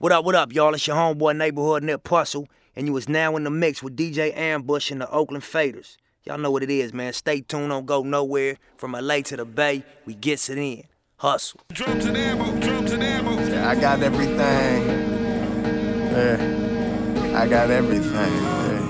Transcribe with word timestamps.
What 0.00 0.12
up, 0.12 0.24
what 0.24 0.36
up, 0.36 0.52
y'all? 0.52 0.74
It's 0.74 0.86
your 0.86 0.94
homeboy 0.94 1.36
neighborhood 1.36 1.82
Nip 1.82 2.04
Puzzle, 2.04 2.46
and 2.76 2.86
you 2.86 2.96
is 2.96 3.08
now 3.08 3.34
in 3.34 3.42
the 3.42 3.50
mix 3.50 3.82
with 3.82 3.96
DJ 3.96 4.32
Ambush 4.32 4.92
and 4.92 5.00
the 5.00 5.10
Oakland 5.10 5.42
Faders. 5.42 5.96
Y'all 6.22 6.38
know 6.38 6.52
what 6.52 6.62
it 6.62 6.70
is, 6.70 6.94
man. 6.94 7.12
Stay 7.12 7.40
tuned, 7.40 7.70
don't 7.70 7.84
go 7.84 8.04
nowhere. 8.04 8.58
From 8.76 8.92
LA 8.92 9.22
to 9.22 9.36
the 9.36 9.44
Bay, 9.44 9.82
we 10.06 10.14
gets 10.14 10.48
it 10.50 10.56
in. 10.56 10.84
Hustle. 11.16 11.58
Drums 11.72 12.06
and 12.06 12.16
ammo, 12.16 12.60
drums 12.60 12.92
and 12.92 13.02
ammo. 13.02 13.40
Yeah, 13.40 13.68
I 13.68 13.74
got 13.74 14.00
everything. 14.00 14.38
Yeah, 16.12 17.34
I 17.34 17.48
got 17.48 17.68
everything. 17.68 18.12
Yeah. 18.12 18.84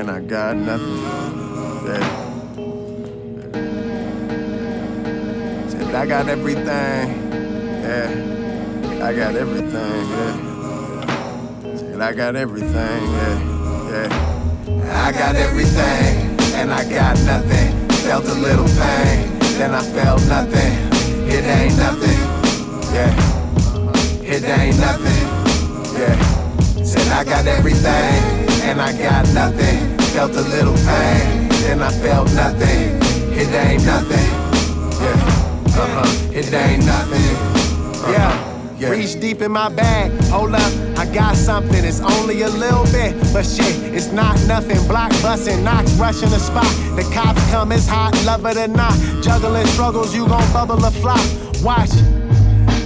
And 0.00 0.10
I 0.10 0.20
got 0.20 0.54
nothing. 0.58 0.98
Yeah. 1.86 2.26
Said 5.70 5.94
I 5.94 6.04
got 6.04 6.28
everything. 6.28 7.30
Yeah. 7.80 8.45
I 9.02 9.12
got 9.12 9.36
everything, 9.36 10.08
yeah. 10.10 10.34
And 11.92 12.02
I 12.02 12.12
got 12.12 12.34
everything, 12.34 12.74
yeah, 12.74 13.38
yeah. 13.90 15.06
I 15.06 15.12
got 15.12 15.36
everything, 15.36 16.36
and 16.54 16.72
I 16.72 16.82
got 16.88 17.16
nothing. 17.24 17.88
Felt 18.06 18.24
a 18.24 18.34
little 18.34 18.66
pain, 18.66 19.38
then 19.58 19.74
I 19.74 19.82
felt 19.82 20.22
nothing. 20.26 20.72
It 21.28 21.44
ain't 21.44 21.76
nothing, 21.76 22.18
yeah. 22.94 23.12
It 24.22 24.42
ain't 24.44 24.78
nothing, 24.80 25.26
yeah. 26.00 26.82
Said 26.82 27.12
I 27.12 27.22
got 27.22 27.46
everything, 27.46 28.22
and 28.64 28.80
I 28.80 28.96
got 28.98 29.28
nothing. 29.34 29.98
Felt 30.14 30.32
a 30.32 30.42
little 30.42 30.74
pain, 30.74 31.48
then 31.62 31.82
I 31.82 31.90
felt 31.92 32.32
nothing. 32.32 32.98
It 33.32 33.52
ain't 33.52 33.84
nothing, 33.84 34.30
yeah. 35.00 35.76
Uh 35.76 35.86
huh. 35.94 36.32
It 36.32 36.52
ain't 36.52 36.84
nothing, 36.84 37.36
uh-huh. 37.36 38.12
yeah. 38.12 38.45
Yeah. 38.78 38.90
Reach 38.90 39.18
deep 39.18 39.40
in 39.40 39.52
my 39.52 39.70
bag, 39.70 40.12
hold 40.24 40.54
up, 40.54 40.98
I 40.98 41.06
got 41.06 41.34
something. 41.34 41.82
It's 41.82 42.00
only 42.00 42.42
a 42.42 42.50
little 42.50 42.84
bit, 42.92 43.16
but 43.32 43.44
shit, 43.44 43.74
it's 43.94 44.12
not 44.12 44.38
nothing. 44.46 44.76
Block 44.86 45.10
busting, 45.22 45.64
knocks 45.64 45.92
rushing 45.94 46.28
the 46.28 46.38
spot. 46.38 46.68
The 46.94 47.10
cops 47.14 47.42
come, 47.50 47.72
it's 47.72 47.86
hot, 47.86 48.12
love 48.26 48.44
it 48.44 48.58
or 48.58 48.68
not. 48.68 48.92
Juggling 49.22 49.66
struggles, 49.68 50.14
you 50.14 50.28
gon' 50.28 50.52
bubble 50.52 50.84
a 50.84 50.90
flop. 50.90 51.24
Watch, 51.62 51.90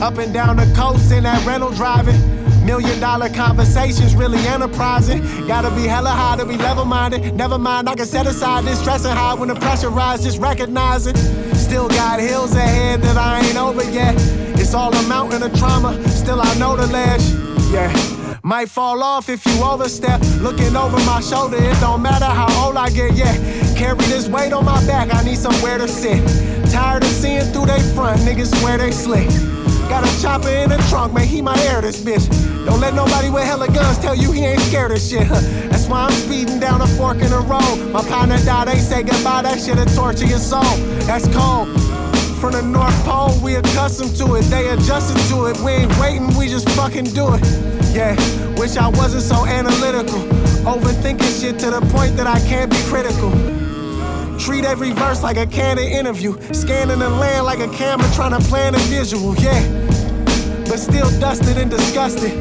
up 0.00 0.16
and 0.18 0.32
down 0.32 0.58
the 0.58 0.72
coast 0.76 1.10
in 1.10 1.24
that 1.24 1.44
rental 1.44 1.72
driving. 1.72 2.20
Million 2.64 3.00
dollar 3.00 3.28
conversations, 3.28 4.14
really 4.14 4.38
enterprising. 4.46 5.20
Gotta 5.48 5.74
be 5.74 5.88
hella 5.88 6.10
high 6.10 6.36
to 6.36 6.46
be 6.46 6.56
level 6.56 6.84
minded. 6.84 7.34
Never 7.34 7.58
mind, 7.58 7.88
I 7.88 7.96
can 7.96 8.06
set 8.06 8.28
aside 8.28 8.64
this 8.64 8.78
stressing 8.78 9.10
high 9.10 9.34
when 9.34 9.48
the 9.48 9.56
pressure 9.56 9.90
rises, 9.90 10.24
just 10.24 10.38
recognize 10.38 11.08
it. 11.08 11.16
Still 11.56 11.88
got 11.88 12.20
hills 12.20 12.54
ahead 12.54 13.02
that 13.02 13.16
I 13.16 13.40
ain't 13.40 13.56
over 13.56 13.82
yet. 13.90 14.49
It's 14.60 14.74
all 14.74 14.94
a 14.94 15.02
mountain 15.08 15.42
of 15.42 15.58
trauma, 15.58 15.92
still 16.08 16.40
I 16.40 16.54
know 16.58 16.76
the 16.76 16.86
ledge. 16.86 17.22
Yeah. 17.72 17.90
Might 18.42 18.68
fall 18.68 19.02
off 19.02 19.28
if 19.28 19.44
you 19.46 19.62
overstep. 19.62 20.20
Looking 20.40 20.76
over 20.76 20.98
my 21.04 21.20
shoulder, 21.20 21.56
it 21.56 21.80
don't 21.80 22.02
matter 22.02 22.26
how 22.26 22.48
old 22.64 22.76
I 22.76 22.90
get, 22.90 23.14
yeah. 23.14 23.34
Carry 23.74 23.96
this 24.06 24.28
weight 24.28 24.52
on 24.52 24.64
my 24.64 24.84
back, 24.86 25.12
I 25.14 25.24
need 25.24 25.38
somewhere 25.38 25.78
to 25.78 25.88
sit. 25.88 26.20
Tired 26.70 27.02
of 27.02 27.08
seeing 27.08 27.44
through 27.52 27.66
they 27.66 27.80
front, 27.94 28.20
niggas 28.20 28.54
swear 28.60 28.78
they 28.78 28.92
slick. 28.92 29.28
Got 29.88 30.04
a 30.04 30.22
chopper 30.22 30.48
in 30.48 30.68
the 30.68 30.78
trunk, 30.88 31.14
man, 31.14 31.26
he 31.26 31.42
might 31.42 31.58
air 31.60 31.80
this 31.80 32.00
bitch. 32.00 32.28
Don't 32.64 32.80
let 32.80 32.94
nobody 32.94 33.30
with 33.30 33.44
hella 33.44 33.66
guns 33.66 33.98
tell 33.98 34.14
you 34.14 34.30
he 34.30 34.44
ain't 34.44 34.60
scared 34.60 34.92
of 34.92 35.00
shit. 35.00 35.28
That's 35.70 35.88
why 35.88 36.04
I'm 36.04 36.12
speeding 36.12 36.60
down 36.60 36.80
a 36.80 36.86
fork 36.86 37.16
in 37.16 37.30
the 37.30 37.40
road. 37.40 37.92
My 37.92 38.02
partner 38.02 38.38
died, 38.44 38.68
they 38.68 38.78
say 38.78 39.02
goodbye, 39.02 39.42
that 39.42 39.58
shit'll 39.58 39.86
torture 39.86 40.26
your 40.26 40.38
soul. 40.38 40.76
That's 41.08 41.26
cold. 41.34 41.68
From 42.40 42.52
the 42.52 42.62
North 42.62 43.04
Pole, 43.04 43.38
we 43.42 43.56
accustomed 43.56 44.16
to 44.16 44.36
it. 44.36 44.42
They 44.44 44.70
adjusted 44.70 45.18
to 45.28 45.44
it. 45.48 45.58
We 45.58 45.72
ain't 45.72 45.94
waiting, 45.98 46.34
we 46.38 46.48
just 46.48 46.66
fucking 46.70 47.04
do 47.12 47.34
it. 47.34 47.44
Yeah, 47.92 48.16
wish 48.58 48.78
I 48.78 48.88
wasn't 48.88 49.24
so 49.24 49.44
analytical. 49.44 50.20
Overthinking 50.64 51.38
shit 51.38 51.58
to 51.58 51.70
the 51.70 51.82
point 51.92 52.16
that 52.16 52.26
I 52.26 52.40
can't 52.48 52.70
be 52.70 52.78
critical. 52.84 53.30
Treat 54.38 54.64
every 54.64 54.92
verse 54.92 55.22
like 55.22 55.36
a 55.36 55.46
candid 55.46 55.92
interview. 55.92 56.32
Scanning 56.54 57.00
the 57.00 57.10
land 57.10 57.44
like 57.44 57.58
a 57.58 57.68
camera 57.68 58.08
trying 58.14 58.32
to 58.32 58.48
plan 58.48 58.74
a 58.74 58.78
visual, 58.88 59.36
yeah. 59.36 59.60
But 60.64 60.78
still 60.78 61.10
dusted 61.20 61.58
and 61.58 61.70
disgusted. 61.70 62.32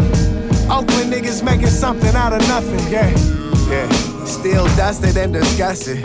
Oakland 0.72 1.12
niggas 1.12 1.44
making 1.44 1.68
something 1.68 2.16
out 2.16 2.32
of 2.32 2.40
nothing, 2.48 2.80
yeah. 2.90 3.10
Yeah. 3.68 3.90
Still 4.24 4.66
dusted 4.78 5.18
and 5.18 5.34
disgusted. 5.34 5.98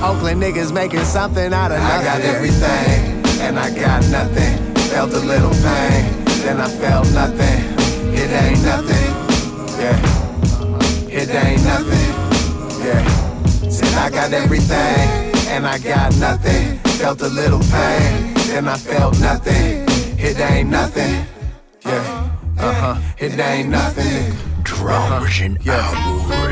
Oakland 0.00 0.40
niggas 0.40 0.72
making 0.72 1.04
something 1.04 1.52
out 1.52 1.72
of 1.72 1.78
nothing. 1.78 2.00
I 2.00 2.04
got 2.04 2.20
everything 2.22 3.17
and 3.40 3.58
I 3.58 3.70
got 3.70 4.06
nothing. 4.10 4.74
Felt 4.90 5.12
a 5.12 5.20
little 5.20 5.50
pain, 5.50 6.24
then 6.42 6.60
I 6.60 6.68
felt 6.68 7.10
nothing. 7.12 7.60
It 8.14 8.30
ain't 8.30 8.62
nothing, 8.62 9.10
yeah. 9.78 9.98
It 11.08 11.28
ain't 11.30 11.64
nothing, 11.64 12.10
yeah. 12.84 13.70
Said 13.70 13.94
I 13.94 14.10
got 14.10 14.32
everything, 14.32 15.34
and 15.48 15.66
I 15.66 15.78
got 15.78 16.16
nothing. 16.16 16.78
Felt 16.98 17.20
a 17.22 17.28
little 17.28 17.60
pain, 17.60 18.34
then 18.48 18.68
I 18.68 18.76
felt 18.76 19.18
nothing. 19.20 19.86
It 20.18 20.38
ain't 20.40 20.70
nothing, 20.70 21.26
yeah. 21.84 22.30
Uh 22.58 22.72
huh. 22.72 23.00
It 23.18 23.38
ain't 23.38 23.68
nothing. 23.68 24.34
Drums 24.64 25.40
and 25.40 25.58
yeah. 25.64 26.47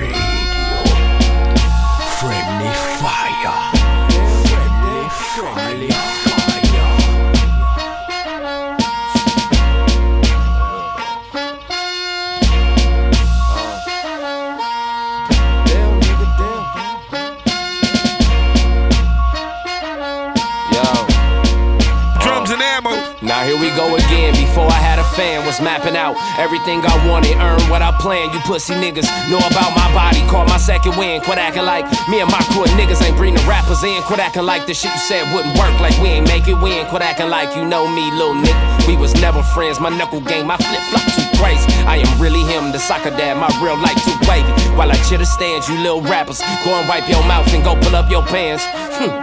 Fan, 25.16 25.44
was 25.48 25.58
mapping 25.64 25.96
out 25.96 26.14
everything 26.36 26.84
I 26.84 26.94
wanted, 27.08 27.40
earn 27.40 27.58
what 27.72 27.80
I 27.80 27.90
planned. 27.96 28.36
You 28.36 28.40
pussy 28.44 28.76
niggas 28.76 29.08
know 29.32 29.40
about 29.40 29.72
my 29.72 29.88
body, 29.96 30.20
call 30.28 30.44
my 30.44 30.60
second 30.60 30.94
win. 31.00 31.24
Quit 31.24 31.38
acting 31.38 31.64
like 31.64 31.88
me 32.06 32.20
and 32.20 32.30
my 32.30 32.44
crew 32.52 32.68
of 32.68 32.70
niggas 32.76 33.00
ain't 33.00 33.16
bringing 33.16 33.40
the 33.40 33.46
rappers 33.48 33.82
in. 33.82 34.02
Quit 34.04 34.20
acting 34.20 34.44
like 34.44 34.66
the 34.66 34.74
shit 34.74 34.92
you 34.92 35.00
said 35.00 35.24
wouldn't 35.32 35.56
work, 35.56 35.72
like 35.80 35.96
we 35.98 36.20
ain't 36.20 36.28
make 36.28 36.46
it 36.46 36.60
win. 36.60 36.86
Quit 36.92 37.00
acting 37.00 37.30
like 37.32 37.56
you 37.56 37.64
know 37.64 37.88
me, 37.88 38.12
little 38.12 38.36
nigga. 38.36 38.86
We 38.86 38.96
was 38.96 39.16
never 39.16 39.42
friends. 39.56 39.80
My 39.80 39.88
knuckle 39.88 40.20
game, 40.20 40.46
my 40.46 40.58
flip 40.60 40.84
flop 40.92 41.08
too 41.16 41.26
crazy. 41.40 41.64
I 41.88 41.96
am 42.04 42.10
really 42.20 42.44
him, 42.44 42.70
the 42.70 42.78
soccer 42.78 43.10
dad. 43.10 43.40
My 43.40 43.48
real 43.64 43.80
life 43.80 43.96
too 44.04 44.14
wavy. 44.28 44.52
While 44.76 44.92
I 44.92 44.96
chitter 45.08 45.24
stands, 45.24 45.68
you 45.68 45.80
little 45.80 46.02
rappers, 46.02 46.40
go 46.62 46.76
and 46.76 46.86
wipe 46.88 47.08
your 47.08 47.24
mouth 47.24 47.48
and 47.54 47.64
go 47.64 47.74
pull 47.80 47.96
up 47.96 48.10
your 48.10 48.22
pants. 48.22 48.64
Hmm. 49.00 49.16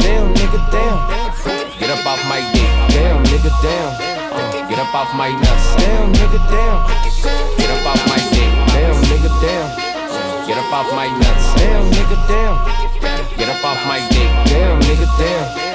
Damn, 0.00 0.32
nigga, 0.34 0.60
damn. 0.72 0.98
Get 1.78 1.90
up 1.90 2.06
off 2.06 2.22
my 2.28 2.40
dick. 2.52 2.70
Damn, 2.96 3.22
nigga, 3.24 3.52
damn. 3.62 4.09
Get 4.70 4.78
up 4.78 4.94
off 4.94 5.12
my 5.16 5.32
nuts. 5.32 5.74
Damn, 5.82 6.12
nigga, 6.12 6.38
damn. 6.46 6.78
Get 7.58 7.70
up 7.70 7.86
off 7.90 8.06
my 8.06 8.18
dick. 8.30 8.50
Damn, 8.70 8.94
nigga, 9.10 9.30
damn. 9.42 10.46
Get 10.46 10.58
up 10.58 10.72
off 10.72 10.86
my 10.94 11.08
nuts. 11.10 11.54
Damn, 11.58 11.90
nigga, 11.90 12.16
damn. 12.30 12.56
Get 13.36 13.48
up 13.48 13.64
off 13.64 13.84
my 13.88 13.98
dick. 14.10 14.30
Damn, 14.46 14.80
nigga, 14.82 15.08
damn. 15.18 15.70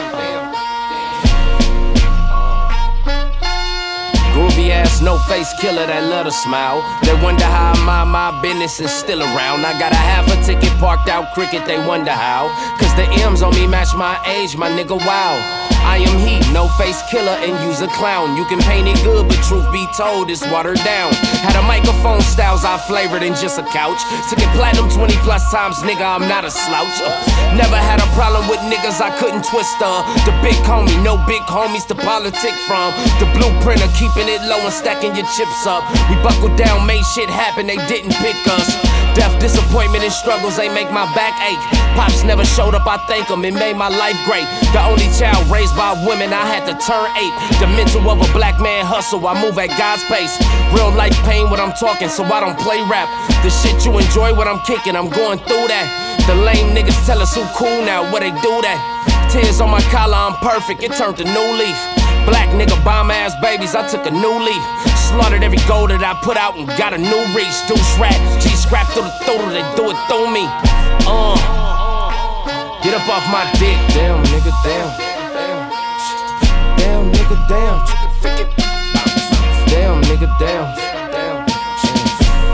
Groovy 4.31 4.69
ass, 4.69 5.01
no 5.01 5.17
face 5.27 5.51
killer 5.59 5.85
that 5.85 6.03
love 6.09 6.25
to 6.27 6.31
smile. 6.31 6.79
They 7.03 7.21
wonder 7.21 7.43
how 7.43 7.75
my 7.83 8.05
my 8.05 8.41
business 8.41 8.79
is 8.79 8.91
still 8.91 9.21
around. 9.21 9.65
I 9.65 9.77
got 9.77 9.91
a 9.91 9.95
half 9.95 10.31
a 10.31 10.41
ticket 10.41 10.71
parked 10.79 11.09
out 11.09 11.33
cricket, 11.33 11.65
they 11.65 11.85
wonder 11.85 12.11
how. 12.11 12.47
Cause 12.79 12.95
the 12.95 13.03
M's 13.23 13.41
on 13.41 13.53
me 13.55 13.67
match 13.67 13.93
my 13.93 14.15
age, 14.25 14.55
my 14.55 14.69
nigga, 14.69 14.97
wow. 15.05 15.64
I 15.85 16.01
am 16.01 16.17
he, 16.17 16.41
no 16.51 16.67
face 16.81 16.97
killer 17.13 17.37
and 17.45 17.53
use 17.63 17.79
a 17.81 17.87
clown. 17.93 18.35
You 18.35 18.45
can 18.45 18.59
paint 18.65 18.89
it 18.89 18.97
good, 19.05 19.29
but 19.29 19.37
truth 19.45 19.69
be 19.71 19.85
told, 19.93 20.33
it's 20.33 20.41
watered 20.49 20.81
down. 20.81 21.13
Had 21.45 21.55
a 21.55 21.61
microphone 21.61 22.21
styles 22.21 22.65
I 22.65 22.81
flavored 22.89 23.21
in 23.21 23.37
just 23.37 23.61
a 23.61 23.65
couch. 23.69 24.01
Took 24.29 24.41
it 24.41 24.49
platinum 24.57 24.89
20 24.89 25.13
plus 25.21 25.45
times, 25.53 25.77
nigga, 25.85 26.01
I'm 26.01 26.27
not 26.27 26.43
a 26.43 26.51
slouch. 26.51 26.97
Uh, 26.99 27.13
never 27.53 27.77
had 27.77 28.01
a 28.01 28.09
problem 28.17 28.49
with 28.49 28.59
niggas 28.65 28.97
I 28.99 29.13
couldn't 29.21 29.45
twist 29.45 29.77
uh. 29.79 30.01
The 30.25 30.33
big 30.41 30.57
homie, 30.65 30.97
no 31.05 31.21
big 31.29 31.45
homies 31.45 31.85
to 31.87 31.95
politic 31.95 32.55
from. 32.65 32.89
The 33.21 33.29
blueprint 33.37 33.85
of 33.85 33.93
keeping 33.93 34.25
it 34.25 34.41
low 34.49 34.59
and 34.65 34.73
stacking 34.73 35.15
your 35.15 35.29
chips 35.37 35.69
up. 35.69 35.85
We 36.09 36.17
buckled 36.25 36.57
down, 36.57 36.85
made 36.89 37.05
shit 37.13 37.29
happen, 37.29 37.67
they 37.67 37.77
didn't 37.85 38.17
pick 38.17 38.35
us. 38.49 38.94
Death, 39.15 39.39
disappointment, 39.39 40.03
and 40.03 40.11
struggles, 40.11 40.57
they 40.57 40.67
make 40.67 40.91
my 40.91 41.07
back 41.15 41.33
ache. 41.39 41.63
Pops 41.95 42.23
never 42.23 42.43
showed 42.43 42.75
up, 42.75 42.85
I 42.85 42.97
thank 43.07 43.27
them, 43.27 43.45
it 43.45 43.55
made 43.55 43.75
my 43.79 43.87
life 43.87 44.19
great. 44.27 44.43
The 44.75 44.83
only 44.83 45.07
child 45.15 45.47
raised 45.47 45.75
by 45.75 45.95
women, 46.05 46.35
I 46.35 46.43
had 46.43 46.67
to 46.67 46.75
turn 46.83 47.07
eight. 47.15 47.31
The 47.63 47.67
mental 47.71 48.03
of 48.11 48.19
a 48.19 48.29
black 48.35 48.59
man 48.59 48.85
hustle, 48.85 49.25
I 49.25 49.39
move 49.39 49.57
at 49.57 49.71
God's 49.79 50.03
pace. 50.11 50.35
Real 50.75 50.91
life 50.91 51.15
pain 51.23 51.49
when 51.49 51.59
I'm 51.63 51.71
talking, 51.79 52.09
so 52.09 52.27
I 52.27 52.43
don't 52.43 52.59
play 52.59 52.83
rap. 52.91 53.07
The 53.41 53.49
shit 53.49 53.85
you 53.87 53.95
enjoy 53.97 54.35
when 54.35 54.47
I'm 54.47 54.59
kicking, 54.67 54.95
I'm 54.95 55.09
going 55.09 55.39
through 55.39 55.71
that. 55.71 55.87
The 56.27 56.35
lame 56.35 56.75
niggas 56.75 56.99
tell 57.05 57.21
us 57.21 57.33
who 57.33 57.47
cool 57.55 57.87
now, 57.87 58.03
where 58.11 58.19
they 58.19 58.35
do 58.43 58.53
that. 58.67 58.79
Tears 59.31 59.61
on 59.61 59.71
my 59.71 59.81
collar, 59.95 60.19
I'm 60.19 60.35
perfect, 60.43 60.83
it 60.83 60.91
turned 60.91 61.17
to 61.17 61.23
new 61.23 61.49
leaf. 61.55 61.79
Black 62.27 62.49
nigga 62.51 62.75
bomb 62.83 63.11
ass 63.11 63.31
babies, 63.41 63.75
I 63.75 63.87
took 63.87 64.05
a 64.05 64.11
new 64.11 64.35
leaf. 64.43 64.63
Slaughtered 65.09 65.43
every 65.43 65.61
goal 65.69 65.87
that 65.87 66.01
I 66.01 66.17
put 66.25 66.35
out 66.35 66.57
and 66.57 66.67
got 66.77 66.93
a 66.93 66.97
new 66.97 67.21
reach. 67.37 67.55
Deuce 67.69 67.93
rap, 68.01 68.17
G 68.41 68.49
scrap 68.49 68.87
through 68.91 69.05
the 69.05 69.15
throat, 69.23 69.53
they 69.53 69.63
do 69.77 69.93
it 69.93 69.99
through 70.09 70.33
me. 70.33 70.43
Uh, 71.05 71.37
get 72.81 72.93
up 72.97 73.07
off 73.07 73.25
my 73.29 73.45
dick, 73.61 73.77
damn 73.93 74.23
nigga, 74.33 74.51
damn. 74.65 74.89
Damn 76.77 77.11
nigga, 77.13 77.37
damn. 77.47 77.79
Damn 79.67 80.01
nigga, 80.03 80.27
damn. 80.39 80.67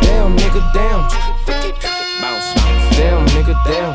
Damn 0.01 0.38
nigga, 0.38 0.63
damn. 0.74 1.07
Damn 2.92 3.25
nigga, 3.27 3.56
damn. 3.65 3.94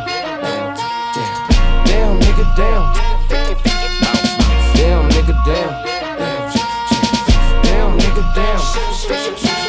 Damn 1.87 2.19
nigga, 2.21 2.45
damn. 2.57 2.85
Damn 4.75 5.09
nigga, 5.11 5.45
damn 5.45 5.96
down. 8.35 9.66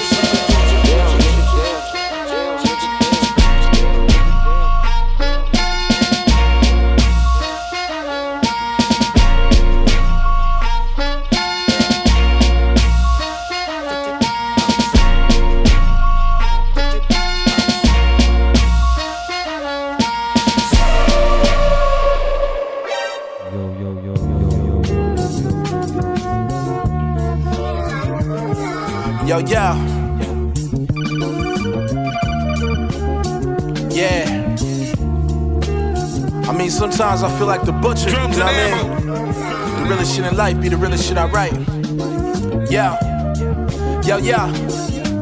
Sometimes 36.97 37.21
I 37.21 37.37
feel 37.37 37.45
like 37.45 37.63
the 37.63 37.71
butcher. 37.71 38.09
Drums 38.09 38.37
you 38.37 38.43
know 38.43 38.47
what 38.47 38.55
I 38.55 39.03
mean? 39.03 39.83
The 39.83 39.87
realest 39.87 40.15
shit 40.15 40.25
in 40.25 40.35
life 40.35 40.59
be 40.59 40.67
the 40.67 40.77
realest 40.77 41.07
shit 41.07 41.15
I 41.15 41.27
write. 41.29 41.53
Yeah. 42.71 42.97
Yo, 44.01 44.17
yeah. 44.17 44.45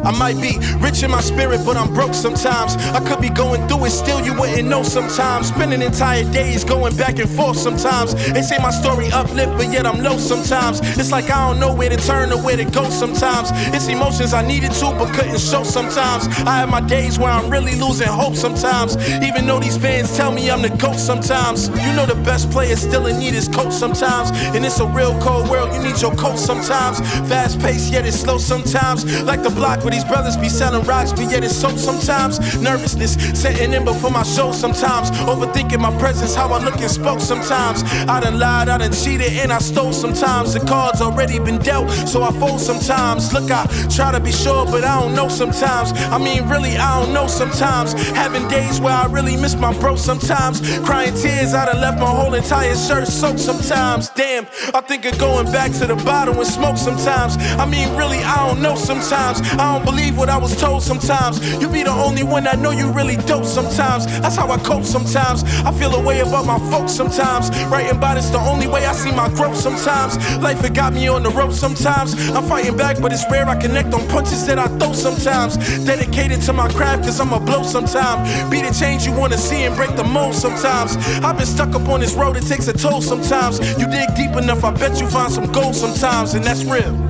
I 0.05 0.17
might 0.17 0.39
be 0.39 0.53
rich 0.81 1.03
in 1.03 1.11
my 1.11 1.21
spirit, 1.21 1.61
but 1.65 1.77
I'm 1.77 1.93
broke 1.93 2.13
sometimes. 2.13 2.75
I 2.75 2.99
could 2.99 3.21
be 3.21 3.29
going 3.29 3.67
through 3.67 3.85
it, 3.85 3.91
still 3.91 4.23
you 4.25 4.33
wouldn't 4.39 4.67
know 4.67 4.83
sometimes. 4.83 5.47
Spending 5.47 5.81
entire 5.81 6.23
days 6.31 6.63
going 6.63 6.95
back 6.95 7.19
and 7.19 7.29
forth 7.29 7.57
sometimes. 7.57 8.13
They 8.33 8.41
say 8.41 8.57
my 8.59 8.71
story 8.71 9.11
uplift, 9.11 9.53
but 9.57 9.71
yet 9.71 9.85
I'm 9.85 10.01
low 10.01 10.17
sometimes. 10.17 10.79
It's 10.97 11.11
like 11.11 11.29
I 11.29 11.47
don't 11.47 11.59
know 11.59 11.73
where 11.73 11.89
to 11.89 11.97
turn 11.97 12.31
or 12.31 12.41
where 12.41 12.57
to 12.57 12.65
go 12.65 12.89
sometimes. 12.89 13.49
It's 13.73 13.87
emotions 13.87 14.33
I 14.33 14.45
needed 14.45 14.71
to, 14.73 14.91
but 14.97 15.13
couldn't 15.13 15.39
show 15.39 15.63
sometimes. 15.63 16.27
I 16.45 16.57
have 16.57 16.69
my 16.69 16.81
days 16.81 17.17
where 17.17 17.31
I'm 17.31 17.49
really 17.49 17.75
losing 17.79 18.07
hope 18.07 18.35
sometimes. 18.35 18.95
Even 19.23 19.47
though 19.47 19.59
these 19.59 19.77
fans 19.77 20.15
tell 20.15 20.31
me 20.31 20.51
I'm 20.51 20.61
the 20.61 20.69
GOAT 20.69 20.97
sometimes. 20.97 21.69
You 21.69 21.93
know 21.95 22.05
the 22.05 22.21
best 22.23 22.51
players 22.51 22.81
still 22.81 23.07
in 23.07 23.19
need 23.19 23.33
is 23.33 23.47
coach 23.47 23.73
sometimes. 23.73 24.31
And 24.55 24.65
it's 24.65 24.79
a 24.79 24.87
real 24.87 25.19
cold 25.21 25.49
world, 25.49 25.73
you 25.73 25.81
need 25.81 26.01
your 26.01 26.15
coach 26.15 26.37
sometimes. 26.37 26.99
Fast 27.29 27.59
paced, 27.59 27.91
yet 27.91 28.05
it's 28.05 28.19
slow 28.19 28.37
sometimes. 28.37 29.05
Like 29.23 29.43
the 29.43 29.49
block 29.49 29.83
where 29.83 29.91
these 29.91 30.03
brothers 30.03 30.37
be 30.37 30.49
selling 30.49 30.64
rocks, 30.73 31.11
but 31.11 31.29
yet 31.29 31.43
it's 31.43 31.55
so 31.55 31.69
sometimes. 31.75 32.39
Nervousness 32.61 33.13
setting 33.39 33.73
in 33.73 33.85
before 33.85 34.11
my 34.11 34.23
show 34.23 34.51
sometimes. 34.51 35.11
Overthinking 35.11 35.79
my 35.79 35.95
presence, 35.99 36.35
how 36.35 36.51
I 36.51 36.63
look 36.63 36.79
and 36.79 36.89
spoke 36.89 37.19
sometimes. 37.19 37.83
I 38.07 38.19
done 38.19 38.39
lied, 38.39 38.69
I 38.69 38.77
done 38.77 38.91
cheated, 38.91 39.33
and 39.33 39.51
I 39.51 39.59
stole 39.59 39.93
sometimes. 39.93 40.53
The 40.53 40.59
cards 40.61 41.01
already 41.01 41.39
been 41.39 41.59
dealt, 41.59 41.89
so 42.07 42.23
I 42.23 42.31
fold 42.39 42.59
sometimes. 42.59 43.33
Look, 43.33 43.51
I 43.51 43.65
try 43.89 44.11
to 44.11 44.19
be 44.19 44.31
sure, 44.31 44.65
but 44.65 44.83
I 44.83 44.99
don't 44.99 45.15
know 45.15 45.27
sometimes. 45.27 45.91
I 45.93 46.17
mean, 46.17 46.47
really, 46.47 46.77
I 46.77 47.01
don't 47.01 47.13
know 47.13 47.27
sometimes. 47.27 47.93
Having 48.11 48.47
days 48.47 48.79
where 48.79 48.93
I 48.93 49.05
really 49.07 49.37
miss 49.37 49.55
my 49.55 49.77
bro 49.79 49.95
sometimes. 49.95 50.61
Crying 50.79 51.13
tears, 51.13 51.53
I 51.53 51.65
done 51.65 51.81
left 51.81 51.99
my 51.99 52.09
whole 52.09 52.33
entire 52.33 52.75
shirt 52.75 53.07
soaked 53.07 53.39
sometimes. 53.39 54.09
Damn, 54.09 54.45
I 54.73 54.81
think 54.81 55.05
of 55.05 55.17
going 55.19 55.51
back 55.51 55.71
to 55.73 55.87
the 55.87 55.95
bottle 55.95 56.35
and 56.35 56.47
smoke 56.47 56.77
sometimes. 56.77 57.37
I 57.37 57.65
mean, 57.65 57.95
really, 57.95 58.19
I 58.19 58.47
don't 58.47 58.61
know 58.61 58.75
sometimes. 58.75 59.41
I 59.41 59.73
don't 59.73 59.85
believe 59.85 60.17
what 60.17 60.29
I 60.29 60.37
was 60.37 60.54
told 60.55 60.81
sometimes. 60.83 61.39
You 61.61 61.69
be 61.69 61.83
the 61.83 61.91
only 61.91 62.23
one 62.23 62.47
I 62.47 62.55
know 62.55 62.71
you 62.71 62.91
really 62.91 63.17
dope 63.17 63.45
sometimes. 63.45 64.05
That's 64.21 64.35
how 64.35 64.49
I 64.49 64.57
cope 64.57 64.83
sometimes. 64.83 65.43
I 65.65 65.71
feel 65.71 65.93
a 65.95 66.01
way 66.01 66.19
about 66.21 66.45
my 66.45 66.59
folks 66.71 66.93
sometimes. 66.93 67.49
Writing 67.65 67.97
about 67.97 68.17
it's 68.17 68.29
the 68.29 68.39
only 68.39 68.67
way 68.67 68.85
I 68.85 68.93
see 68.93 69.11
my 69.11 69.29
growth 69.29 69.57
sometimes. 69.57 70.17
Life 70.39 70.63
it 70.63 70.73
got 70.73 70.93
me 70.93 71.07
on 71.07 71.23
the 71.23 71.29
rope 71.29 71.51
sometimes. 71.51 72.13
I'm 72.31 72.45
fighting 72.45 72.77
back, 72.77 73.01
but 73.01 73.11
it's 73.11 73.25
rare 73.29 73.47
I 73.47 73.59
connect 73.59 73.93
on 73.93 74.07
punches 74.07 74.45
that 74.47 74.59
I 74.59 74.67
throw 74.79 74.93
sometimes. 74.93 75.57
Dedicated 75.85 76.41
to 76.43 76.53
my 76.53 76.69
craft, 76.69 77.03
cause 77.03 77.19
I'm 77.19 77.33
a 77.33 77.39
blow 77.39 77.63
sometime. 77.63 78.49
Be 78.49 78.61
the 78.61 78.71
change 78.71 79.05
you 79.05 79.13
wanna 79.13 79.37
see 79.37 79.63
and 79.63 79.75
break 79.75 79.95
the 79.95 80.03
mold 80.03 80.35
sometimes. 80.35 80.97
I've 81.23 81.37
been 81.37 81.45
stuck 81.45 81.73
up 81.75 81.87
on 81.89 81.99
this 81.99 82.13
road, 82.13 82.37
it 82.37 82.45
takes 82.45 82.67
a 82.67 82.73
toll 82.73 83.01
sometimes. 83.01 83.59
You 83.79 83.87
dig 83.87 84.15
deep 84.15 84.35
enough, 84.35 84.63
I 84.63 84.71
bet 84.71 84.99
you 84.99 85.07
find 85.07 85.31
some 85.31 85.51
gold 85.51 85.75
sometimes, 85.75 86.33
and 86.33 86.43
that's 86.43 86.63
real. 86.63 87.04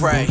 Pray. 0.00 0.26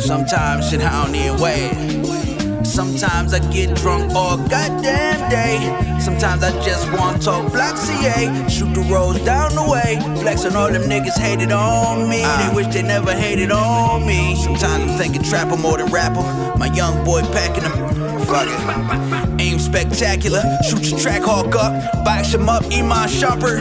Sometimes 0.00 0.68
shit 0.68 0.80
I 0.80 1.04
don't 1.04 1.14
even 1.14 1.40
wait. 1.40 2.66
Sometimes 2.66 3.32
I 3.32 3.38
get 3.52 3.76
drunk 3.76 4.12
all 4.14 4.36
goddamn 4.36 5.30
day. 5.30 5.58
Sometimes 6.00 6.42
I 6.42 6.50
just 6.64 6.90
want 6.92 7.18
to 7.18 7.24
talk 7.24 7.52
black 7.52 7.76
CA. 7.76 8.48
Shoot 8.48 8.74
the 8.74 8.80
roads 8.92 9.24
down 9.24 9.54
the 9.54 9.62
way. 9.62 10.00
Flexing 10.20 10.56
all 10.56 10.72
them 10.72 10.82
niggas 10.82 11.16
hated 11.16 11.52
on 11.52 12.08
me. 12.08 12.22
Ah. 12.24 12.50
They 12.50 12.56
wish 12.56 12.74
they 12.74 12.82
never 12.82 13.12
hated 13.12 13.52
on 13.52 14.04
me. 14.04 14.34
Sometimes 14.34 14.90
I'm 14.90 14.98
thinking 14.98 15.22
trapper 15.22 15.56
more 15.56 15.78
than 15.78 15.92
rapper. 15.92 16.24
My 16.58 16.66
young 16.74 17.04
boy 17.04 17.22
packing 17.30 17.62
them. 17.62 18.26
Fuck 18.26 18.48
it. 18.48 19.40
Aim 19.40 19.60
spectacular. 19.60 20.42
Shoot 20.68 20.90
your 20.90 20.98
track 20.98 21.22
hawk 21.22 21.54
up. 21.54 22.04
Box 22.04 22.34
him 22.34 22.48
up. 22.48 22.64
Iman 22.72 23.08
Sharper. 23.08 23.60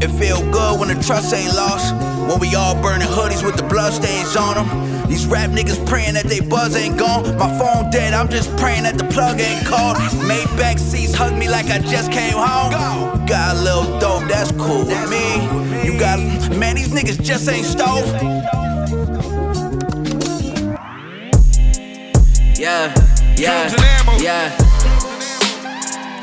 It 0.00 0.10
feel 0.18 0.40
good 0.50 0.80
when 0.80 0.88
the 0.88 1.02
trust 1.04 1.34
ain't 1.34 1.54
lost. 1.54 2.05
When 2.28 2.38
we 2.40 2.54
all 2.54 2.74
burning 2.82 3.08
hoodies 3.08 3.44
with 3.44 3.56
the 3.56 3.62
bloodstains 3.62 4.36
on 4.36 4.54
them. 4.56 5.08
These 5.08 5.26
rap 5.26 5.50
niggas 5.50 5.86
praying 5.86 6.14
that 6.14 6.24
they 6.24 6.40
buzz 6.40 6.74
ain't 6.74 6.98
gone. 6.98 7.22
My 7.38 7.48
phone 7.58 7.90
dead, 7.90 8.12
I'm 8.12 8.28
just 8.28 8.54
praying 8.56 8.82
that 8.82 8.98
the 8.98 9.04
plug 9.04 9.40
ain't 9.40 9.64
called. 9.66 9.96
Made 10.26 10.48
back 10.56 10.78
seats 10.78 11.14
hug 11.14 11.34
me 11.38 11.48
like 11.48 11.66
I 11.66 11.78
just 11.78 12.10
came 12.10 12.34
home. 12.34 13.24
Got 13.26 13.56
a 13.56 13.60
little 13.60 13.98
dope, 14.00 14.28
that's 14.28 14.50
cool 14.52 14.84
with 14.84 15.10
me. 15.10 15.86
You 15.86 15.98
got, 15.98 16.18
man, 16.56 16.74
these 16.74 16.88
niggas 16.88 17.22
just 17.22 17.48
ain't 17.48 17.64
stove. 17.66 18.06
Yeah, 22.58 22.92
yeah, 23.36 23.68
Drums 23.68 23.74
and 23.74 23.82
ammo. 23.82 24.18
yeah. 24.18 24.65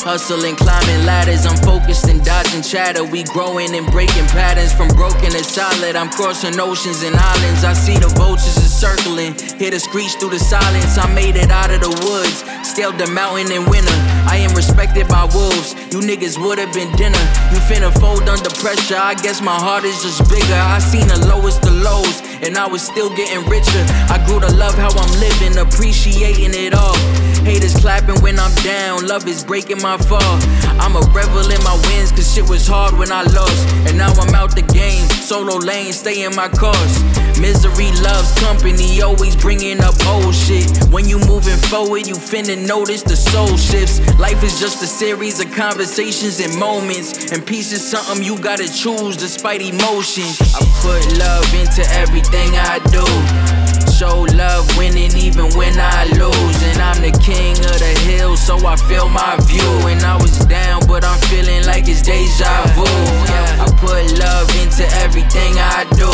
Hustling, 0.03 0.57
climbing 0.57 1.07
ladders, 1.07 1.45
I'm 1.48 1.55
focused 1.63 2.12
and 2.12 2.19
dodging 2.25 2.62
chatter. 2.62 3.05
We 3.05 3.24
growing 3.24 3.74
and 3.74 3.88
breaking 3.88 4.27
patterns 4.36 4.75
from 4.75 4.89
broken 5.00 5.31
to 5.31 5.43
solid. 5.48 5.95
I'm 5.95 6.10
crossing 6.10 6.60
oceans 6.60 7.03
and 7.03 7.15
islands. 7.15 7.63
I 7.63 7.72
see 7.72 7.95
the 7.95 8.12
vultures 8.12 8.60
are 8.60 8.67
circling. 8.67 9.31
Hear 9.55 9.72
the 9.72 9.79
screech 9.79 10.12
through 10.19 10.36
the 10.36 10.43
silence. 10.43 10.98
I 11.00 11.07
made 11.15 11.38
it 11.39 11.51
out 11.51 11.72
of 11.72 11.79
the 11.79 11.95
woods. 12.03 12.43
Scaled 12.67 13.00
the 13.00 13.07
mountain 13.15 13.48
in 13.55 13.63
winter. 13.72 13.95
I 14.27 14.43
am 14.43 14.51
respected 14.60 15.07
by 15.07 15.24
wolves. 15.31 15.72
You 15.95 16.03
niggas 16.03 16.36
would've 16.36 16.74
been 16.75 16.91
dinner. 17.00 17.24
You 17.55 17.63
finna 17.63 17.88
fold 18.03 18.27
under 18.27 18.51
pressure. 18.60 19.00
I 19.00 19.15
guess 19.15 19.39
my 19.39 19.55
heart 19.55 19.86
is 19.88 20.03
just 20.03 20.19
bigger. 20.27 20.60
I 20.60 20.83
seen 20.83 21.07
the 21.07 21.31
lowest 21.31 21.63
of 21.63 21.79
lows, 21.79 22.19
and 22.43 22.57
I 22.57 22.67
was 22.67 22.83
still 22.83 23.07
getting 23.15 23.48
richer. 23.48 23.83
I 24.12 24.19
grew 24.27 24.43
to 24.43 24.51
love 24.51 24.75
how 24.75 24.91
I'm 24.91 25.13
living, 25.24 25.55
appreciating 25.63 26.51
it 26.51 26.75
all. 26.75 27.00
Haters 27.44 27.76
clapping 27.76 28.22
when 28.22 28.40
I'm 28.40 28.56
down, 28.64 29.06
love 29.06 29.28
is 29.28 29.44
breaking 29.44 29.82
my 29.82 29.98
fall. 29.98 30.40
I'm 30.80 30.96
a 30.96 31.02
revel 31.12 31.44
in 31.52 31.62
my 31.64 31.76
wins, 31.88 32.12
cause 32.12 32.34
shit 32.34 32.48
was 32.48 32.66
hard 32.68 32.98
when 32.98 33.12
I 33.12 33.24
lost. 33.24 33.68
And 33.88 33.98
now 33.98 34.14
I'm 34.14 34.34
out 34.34 34.56
the 34.56 34.62
game, 34.62 35.08
solo 35.10 35.58
lane, 35.58 35.92
stay 35.92 36.24
in 36.24 36.36
my 36.36 36.48
course. 36.48 37.04
Misery 37.40 37.92
loves 38.02 38.32
company, 38.40 39.02
always 39.02 39.36
bringing 39.36 39.82
up 39.82 39.96
old 40.08 40.34
shit. 40.34 40.72
When 40.88 41.08
you 41.08 41.20
moving 41.20 41.58
forward, 41.68 42.08
you 42.08 42.16
finna 42.16 42.56
notice 42.56 43.04
the 43.04 43.18
soul 43.18 43.58
shifts. 43.58 44.00
Life 44.18 44.42
is 44.44 44.60
just 44.60 44.82
a 44.82 44.88
series 44.88 45.40
of 45.44 45.52
conversations 45.52 46.40
and 46.40 46.58
moments. 46.58 47.34
And 47.34 47.46
peace 47.46 47.74
is 47.74 47.86
something 47.86 48.24
you 48.24 48.40
gotta 48.40 48.72
choose 48.72 49.18
despite 49.18 49.62
emotions. 49.62 50.40
I 50.56 50.64
put 50.80 51.04
love 51.20 51.54
into 51.54 51.84
everything 51.92 52.56
I 52.56 52.80
do. 52.88 53.83
Show 54.03 54.27
love 54.36 54.67
winning 54.77 55.15
even 55.15 55.48
when 55.55 55.79
I 55.79 56.03
lose. 56.19 56.60
And 56.67 56.81
I'm 56.81 57.00
the 57.00 57.17
king 57.24 57.55
of 57.63 57.79
the 57.79 57.95
hill, 58.03 58.36
so 58.36 58.57
I 58.67 58.75
feel 58.75 59.07
my 59.07 59.38
view. 59.48 59.72
And 59.88 60.01
I 60.03 60.17
was 60.17 60.38
down, 60.51 60.86
but 60.89 61.05
I'm 61.05 61.17
feeling 61.31 61.63
like 61.65 61.88
it's 61.88 62.01
deja 62.01 62.51
vu. 62.75 62.83
I 62.83 63.63
put 63.79 64.03
love 64.19 64.51
into 64.60 64.83
everything 65.00 65.55
I 65.55 65.88
do. 65.95 66.12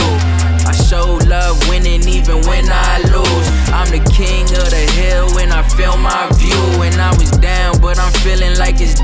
I 0.69 0.73
show 0.85 1.17
love 1.25 1.57
winning 1.67 2.07
even 2.07 2.45
when 2.45 2.69
I 2.69 3.01
lose. 3.09 3.47
I'm 3.73 3.89
the 3.89 4.05
king 4.13 4.45
of 4.61 4.69
the 4.69 4.85
hill 4.93 5.33
when 5.33 5.51
I 5.51 5.63
feel 5.63 5.97
my 5.97 6.29
view. 6.37 6.61
And 6.85 6.93
I 7.01 7.09
was 7.17 7.31
down, 7.41 7.81
but 7.81 7.97
I'm 7.97 8.13
feeling 8.21 8.55
like 8.59 8.75
it's 8.79 8.99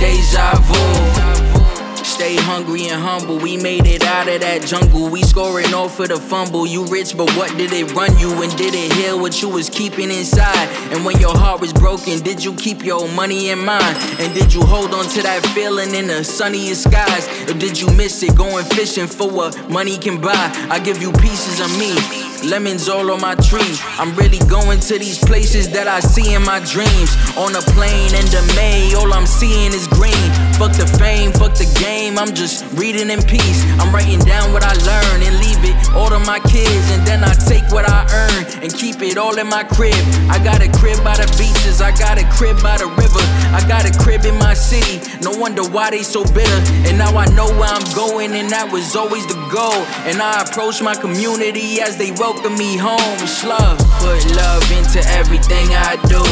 hungry 2.45 2.88
and 2.88 3.01
humble. 3.01 3.38
We 3.38 3.57
made 3.57 3.85
it 3.85 4.03
out 4.03 4.27
of 4.27 4.41
that 4.41 4.65
jungle. 4.65 5.09
We 5.09 5.24
scoring 5.24 5.74
off 5.74 5.95
for 5.95 6.07
the 6.07 6.17
fumble. 6.17 6.65
You 6.65 6.85
rich, 6.85 7.17
but 7.17 7.29
what 7.35 7.55
did 7.57 7.74
it 7.74 7.93
run 7.93 8.17
you? 8.17 8.31
And 8.41 8.55
did 8.57 8.74
it 8.75 8.93
heal 8.93 9.19
what 9.19 9.41
you 9.41 9.50
was 9.50 9.69
keeping 9.69 10.12
inside? 10.12 10.67
And 10.91 11.03
when 11.03 11.19
your 11.19 11.35
heart 11.35 11.59
was 11.59 11.74
broken, 11.74 12.19
did 12.19 12.43
you 12.43 12.53
keep 12.55 12.83
your 12.85 13.07
money 13.09 13.50
in 13.50 13.59
mind? 13.59 13.97
And 14.19 14.33
did 14.33 14.53
you 14.53 14.62
hold 14.62 14.93
on 14.93 15.05
to 15.05 15.21
that 15.24 15.45
feeling 15.53 15.93
in 15.93 16.07
the 16.07 16.24
sunniest 16.24 16.83
skies? 16.83 17.27
Or 17.50 17.57
did 17.57 17.79
you 17.79 17.89
miss 17.91 18.24
it 18.24 18.35
going 18.35 18.65
fishing 18.65 19.07
for 19.07 19.29
what 19.29 19.69
money 19.69 19.97
can 19.97 20.21
buy? 20.21 20.51
I 20.69 20.79
give 20.79 21.01
you 21.01 21.12
pieces 21.12 21.59
of 21.59 21.69
me. 21.79 22.25
Lemons 22.43 22.89
all 22.89 23.11
on 23.11 23.21
my 23.21 23.35
tree. 23.35 23.77
I'm 23.97 24.13
really 24.15 24.39
going 24.49 24.79
to 24.79 24.99
these 24.99 25.17
places 25.17 25.69
that 25.69 25.87
I 25.87 25.99
see 25.99 26.33
in 26.35 26.43
my 26.43 26.59
dreams. 26.59 27.15
On 27.37 27.55
a 27.55 27.63
plane 27.73 28.13
in 28.13 28.27
the 28.29 28.43
May, 28.55 28.93
all 28.93 29.13
I'm 29.13 29.25
seeing 29.25 29.73
is 29.73 29.87
green. 29.87 30.29
Fuck 30.59 30.73
the 30.77 30.85
fame, 30.99 31.31
fuck 31.31 31.55
the 31.55 31.65
game. 31.79 32.19
I'm 32.19 32.33
just 32.35 32.65
reading 32.77 33.09
in 33.09 33.21
peace. 33.23 33.65
I'm 33.79 33.93
writing 33.93 34.19
down 34.19 34.53
what 34.53 34.63
I 34.63 34.73
learn 34.85 35.23
and 35.23 35.33
leave 35.39 35.63
it 35.63 35.75
all 35.95 36.09
to 36.09 36.19
my 36.19 36.39
kids. 36.39 36.91
And 36.91 37.01
then 37.07 37.23
I 37.23 37.33
take 37.33 37.65
what 37.71 37.87
I 37.89 38.05
earn 38.13 38.61
and 38.61 38.73
keep 38.73 39.01
it 39.01 39.17
all 39.17 39.37
in 39.39 39.47
my 39.47 39.63
crib. 39.63 39.97
I 40.29 40.37
got 40.43 40.61
a 40.61 40.69
crib 40.77 41.01
by 41.03 41.17
the 41.17 41.27
beaches, 41.39 41.81
I 41.81 41.91
got 41.97 42.21
a 42.21 42.25
crib 42.35 42.61
by 42.61 42.77
the 42.77 42.87
river. 42.87 43.23
I 43.55 43.63
got 43.67 43.89
a 43.89 43.93
crib 43.97 44.25
in 44.25 44.37
my 44.37 44.53
city. 44.53 45.01
No 45.21 45.31
wonder 45.31 45.63
why 45.63 45.89
they 45.89 46.03
so 46.03 46.23
bitter. 46.23 46.61
And 46.85 46.97
now 46.97 47.15
I 47.17 47.25
know 47.33 47.49
where 47.57 47.71
I'm 47.71 47.87
going, 47.95 48.33
and 48.33 48.49
that 48.51 48.69
was 48.71 48.95
always 48.95 49.25
the 49.25 49.39
goal. 49.49 49.81
And 50.05 50.21
I 50.21 50.43
approach 50.43 50.81
my 50.81 50.95
community 50.95 51.81
as 51.81 51.97
they 51.97 52.11
welcome 52.11 52.25
welcome 52.25 52.55
me 52.58 52.75
home. 52.75 53.17
It's 53.22 53.44
love. 53.44 53.77
Put 54.01 54.25
love 54.34 54.65
into 54.72 55.00
everything 55.13 55.67
I 55.77 55.94
do. 56.10 56.24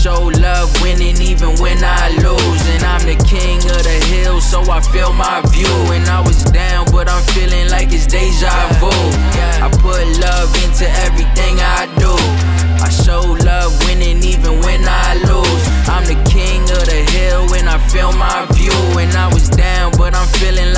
Show 0.00 0.32
love 0.40 0.72
winning 0.80 1.20
even 1.20 1.52
when 1.60 1.84
I 1.84 2.08
lose. 2.24 2.62
And 2.72 2.82
I'm 2.82 3.04
the 3.04 3.18
king 3.28 3.58
of 3.76 3.82
the 3.84 3.98
hill, 4.08 4.40
so 4.40 4.62
I 4.72 4.80
feel 4.80 5.12
my 5.12 5.42
view. 5.52 5.76
And 5.92 6.08
I 6.08 6.20
was 6.22 6.42
down, 6.44 6.86
but 6.90 7.10
I'm 7.10 7.22
feeling 7.34 7.68
like 7.68 7.92
it's 7.92 8.06
deja 8.06 8.48
vu. 8.80 8.88
I 9.60 9.68
put 9.84 10.00
love 10.24 10.48
into 10.64 10.88
everything 11.04 11.60
I 11.60 11.84
do. 12.00 12.14
I 12.80 12.88
show 12.88 13.20
love 13.44 13.70
winning 13.84 14.24
even 14.24 14.60
when 14.64 14.80
I 14.88 15.20
lose. 15.28 15.64
I'm 15.92 16.04
the 16.08 16.16
king 16.24 16.62
of 16.72 16.84
the 16.88 17.00
hill 17.12 17.46
when 17.52 17.68
I 17.68 17.76
feel 17.92 18.12
my 18.12 18.46
view. 18.56 18.78
And 18.96 19.12
I 19.12 19.28
was 19.28 19.50
down, 19.50 19.92
but 19.98 20.14
I'm 20.14 20.28
feeling 20.40 20.71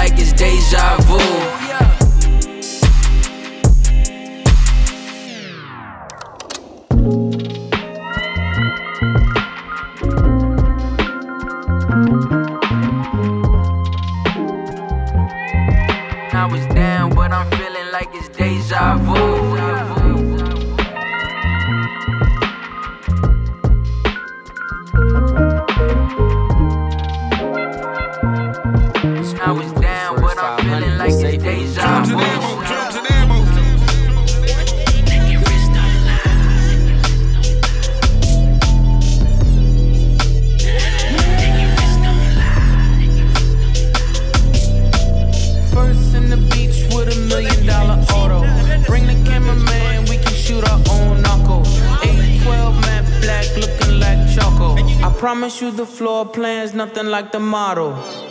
like 57.15 57.31
the 57.31 57.39
model. 57.39 58.24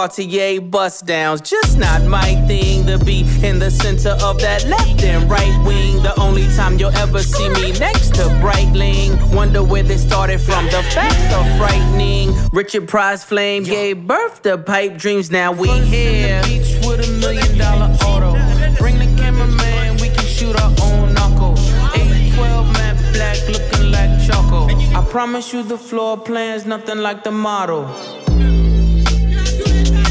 Cartier 0.00 0.62
bust 0.62 1.04
downs, 1.04 1.42
just 1.42 1.76
not 1.76 2.02
my 2.04 2.34
thing 2.46 2.86
to 2.86 2.96
be 2.96 3.20
in 3.46 3.58
the 3.58 3.70
center 3.70 4.16
of 4.24 4.40
that 4.40 4.64
left 4.64 5.04
and 5.04 5.30
right 5.30 5.54
wing. 5.66 6.02
The 6.02 6.18
only 6.18 6.46
time 6.56 6.78
you'll 6.78 6.96
ever 6.96 7.22
see 7.22 7.50
me 7.50 7.78
next 7.78 8.14
to 8.14 8.22
Breitling. 8.40 9.34
Wonder 9.34 9.62
where 9.62 9.82
they 9.82 9.98
started 9.98 10.40
from. 10.40 10.64
The 10.64 10.82
facts 10.94 11.34
are 11.34 11.44
frightening. 11.58 12.32
Richard 12.50 12.88
Price 12.88 13.22
Flame 13.22 13.62
gave 13.62 14.06
birth 14.06 14.40
to 14.44 14.56
pipe 14.56 14.96
dreams. 14.96 15.30
Now 15.30 15.52
we 15.52 15.68
here. 15.68 16.42
beach 16.44 16.78
with 16.86 17.06
a 17.06 17.12
million 17.20 17.58
dollar 17.58 17.94
auto. 18.02 18.32
Bring 18.78 18.98
the 18.98 19.14
cameraman 19.20 19.98
we 20.00 20.08
can 20.08 20.24
shoot 20.24 20.58
our 20.58 20.74
own 20.80 21.12
knuckle. 21.12 21.58
812 21.92 22.72
matte 22.72 23.12
black 23.12 23.36
looking 23.48 23.90
like 23.90 24.10
choco. 24.26 24.64
I 24.98 25.06
promise 25.10 25.52
you 25.52 25.62
the 25.62 25.76
floor 25.76 26.16
plan's 26.16 26.64
nothing 26.64 27.00
like 27.00 27.22
the 27.22 27.32
model. 27.32 27.84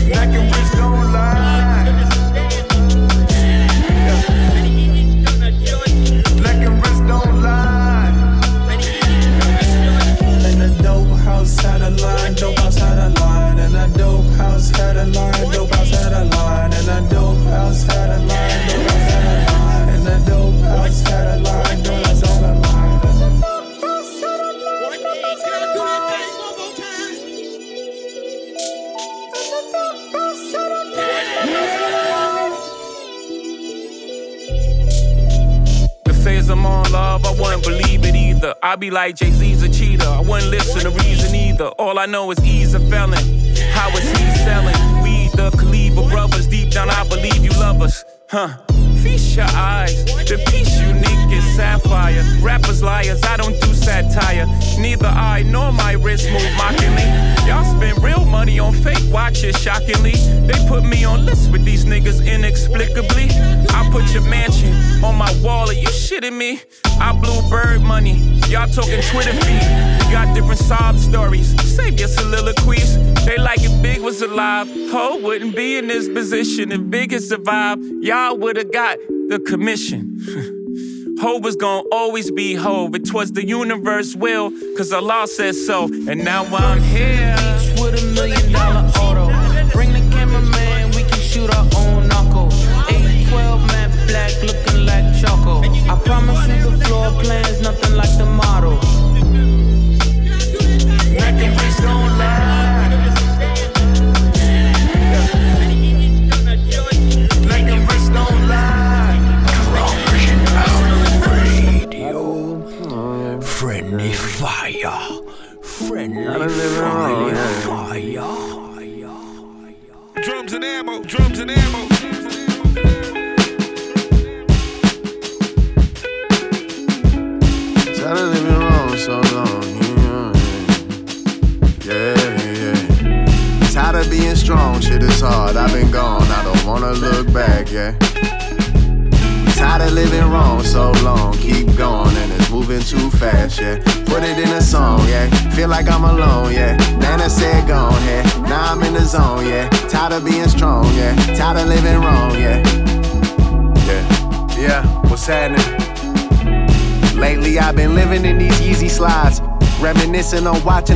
Neck 0.09 0.33
and 0.33 0.49
either. 38.39 38.55
I 38.63 38.75
be 38.75 38.89
like 38.89 39.15
Jay 39.15 39.31
Z's 39.31 39.63
a 39.63 39.69
cheater, 39.69 40.05
I 40.05 40.22
wouldn't 40.22 40.51
listen 40.51 40.81
to 40.81 40.89
reason 41.03 41.36
either. 41.36 41.67
All 41.77 42.00
I 42.00 42.05
know 42.05 42.31
is 42.31 42.39
he's 42.39 42.74
a 42.74 42.79
felon. 42.79 43.24
How 43.72 43.89
is 43.98 44.10
he 44.12 44.25
selling? 44.43 44.75
We 45.03 45.29
the 45.36 45.51
Kaliber 45.51 46.10
brothers, 46.10 46.48
deep 46.48 46.72
down 46.72 46.89
I 46.89 47.08
believe 47.08 47.43
you 47.43 47.51
love 47.51 47.81
us, 47.81 48.03
huh? 48.29 48.58
Feast 49.01 49.36
your 49.36 49.48
eyes. 49.50 50.05
The 50.05 50.38
peace 50.48 50.79
you 50.79 50.88
unique 50.88 51.18
sapphire. 51.55 52.24
Rappers 52.41 52.81
liars, 52.81 53.21
I 53.24 53.38
don't 53.38 53.59
do 53.62 53.74
satire. 53.74 54.45
Neither 54.79 55.07
I 55.07 55.43
nor 55.43 55.71
my 55.71 55.93
wrist 55.93 56.29
move 56.31 56.51
mockingly. 56.57 57.07
Y'all 57.48 57.63
spend 57.75 58.03
real 58.03 58.25
money 58.25 58.59
on 58.59 58.74
fake 58.74 59.03
watches, 59.12 59.55
shockingly. 59.62 60.13
They 60.48 60.67
put 60.67 60.83
me 60.83 61.03
on 61.03 61.25
lists 61.25 61.48
with 61.50 61.65
these 61.65 61.86
niggas 61.86 62.25
inexplicably. 62.25 63.27
I 63.69 63.89
put 63.91 64.13
your 64.13 64.24
mansion 64.24 64.74
on 65.03 65.15
my 65.15 65.31
wall, 65.41 65.69
are 65.69 65.74
you 65.74 65.88
shitting 65.88 66.38
me? 66.38 66.62
I 67.00 67.13
blew 67.13 67.48
bird 67.50 67.81
money. 67.81 68.17
Y'all 68.50 68.67
talking 68.67 69.01
Twitter 69.12 69.33
feed. 69.33 69.62
Got 70.12 70.33
different 70.36 70.59
sob 70.59 70.98
stories. 70.98 71.50
Save 71.75 72.00
your 72.00 72.09
soliloquies. 72.09 72.98
They 73.25 73.38
like 73.38 73.62
if 73.62 73.81
Big 73.81 74.01
was 74.01 74.21
alive. 74.21 74.67
Ho 74.91 75.19
wouldn't 75.21 75.55
be 75.55 75.77
in 75.77 75.88
this 75.88 76.07
position 76.09 76.71
if 76.71 76.89
Big 76.89 77.12
had 77.12 77.24
survived. 77.24 77.81
Y'all 78.01 78.38
would've 78.38 78.71
got 78.71 78.98
the 79.29 79.39
commission. 79.39 80.55
Hove 81.21 81.43
was 81.43 81.55
gonna 81.55 81.88
always 81.91 82.31
be 82.31 82.55
Hove. 82.55 82.95
It 82.95 83.13
was 83.13 83.31
the 83.33 83.45
universe 83.45 84.15
will, 84.15 84.51
cause 84.77 84.93
Allah 84.93 85.27
said 85.27 85.55
so. 85.55 85.85
And 85.85 86.23
now 86.23 86.45
I'm 86.45 86.81
here. 86.81 87.35
Each 87.38 87.79
with 87.79 88.01
a 88.01 88.05
million 88.13 88.51
dollar 88.51 88.88
auto. 88.99 89.27
Bring 89.73 89.91
the 89.91 90.03
cameraman, 90.15 90.91
we 90.91 91.03
can 91.03 91.19
shoot 91.19 91.53
our 91.55 91.67
own 91.77 92.07
knuckle. 92.07 92.49
812 92.88 93.67
matte 93.67 94.07
black, 94.07 94.31
looking 94.41 94.85
like. 94.85 94.99
I 95.89 95.99
promise 96.05 96.47
you 96.47 96.71
the 96.71 96.85
floor 96.85 97.09
nothing 97.61 97.95
like 97.95 98.17
the 98.17 98.25
model. 98.25 99.08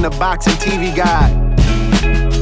The 0.04 0.10
boxing 0.20 0.54
TV 0.56 0.94
guide. 0.94 1.32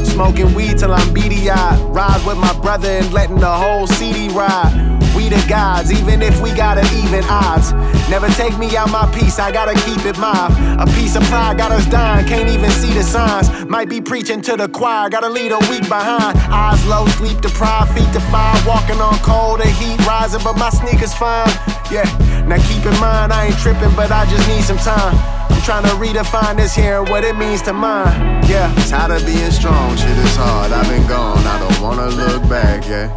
Smoking 0.07 0.51
weed 0.55 0.79
till 0.79 0.91
I'm 0.91 1.13
beady 1.13 1.47
eyed. 1.47 1.79
Ride 1.93 2.25
with 2.25 2.37
my 2.37 2.53
brother 2.59 2.89
and 2.89 3.13
letting 3.13 3.39
the 3.39 3.51
whole 3.51 3.85
CD 3.85 4.29
ride. 4.29 4.73
We 5.15 5.29
the 5.29 5.43
gods, 5.47 5.91
even 5.91 6.23
if 6.23 6.41
we 6.41 6.51
got 6.53 6.79
an 6.79 6.87
even 7.05 7.23
odds. 7.25 7.71
Never 8.09 8.29
take 8.29 8.57
me 8.57 8.75
out 8.75 8.89
my 8.89 9.05
piece, 9.13 9.37
I 9.37 9.51
gotta 9.51 9.75
keep 9.85 10.03
it 10.05 10.17
mine. 10.17 10.51
A 10.79 10.87
piece 10.97 11.15
of 11.15 11.21
pride 11.25 11.59
got 11.59 11.71
us 11.71 11.85
dying, 11.85 12.25
can't 12.25 12.49
even 12.49 12.71
see 12.71 12.93
the 12.93 13.03
signs. 13.03 13.47
Might 13.69 13.89
be 13.89 14.01
preaching 14.01 14.41
to 14.41 14.57
the 14.57 14.67
choir, 14.67 15.09
gotta 15.11 15.29
lead 15.29 15.51
a 15.51 15.59
week 15.69 15.87
behind. 15.87 16.35
Eyes 16.49 16.83
low, 16.87 17.05
sleep 17.19 17.41
deprived, 17.41 17.93
feet 17.93 18.21
fire. 18.31 18.57
Walking 18.65 18.99
on 18.99 19.19
cold, 19.19 19.59
the 19.59 19.67
heat 19.67 19.99
rising, 20.07 20.41
but 20.43 20.57
my 20.57 20.71
sneakers 20.71 21.13
fine. 21.13 21.51
Yeah, 21.91 22.09
now 22.47 22.57
keep 22.57 22.83
in 22.85 22.99
mind, 22.99 23.31
I 23.31 23.47
ain't 23.47 23.57
tripping, 23.59 23.93
but 23.95 24.11
I 24.11 24.25
just 24.25 24.47
need 24.47 24.63
some 24.63 24.77
time. 24.77 25.30
I'm 25.61 25.83
trying 25.83 25.83
to 25.83 25.95
redefine 26.03 26.57
this 26.57 26.73
here 26.73 27.01
and 27.01 27.09
what 27.09 27.23
it 27.23 27.37
means 27.37 27.61
to 27.61 27.71
mine. 27.71 28.41
Yeah, 28.49 28.73
tired 28.89 29.11
of 29.11 29.23
being 29.27 29.51
strong, 29.51 29.95
shit 29.95 30.09
is 30.09 30.35
hard. 30.35 30.71
I've 30.71 30.89
been 30.89 31.05
gone, 31.07 31.37
I 31.37 31.59
don't 31.59 31.79
wanna 31.79 32.09
look 32.09 32.49
back, 32.49 32.83
yeah. 32.87 33.13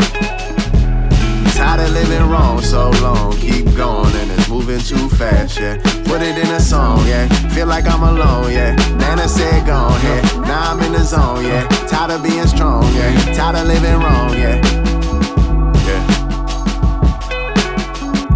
Tired 1.54 1.80
of 1.80 1.94
living 1.94 2.28
wrong 2.28 2.60
so 2.60 2.90
long, 3.00 3.32
keep 3.38 3.64
going 3.74 4.14
and 4.14 4.30
it's 4.30 4.46
moving 4.50 4.78
too 4.80 5.08
fast, 5.16 5.58
yeah. 5.58 5.78
Put 6.04 6.20
it 6.20 6.36
in 6.36 6.48
a 6.48 6.60
song, 6.60 7.06
yeah. 7.06 7.28
Feel 7.54 7.66
like 7.66 7.86
I'm 7.86 8.02
alone, 8.02 8.52
yeah. 8.52 8.76
Nana 8.98 9.26
said 9.26 9.66
gone, 9.66 9.98
yeah. 10.02 10.20
Now 10.42 10.72
I'm 10.72 10.82
in 10.82 10.92
the 10.92 11.02
zone, 11.02 11.46
yeah. 11.46 11.66
Tired 11.88 12.10
of 12.10 12.22
being 12.22 12.46
strong, 12.46 12.84
yeah. 12.94 13.32
Tired 13.32 13.56
of 13.56 13.66
living 13.66 13.98
wrong, 14.00 14.34
yeah. 14.34 14.60
Yeah. 15.88 16.02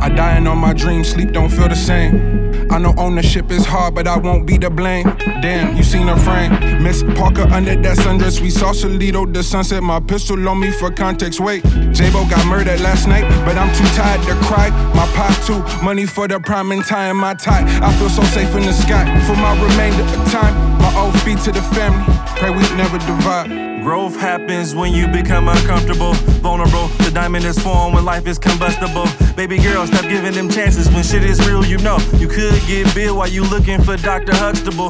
I 0.01 0.09
dying 0.09 0.47
on 0.47 0.57
my 0.57 0.73
dreams, 0.73 1.11
sleep 1.11 1.33
don't 1.33 1.51
feel 1.51 1.69
the 1.69 1.77
same. 1.77 2.48
I 2.71 2.79
know 2.79 2.95
ownership 2.97 3.51
is 3.51 3.65
hard, 3.65 3.95
but 3.95 4.07
I 4.07 4.19
won't 4.19 4.47
be 4.47 4.59
to 4.59 4.71
blame. 4.71 5.05
Damn, 5.43 5.77
you 5.77 5.83
seen 5.83 6.07
her 6.09 6.17
frame. 6.17 6.83
Miss 6.83 7.03
Parker 7.03 7.47
under 7.51 7.75
that 7.75 7.97
sundress. 7.99 8.41
We 8.41 8.51
saw 8.51 8.73
Solito, 8.73 9.33
the 9.33 9.43
sunset. 9.43 9.83
My 9.83 10.01
pistol 10.01 10.49
on 10.49 10.61
me 10.61 10.71
for 10.71 10.91
context. 10.91 11.41
Wait, 11.41 11.65
J-Bo 11.93 12.29
got 12.29 12.45
murdered 12.47 12.81
last 12.81 13.09
night, 13.09 13.29
but 13.45 13.57
I'm 13.57 13.75
too 13.75 13.89
tired 13.97 14.23
to 14.27 14.35
cry. 14.47 14.71
My 14.95 15.07
pop 15.15 15.35
too, 15.45 15.61
money 15.85 16.07
for 16.07 16.29
the 16.29 16.41
prime 16.41 16.73
and 16.73 16.85
tying 16.85 17.17
my 17.17 17.35
tie. 17.35 17.65
I 17.83 17.93
feel 17.99 18.11
so 18.11 18.23
safe 18.25 18.55
in 18.55 18.63
the 18.63 18.73
sky 18.73 19.05
for 19.27 19.37
my 19.37 19.55
remainder 19.61 20.03
of 20.03 20.31
time. 20.31 20.55
My 20.79 20.95
old 21.01 21.19
feet 21.21 21.39
to 21.41 21.53
the 21.53 21.63
family. 21.75 22.05
Pray 22.37 22.51
we 22.51 22.63
never 22.77 22.99
divide. 22.99 23.68
Growth 23.83 24.17
happens 24.17 24.75
when 24.75 24.93
you 24.93 25.07
become 25.09 25.49
uncomfortable, 25.49 26.13
vulnerable. 26.43 26.89
The 27.05 27.11
diamond 27.11 27.45
is 27.45 27.59
formed 27.59 27.95
when 27.95 28.05
life 28.05 28.27
is 28.27 28.39
combustible. 28.39 29.07
Baby 29.35 29.59
girl, 29.59 29.87
stop 29.87 30.03
giving 30.03 30.33
them 30.33 30.49
chances 30.49 30.89
when 30.91 31.03
shit 31.03 31.25
is 31.25 31.39
real. 31.47 31.65
You 31.65 31.79
know 31.79 31.99
you 32.17 32.29
could 32.29 32.61
get 32.67 32.93
billed 32.95 33.17
while 33.19 33.29
you 33.29 33.45
looking 33.45 33.83
for 33.83 33.97
Dr. 33.97 34.35
Huxtable. 34.35 34.89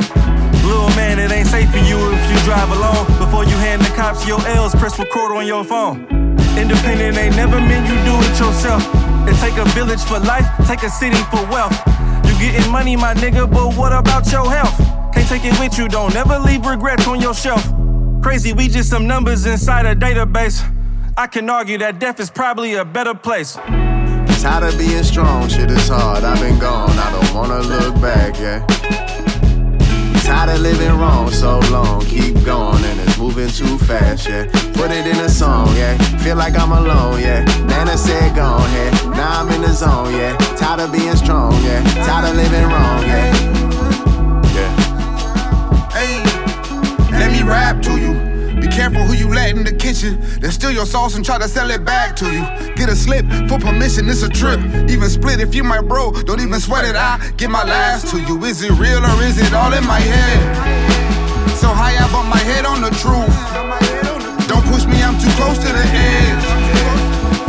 Little 0.66 0.88
man, 0.96 1.18
it 1.18 1.30
ain't 1.30 1.48
safe 1.48 1.70
for 1.70 1.78
you 1.78 1.98
if 2.12 2.30
you 2.30 2.38
drive 2.44 2.70
alone. 2.70 3.06
Before 3.18 3.44
you 3.44 3.56
hand 3.56 3.82
the 3.82 3.94
cops 3.94 4.26
your 4.26 4.40
L's, 4.46 4.74
press 4.74 4.98
record 4.98 5.32
on 5.32 5.46
your 5.46 5.64
phone. 5.64 6.06
Independent 6.58 7.16
ain't 7.16 7.36
never 7.36 7.60
meant 7.60 7.86
you 7.88 7.94
do 8.04 8.16
it 8.18 8.38
yourself. 8.40 8.82
It 9.28 9.36
take 9.36 9.56
a 9.58 9.64
village 9.70 10.02
for 10.02 10.18
life, 10.18 10.46
take 10.66 10.82
a 10.82 10.90
city 10.90 11.22
for 11.30 11.44
wealth. 11.46 11.76
You 12.26 12.32
getting 12.40 12.70
money, 12.72 12.96
my 12.96 13.14
nigga, 13.14 13.50
but 13.50 13.76
what 13.76 13.92
about 13.92 14.30
your 14.32 14.50
health? 14.50 14.76
Can't 15.14 15.28
take 15.28 15.44
it 15.44 15.58
with 15.60 15.78
you, 15.78 15.88
don't 15.88 16.16
ever 16.16 16.38
leave 16.38 16.66
regrets 16.66 17.06
on 17.06 17.20
your 17.20 17.34
shelf. 17.34 17.77
Crazy, 18.28 18.52
we 18.52 18.68
just 18.68 18.90
some 18.90 19.06
numbers 19.06 19.46
inside 19.46 19.86
a 19.86 19.96
database. 19.96 20.62
I 21.16 21.26
can 21.26 21.48
argue 21.48 21.78
that 21.78 21.98
death 21.98 22.20
is 22.20 22.28
probably 22.28 22.74
a 22.74 22.84
better 22.84 23.14
place. 23.14 23.54
Tired 23.54 24.64
of 24.64 24.76
being 24.76 25.02
strong, 25.02 25.48
shit 25.48 25.70
is 25.70 25.88
hard. 25.88 26.24
I've 26.24 26.38
been 26.38 26.58
gone, 26.58 26.90
I 26.90 27.10
don't 27.10 27.34
wanna 27.34 27.60
look 27.60 27.94
back, 28.02 28.38
yeah. 28.38 28.66
Tired 30.26 30.50
of 30.50 30.60
living 30.60 30.94
wrong 30.98 31.30
so 31.30 31.58
long, 31.70 32.04
keep 32.04 32.34
going 32.44 32.84
and 32.84 33.00
it's 33.00 33.16
moving 33.16 33.48
too 33.48 33.78
fast, 33.78 34.28
yeah. 34.28 34.44
Put 34.74 34.90
it 34.90 35.06
in 35.06 35.16
a 35.24 35.28
song, 35.30 35.74
yeah. 35.74 35.96
Feel 36.18 36.36
like 36.36 36.54
I'm 36.54 36.72
alone, 36.72 37.22
yeah. 37.22 37.46
Nana 37.64 37.96
said 37.96 38.36
gone, 38.36 38.70
yeah. 38.74 38.90
Now 39.16 39.40
I'm 39.40 39.48
in 39.52 39.62
the 39.62 39.72
zone, 39.72 40.12
yeah. 40.12 40.36
Tired 40.54 40.80
of 40.80 40.92
being 40.92 41.16
strong, 41.16 41.54
yeah. 41.64 41.82
Tired 42.04 42.28
of 42.28 42.36
living 42.36 42.64
wrong, 42.64 43.02
yeah. 43.04 43.32
Yeah. 44.52 44.70
Hey, 45.96 46.22
let 47.10 47.32
me 47.32 47.42
rap 47.42 47.80
to 47.82 47.98
you. 47.98 48.07
Careful 48.78 49.02
who 49.02 49.14
you 49.14 49.26
let 49.34 49.56
in 49.56 49.64
the 49.64 49.74
kitchen. 49.74 50.22
They 50.38 50.50
steal 50.50 50.70
your 50.70 50.86
sauce 50.86 51.16
and 51.16 51.24
try 51.24 51.36
to 51.36 51.48
sell 51.48 51.68
it 51.68 51.84
back 51.84 52.14
to 52.14 52.30
you. 52.30 52.46
Get 52.76 52.88
a 52.88 52.94
slip 52.94 53.26
for 53.50 53.58
permission, 53.58 54.08
it's 54.08 54.22
a 54.22 54.28
trip. 54.28 54.60
Even 54.88 55.10
split 55.10 55.40
if 55.40 55.52
you 55.52 55.64
my 55.64 55.80
bro, 55.80 56.12
don't 56.22 56.38
even 56.38 56.60
sweat 56.60 56.84
it. 56.84 56.94
I 56.94 57.18
get 57.36 57.50
my 57.50 57.64
last 57.64 58.06
to 58.14 58.22
you. 58.22 58.38
Is 58.44 58.62
it 58.62 58.70
real 58.78 59.02
or 59.02 59.18
is 59.24 59.36
it 59.36 59.52
all 59.52 59.72
in 59.74 59.84
my 59.84 59.98
head? 59.98 60.38
So 61.58 61.66
high 61.66 61.98
up 61.98 62.14
on 62.14 62.30
my 62.30 62.38
head 62.38 62.66
on 62.66 62.80
the 62.80 62.94
truth. 63.02 63.34
Don't 64.46 64.62
push 64.70 64.86
me, 64.86 65.02
I'm 65.02 65.18
too 65.18 65.32
close 65.34 65.58
to 65.58 65.70
the 65.74 65.86
edge. 65.98 66.44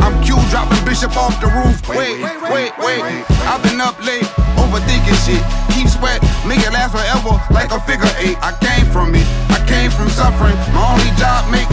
I'm 0.02 0.18
Q 0.26 0.34
dropping 0.50 0.82
Bishop 0.84 1.14
off 1.16 1.38
the 1.40 1.46
roof. 1.46 1.78
Wait, 1.88 2.18
wait, 2.50 2.74
wait. 2.82 3.02
I've 3.46 3.62
been 3.62 3.80
up 3.80 3.94
late, 4.04 4.26
overthinking 4.58 5.18
shit. 5.22 5.42
Keep 5.70 5.86
sweat, 5.94 6.18
make 6.42 6.58
it 6.58 6.72
last 6.74 6.90
forever 6.90 7.38
like 7.54 7.70
a 7.70 7.78
figure 7.86 8.10
eight. 8.18 8.34
I 8.42 8.50
came 8.58 8.90
from 8.90 9.14
it, 9.14 9.26
I 9.54 9.62
came 9.68 9.90
from 9.92 10.08
suffering. 10.10 10.56
My 10.74 10.79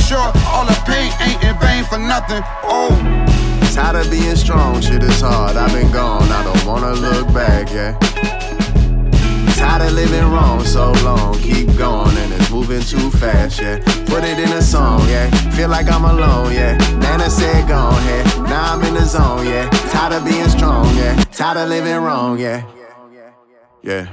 sure 0.07 0.31
all 0.47 0.65
the 0.65 0.77
pain 0.85 1.11
ain't 1.19 1.43
in 1.43 1.55
vain 1.59 1.83
for 1.83 1.99
nothing. 1.99 2.41
Oh. 2.63 2.95
Tired 3.73 3.97
of 3.97 4.09
being 4.09 4.35
strong, 4.37 4.81
shit 4.81 5.03
is 5.03 5.19
hard. 5.19 5.57
I've 5.57 5.73
been 5.73 5.91
gone, 5.91 6.29
I 6.31 6.43
don't 6.43 6.65
wanna 6.65 6.93
look 6.93 7.27
back, 7.33 7.69
yeah. 7.69 7.91
Tired 9.55 9.81
of 9.87 9.93
living 9.93 10.31
wrong 10.31 10.63
so 10.63 10.93
long, 11.03 11.37
keep 11.39 11.67
going 11.77 12.15
and 12.17 12.33
it's 12.33 12.49
moving 12.49 12.81
too 12.81 13.11
fast, 13.19 13.59
yeah. 13.59 13.79
Put 14.05 14.23
it 14.23 14.39
in 14.39 14.51
a 14.53 14.61
song, 14.61 15.01
yeah. 15.09 15.29
Feel 15.51 15.69
like 15.69 15.91
I'm 15.91 16.05
alone, 16.05 16.53
yeah. 16.53 16.77
Nana 17.03 17.29
said 17.29 17.67
gone, 17.67 18.01
yeah. 18.05 18.23
Now 18.43 18.73
I'm 18.73 18.83
in 18.83 18.93
the 18.93 19.05
zone, 19.05 19.45
yeah. 19.45 19.69
Tired 19.91 20.13
of 20.13 20.25
being 20.25 20.47
strong, 20.47 20.87
yeah. 20.95 21.15
Tired 21.33 21.57
of 21.57 21.69
living 21.69 21.97
wrong, 21.97 22.39
yeah. 22.39 22.63
Yeah. 23.83 24.07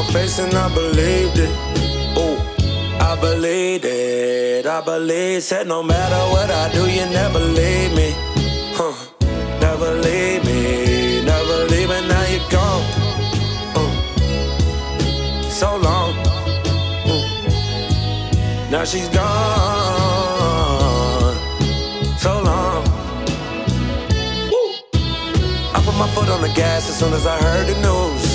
My 0.00 0.12
face 0.12 0.38
and 0.38 0.54
I 0.54 0.72
believed 0.74 1.38
it. 1.38 1.50
Oh, 2.16 2.36
I 3.00 3.16
believed 3.20 3.84
it. 3.84 4.66
I 4.66 4.80
believe, 4.80 5.42
said 5.42 5.66
no 5.66 5.82
matter 5.82 6.22
what 6.32 6.50
I 6.50 6.72
do, 6.72 6.88
you 6.88 7.04
never 7.06 7.38
leave 7.38 7.92
me. 7.94 8.14
Huh, 8.78 8.94
never 9.60 9.92
leave 10.06 10.44
me. 10.44 11.22
Never 11.22 11.64
leave 11.72 11.88
me, 11.88 12.00
now 12.08 12.24
you're 12.32 12.48
gone. 12.48 12.84
Uh, 13.76 13.90
so 15.50 15.76
long. 15.76 16.14
Now 18.70 18.84
she's 18.84 19.08
gone. 19.08 19.26
So 22.24 22.32
long. 22.48 22.84
Woo. 24.50 24.72
I 25.74 25.78
put 25.84 25.96
my 25.98 26.08
foot 26.14 26.28
on 26.30 26.40
the 26.40 26.52
gas 26.54 26.88
as 26.88 26.96
soon 26.98 27.12
as 27.12 27.26
I 27.26 27.36
heard 27.42 27.66
the 27.66 27.74
news. 27.82 28.29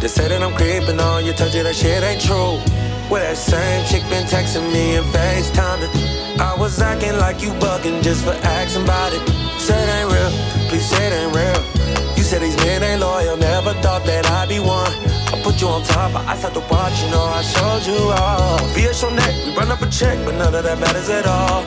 They 0.00 0.08
say 0.08 0.28
that 0.28 0.42
I'm 0.42 0.54
creeping 0.56 0.98
on 0.98 1.26
you, 1.26 1.34
told 1.34 1.52
you 1.52 1.62
that 1.62 1.76
shit 1.76 2.02
ain't 2.02 2.24
true. 2.24 2.56
Well, 3.12 3.20
that 3.20 3.36
same 3.36 3.84
chick 3.84 4.00
been 4.08 4.24
texting 4.24 4.64
me 4.72 4.96
and 4.96 5.04
FaceTiming. 5.12 6.40
I 6.40 6.56
was 6.56 6.80
acting 6.80 7.18
like 7.18 7.42
you 7.42 7.50
bugging 7.60 8.02
just 8.02 8.24
for 8.24 8.32
asking 8.40 8.84
about 8.84 9.12
it. 9.12 9.20
Say 9.60 9.76
it 9.76 9.90
ain't 9.92 10.08
real, 10.08 10.32
please 10.72 10.88
say 10.88 11.04
it 11.04 11.12
ain't 11.12 11.36
real. 11.36 11.60
You 12.16 12.22
said 12.22 12.40
these 12.40 12.56
men 12.64 12.82
ain't 12.82 13.02
loyal, 13.02 13.36
never 13.36 13.74
thought 13.84 14.06
that 14.06 14.24
I'd 14.24 14.48
be 14.48 14.58
one. 14.58 14.88
I 14.88 15.38
put 15.44 15.60
you 15.60 15.68
on 15.68 15.82
top, 15.84 16.16
I 16.16 16.34
start 16.34 16.54
to 16.54 16.64
watch, 16.72 16.96
you 17.04 17.10
know 17.10 17.20
I 17.20 17.42
showed 17.42 17.84
you 17.84 18.00
all. 18.16 18.56
Via 18.72 18.96
neck, 19.12 19.34
we 19.44 19.54
run 19.54 19.70
up 19.70 19.82
a 19.82 19.90
check, 19.90 20.16
but 20.24 20.32
none 20.32 20.54
of 20.54 20.64
that 20.64 20.80
matters 20.80 21.10
at 21.10 21.26
all. 21.26 21.60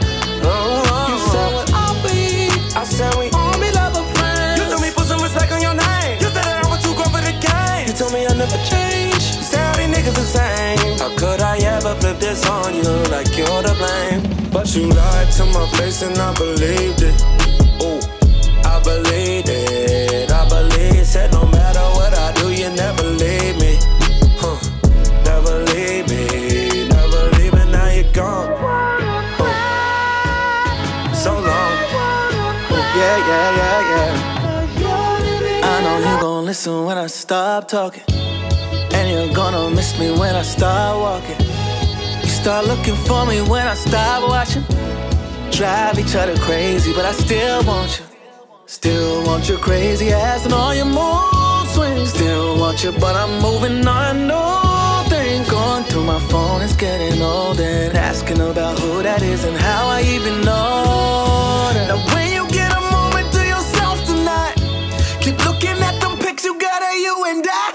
You 8.54 8.60
told 8.70 8.82
me 8.82 8.94
I 9.04 9.18
never 9.18 9.18
change. 9.18 9.24
You 9.36 9.44
said 9.44 9.66
all 9.66 9.76
these 9.78 9.89
niggas 9.96 10.16
the 10.16 10.26
same. 10.26 10.98
How 11.00 11.12
could 11.18 11.42
I 11.42 11.58
ever 11.58 11.96
flip 11.96 12.20
this 12.20 12.46
on 12.48 12.74
you 12.76 12.84
like 13.10 13.38
you're 13.38 13.63
to 13.63 13.74
blame? 13.76 14.22
But 14.52 14.76
you 14.76 14.88
lied 14.88 15.32
to 15.38 15.46
my 15.46 15.68
face 15.78 16.02
and 16.04 16.18
I 16.18 16.34
believed 16.36 17.02
it. 17.02 17.16
Ooh, 17.82 18.00
I 18.63 18.80
believed 18.84 19.50
it. 19.50 20.32
I 20.32 20.48
believe. 20.48 21.06
Said 21.06 21.32
no 21.32 21.46
matter 21.46 21.86
what 21.98 22.13
I 22.13 22.32
do, 22.34 22.52
you 22.52 22.70
never 22.70 23.04
leave 23.04 23.58
me. 23.60 23.78
Huh? 24.38 24.58
Never 25.26 25.63
leave 25.74 26.08
me. 26.10 26.88
Never 26.88 27.30
leave 27.38 27.54
me. 27.54 27.66
Now 27.72 27.89
you're 27.89 28.12
gone. 28.13 28.50
Ooh. 29.42 29.54
So 31.16 31.34
long. 31.34 31.76
Yeah, 32.96 33.18
yeah, 33.30 33.58
yeah, 33.60 33.82
yeah. 33.92 34.42
I 35.66 35.82
know 35.84 35.98
you 35.98 36.22
gon' 36.22 36.46
listen 36.46 36.86
when 36.86 36.98
I 36.98 37.08
stop 37.08 37.68
talking. 37.68 38.04
You're 39.13 39.32
gonna 39.32 39.69
miss 39.69 39.99
me 39.99 40.10
when 40.10 40.36
I 40.36 40.41
start 40.41 40.99
walking. 40.99 41.39
You 42.23 42.30
start 42.30 42.65
looking 42.65 42.95
for 42.95 43.28
me 43.28 43.41
when 43.41 43.67
I 43.67 43.76
stop 43.76 44.28
watching. 44.28 44.63
Drive 45.52 45.99
each 45.99 46.15
other 46.15 46.36
crazy, 46.38 46.91
but 46.93 47.06
I 47.06 47.12
still 47.12 47.63
want 47.63 47.99
you. 47.99 48.06
Still 48.65 49.23
want 49.28 49.47
your 49.47 49.60
crazy 49.60 50.12
ass 50.12 50.45
and 50.45 50.54
all 50.56 50.73
your 50.73 50.88
mood 50.88 51.67
swings. 51.76 52.10
Still 52.10 52.58
want 52.58 52.84
you, 52.84 52.91
but 52.93 53.15
I'm 53.15 53.39
moving 53.39 53.88
on. 53.88 54.26
No 54.26 55.06
thing 55.10 55.47
going 55.47 55.84
through 55.84 56.06
my 56.06 56.19
phone 56.32 56.63
is 56.63 56.76
getting 56.76 57.21
old 57.21 57.60
and 57.60 57.95
asking 57.95 58.41
about 58.41 58.80
who 58.80 59.04
that 59.04 59.21
is 59.21 59.43
and 59.43 59.56
how 59.56 59.89
I 59.89 60.02
even 60.15 60.41
know. 60.41 61.69
Now 61.88 61.99
when 62.15 62.34
you 62.34 62.47
get 62.49 62.71
a 62.76 62.82
moment 62.97 63.32
to 63.34 63.45
yourself 63.45 64.04
tonight, 64.08 64.56
keep 65.21 65.38
looking 65.45 65.78
at 65.88 66.02
them 66.02 66.17
pics 66.17 66.43
you 66.43 66.58
got 66.58 66.82
of 66.82 66.97
you 66.97 67.26
and. 67.28 67.45
I 67.47 67.73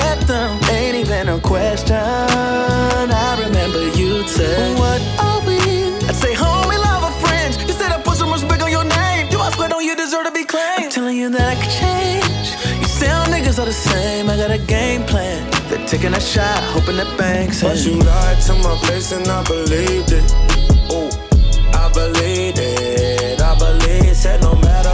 you 0.00 0.60
ain't 0.70 0.96
even 0.96 1.28
a 1.28 1.40
question. 1.40 1.96
I 1.96 3.36
remember 3.40 3.88
you'd 3.98 4.28
say, 4.28 4.74
What 4.74 5.00
are 5.18 5.40
we? 5.46 5.58
I'd 6.08 6.14
say, 6.14 6.34
Homie, 6.34 6.78
lover, 6.78 7.12
friends. 7.24 7.56
You 7.62 7.74
said 7.74 7.92
I 7.92 8.00
put 8.02 8.16
so 8.16 8.26
much 8.26 8.46
big 8.48 8.62
on 8.62 8.70
your 8.70 8.84
name. 8.84 9.28
You 9.30 9.38
I 9.38 9.50
swear, 9.50 9.68
don't 9.68 9.84
you 9.84 9.96
deserve 9.96 10.26
to 10.26 10.32
be 10.32 10.44
claimed? 10.44 10.84
I'm 10.84 10.90
telling 10.90 11.16
you 11.16 11.28
that 11.30 11.46
I 11.52 11.60
could 11.60 11.74
change. 11.82 12.48
You 12.80 13.08
all 13.08 13.26
niggas 13.26 13.58
are 13.58 13.66
the 13.66 13.72
same. 13.72 14.28
I 14.30 14.36
got 14.36 14.50
a 14.50 14.58
game 14.58 15.04
plan. 15.04 15.48
They're 15.68 15.86
taking 15.86 16.14
a 16.14 16.20
shot, 16.20 16.58
hoping 16.74 16.96
that 16.96 17.10
banks. 17.18 17.62
But 17.62 17.84
you 17.84 17.94
lied 17.98 18.40
to 18.42 18.54
my 18.54 18.76
face 18.86 19.12
and 19.12 19.26
I 19.28 19.42
believed 19.44 20.12
it. 20.12 20.24
Ooh, 20.92 21.10
I 21.74 21.90
believed 21.92 22.58
it. 22.58 23.40
I 23.40 23.58
believe. 23.58 24.16
Said 24.16 24.42
no 24.42 24.54
matter 24.56 24.89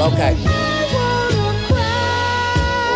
Well, 0.00 0.14
okay. 0.14 0.34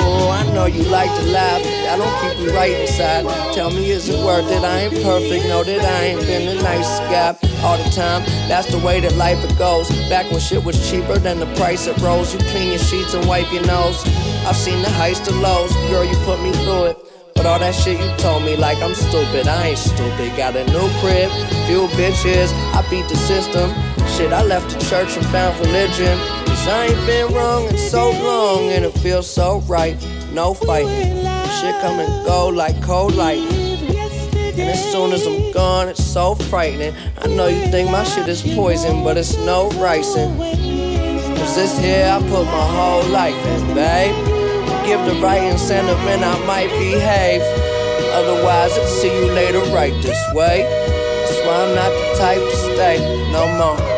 Oh, 0.01 0.31
I 0.33 0.51
know 0.55 0.65
you 0.65 0.85
like 0.85 1.11
to 1.11 1.27
laugh, 1.27 1.61
I 1.61 1.99
don't 1.99 2.17
keep 2.23 2.41
you 2.41 2.57
right 2.57 2.73
inside. 2.73 3.27
Tell 3.53 3.71
me, 3.71 3.91
is 3.91 4.09
it 4.09 4.25
worth 4.25 4.51
it? 4.51 4.65
I 4.65 4.89
ain't 4.89 4.95
perfect, 5.03 5.45
know 5.45 5.63
that 5.65 5.85
I 5.85 6.05
ain't 6.05 6.21
been 6.23 6.57
a 6.57 6.63
nice 6.63 7.01
guy 7.13 7.37
all 7.61 7.77
the 7.77 7.91
time. 7.91 8.25
That's 8.49 8.71
the 8.71 8.79
way 8.79 9.01
that 9.01 9.17
life 9.17 9.45
it 9.45 9.59
goes. 9.59 9.91
Back 10.09 10.31
when 10.31 10.41
shit 10.41 10.65
was 10.65 10.81
cheaper 10.91 11.19
than 11.19 11.41
the 11.41 11.47
price 11.57 11.87
it 11.87 11.99
rose. 11.99 12.33
You 12.33 12.41
clean 12.49 12.71
your 12.71 12.79
sheets 12.79 13.13
and 13.13 13.29
wipe 13.29 13.53
your 13.53 13.67
nose. 13.67 14.01
I've 14.49 14.57
seen 14.57 14.81
the 14.81 14.89
highs 14.89 15.21
to 15.29 15.33
lows, 15.33 15.75
girl, 15.91 16.07
you 16.07 16.17
put 16.25 16.41
me 16.41 16.53
through 16.65 16.85
it. 16.85 16.97
But 17.35 17.45
all 17.45 17.59
that 17.59 17.75
shit 17.75 18.01
you 18.01 18.17
told 18.17 18.45
me 18.45 18.57
like 18.57 18.79
I'm 18.79 18.95
stupid, 18.95 19.47
I 19.47 19.77
ain't 19.77 19.79
stupid. 19.79 20.35
Got 20.39 20.57
a 20.57 20.65
new 20.73 20.89
crib, 21.05 21.29
few 21.69 21.85
bitches, 22.01 22.51
I 22.73 22.81
beat 22.89 23.07
the 23.11 23.17
system. 23.17 23.69
Shit, 24.17 24.33
I 24.33 24.43
left 24.43 24.73
the 24.73 24.83
church 24.87 25.19
and 25.19 25.27
found 25.27 25.61
religion. 25.61 26.44
Cause 26.65 26.73
I 26.73 26.87
ain't 26.87 27.07
been 27.07 27.35
wrong 27.35 27.67
in 27.67 27.77
so 27.77 28.11
long, 28.11 28.71
and 28.71 28.87
it 28.87 28.93
feels 29.01 29.29
so 29.29 29.59
right. 29.69 30.01
No 30.33 30.55
fighting. 30.55 31.21
Shit 31.61 31.79
come 31.83 32.01
and 32.01 32.25
go 32.25 32.49
like 32.49 32.83
cold 32.83 33.15
lightning. 33.17 33.87
And 34.33 34.71
as 34.71 34.83
soon 34.91 35.13
as 35.13 35.27
I'm 35.27 35.53
gone, 35.53 35.91
it's 35.91 36.03
so 36.03 36.35
frightening. 36.35 36.95
I 37.19 37.27
know 37.27 37.49
you 37.49 37.67
think 37.67 37.91
my 37.91 38.03
shit 38.03 38.27
is 38.29 38.41
poison, 38.41 39.05
but 39.05 39.19
it's 39.19 39.37
no 39.45 39.69
ricin'. 39.73 40.39
Cause 41.37 41.55
this 41.55 41.79
here 41.79 42.09
I 42.11 42.19
put 42.31 42.47
my 42.47 42.67
whole 42.77 43.05
life 43.11 43.37
in, 43.45 43.75
babe. 43.75 44.15
Give 44.87 45.05
the 45.05 45.21
right 45.21 45.43
incentive 45.43 45.99
and 46.09 46.25
I 46.25 46.47
might 46.47 46.71
behave. 46.71 47.43
Otherwise, 48.15 48.73
I'll 48.79 48.87
see 48.87 49.15
you 49.15 49.31
later 49.33 49.61
right 49.75 49.93
this 50.03 50.25
way. 50.33 50.63
That's 50.63 51.47
why 51.47 51.63
I'm 51.63 51.75
not 51.75 51.91
the 51.91 52.19
type 52.19 52.39
to 52.39 52.57
stay 52.57 53.31
no 53.31 53.47
more. 53.59 53.94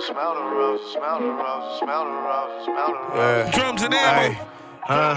Roses, 0.00 0.08
smell 0.08 0.34
the 0.34 0.40
roses, 0.40 0.92
smell 0.92 1.18
the 1.20 1.26
roses, 1.26 1.78
smell 1.78 2.04
the 2.04 2.10
roses, 2.10 2.64
smell 2.64 2.88
the 2.88 2.98
roses. 3.14 3.54
Yeah. 3.54 3.58
Drums 3.58 3.82
and 3.82 3.94
ammo. 3.94 4.20
Ay, 4.20 4.46
uh, 4.88 5.16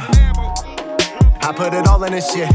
I 1.41 1.53
put 1.55 1.73
it 1.73 1.87
all 1.87 2.03
in 2.03 2.11
this 2.13 2.31
shit. 2.33 2.49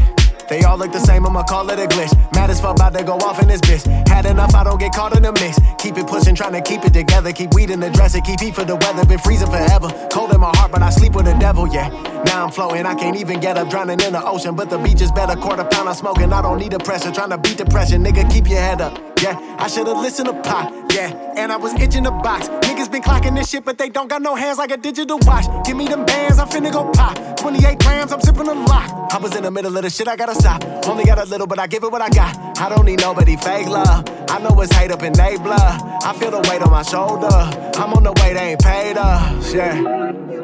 They 0.49 0.63
all 0.63 0.77
look 0.77 0.91
the 0.91 0.99
same, 0.99 1.25
I'ma 1.27 1.43
call 1.43 1.69
it 1.69 1.77
a 1.77 1.85
glitch. 1.87 2.11
Mad 2.33 2.49
as 2.49 2.59
fuck, 2.59 2.75
about 2.75 2.93
to 2.95 3.03
go 3.03 3.13
off 3.17 3.39
in 3.39 3.47
this 3.47 3.61
bitch. 3.61 3.85
Had 4.07 4.25
enough, 4.25 4.55
I 4.55 4.63
don't 4.63 4.79
get 4.79 4.93
caught 4.93 5.15
in 5.15 5.21
the 5.21 5.31
mix. 5.31 5.59
Keep 5.77 5.97
it 5.97 6.07
pushing, 6.07 6.33
trying 6.33 6.53
to 6.53 6.61
keep 6.61 6.83
it 6.83 6.93
together. 6.93 7.31
Keep 7.31 7.53
weed 7.53 7.69
in 7.69 7.79
the 7.79 7.89
dresser, 7.91 8.19
keep 8.21 8.39
heat 8.39 8.55
for 8.55 8.65
the 8.65 8.75
weather. 8.75 9.05
Been 9.05 9.19
freezing 9.19 9.47
forever. 9.49 9.89
Cold 10.11 10.33
in 10.33 10.39
my 10.41 10.51
heart, 10.55 10.71
but 10.71 10.81
I 10.81 10.89
sleep 10.89 11.13
with 11.13 11.25
the 11.25 11.33
devil, 11.33 11.67
yeah. 11.67 11.89
Now 12.25 12.45
I'm 12.45 12.51
floating, 12.51 12.85
I 12.85 12.95
can't 12.95 13.15
even 13.15 13.39
get 13.39 13.57
up, 13.57 13.69
drowning 13.69 13.99
in 14.01 14.13
the 14.13 14.25
ocean. 14.25 14.55
But 14.55 14.71
the 14.71 14.79
beach 14.79 15.01
is 15.01 15.11
better, 15.11 15.35
quarter 15.35 15.63
pound 15.65 15.87
I'm 15.87 15.95
smoking. 15.95 16.33
I 16.33 16.41
don't 16.41 16.57
need 16.57 16.71
the 16.71 16.79
pressure, 16.79 17.11
trying 17.11 17.29
to 17.29 17.37
beat 17.37 17.57
depression. 17.57 18.03
Nigga, 18.03 18.29
keep 18.31 18.49
your 18.49 18.59
head 18.59 18.81
up. 18.81 18.97
Yeah, 19.21 19.37
I 19.59 19.67
should've 19.67 19.97
listened 19.97 20.29
to 20.29 20.41
Pop, 20.41 20.73
yeah. 20.93 21.13
And 21.35 21.51
I 21.51 21.57
was 21.57 21.73
itching 21.79 22.03
the 22.03 22.11
box. 22.11 22.47
Niggas 22.89 22.91
been 22.91 23.01
clocking 23.03 23.35
this 23.35 23.49
shit, 23.49 23.63
but 23.63 23.77
they 23.77 23.89
don't 23.89 24.07
got 24.07 24.21
no 24.21 24.33
hands 24.33 24.57
like 24.57 24.71
a 24.71 24.77
digital 24.77 25.19
watch. 25.21 25.45
Give 25.65 25.77
me 25.77 25.87
them 25.87 26.05
bands, 26.05 26.39
I'm 26.39 26.47
finna 26.47 26.71
go 26.71 26.89
pop. 26.91 27.37
28 27.37 27.79
grams, 27.79 28.11
I'm 28.11 28.21
sipping 28.21 28.47
a 28.47 28.53
lot. 28.53 29.13
I 29.13 29.17
was 29.17 29.35
in 29.35 29.43
the 29.43 29.51
middle 29.51 29.75
of 29.77 29.83
the 29.83 29.89
shit, 29.89 30.07
I 30.07 30.15
gotta 30.15 30.33
stop. 30.33 30.63
Only 30.87 31.05
got 31.05 31.19
a 31.19 31.25
little, 31.25 31.45
but 31.45 31.59
I 31.59 31.67
give 31.67 31.83
it 31.83 31.91
what 31.91 32.01
I 32.01 32.09
got. 32.09 32.57
I 32.59 32.67
don't 32.69 32.85
need 32.85 32.99
nobody 32.99 33.37
fake 33.37 33.67
love. 33.67 34.03
I 34.29 34.39
know 34.39 34.59
it's 34.61 34.73
hate 34.73 34.91
up 34.91 35.03
in 35.03 35.13
they 35.13 35.37
blood. 35.37 35.81
I 36.03 36.13
feel 36.13 36.31
the 36.31 36.39
weight 36.49 36.61
on 36.63 36.71
my 36.71 36.81
shoulder. 36.81 37.27
I'm 37.29 37.93
on 37.93 38.03
the 38.03 38.13
way, 38.13 38.33
they 38.33 38.51
ain't 38.53 38.61
paid 38.61 38.97
us, 38.97 39.53
yeah. 39.53 39.79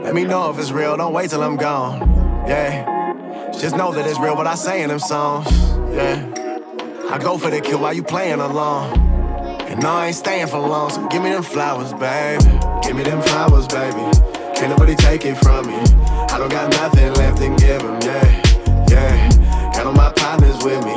Let 0.03 0.13
me 0.13 0.23
know 0.23 0.51
if 0.51 0.59
it's 0.59 0.71
real, 0.71 0.97
don't 0.97 1.13
wait 1.13 1.31
till 1.31 1.41
I'm 1.41 1.57
gone, 1.57 1.99
yeah. 2.47 3.51
Just 3.53 3.75
know 3.75 3.91
that 3.93 4.05
it's 4.05 4.19
real 4.19 4.35
what 4.35 4.45
I 4.45 4.55
say 4.55 4.83
in 4.83 4.89
them 4.89 4.99
songs, 4.99 5.49
yeah. 5.95 6.31
I 7.09 7.17
go 7.17 7.37
for 7.39 7.49
the 7.49 7.61
kill 7.61 7.79
while 7.79 7.93
you 7.93 8.03
playing 8.03 8.39
along. 8.39 9.14
And 9.75 9.83
no, 9.83 9.89
I 9.89 10.07
ain't 10.07 10.15
staying 10.15 10.47
for 10.47 10.59
long, 10.59 10.89
so 10.89 11.05
give 11.09 11.21
me 11.21 11.31
them 11.31 11.43
flowers, 11.43 11.91
baby. 11.91 12.45
Give 12.81 12.95
me 12.95 13.03
them 13.03 13.21
flowers, 13.21 13.67
baby. 13.67 14.07
Can't 14.55 14.69
nobody 14.69 14.95
take 14.95 15.25
it 15.25 15.35
from 15.35 15.67
me. 15.67 15.75
I 16.31 16.37
don't 16.37 16.49
got 16.49 16.71
nothing 16.71 17.13
left 17.15 17.39
to 17.39 17.49
give 17.59 17.81
them, 17.83 17.99
yeah, 18.01 18.87
yeah. 18.89 19.71
Got 19.73 19.87
all 19.87 19.91
my 19.91 20.13
partners 20.13 20.63
with 20.63 20.81
me. 20.85 20.95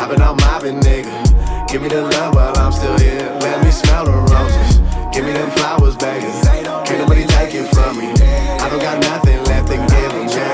I've 0.00 0.08
been 0.08 0.22
out 0.22 0.40
mobbing, 0.40 0.80
nigga. 0.80 1.68
Give 1.68 1.82
me 1.82 1.88
the 1.88 2.00
love 2.00 2.34
while 2.34 2.56
I'm 2.56 2.72
still 2.72 2.98
here. 2.98 3.28
Let 3.42 3.62
me 3.62 3.70
smell 3.70 4.06
the 4.06 4.12
roses. 4.32 4.78
Give 5.12 5.26
me 5.26 5.32
them 5.32 5.50
flowers, 5.50 5.96
baby. 5.96 6.24
Can't 6.88 7.00
nobody 7.00 7.26
take 7.26 7.54
it 7.54 7.68
from 7.74 7.98
me. 7.98 8.08
I 8.08 8.70
don't 8.70 8.80
got 8.80 9.02
nothing 9.02 9.44
left 9.44 9.68
to 9.68 9.76
give 9.76 10.12
them, 10.16 10.28
yeah, 10.28 10.53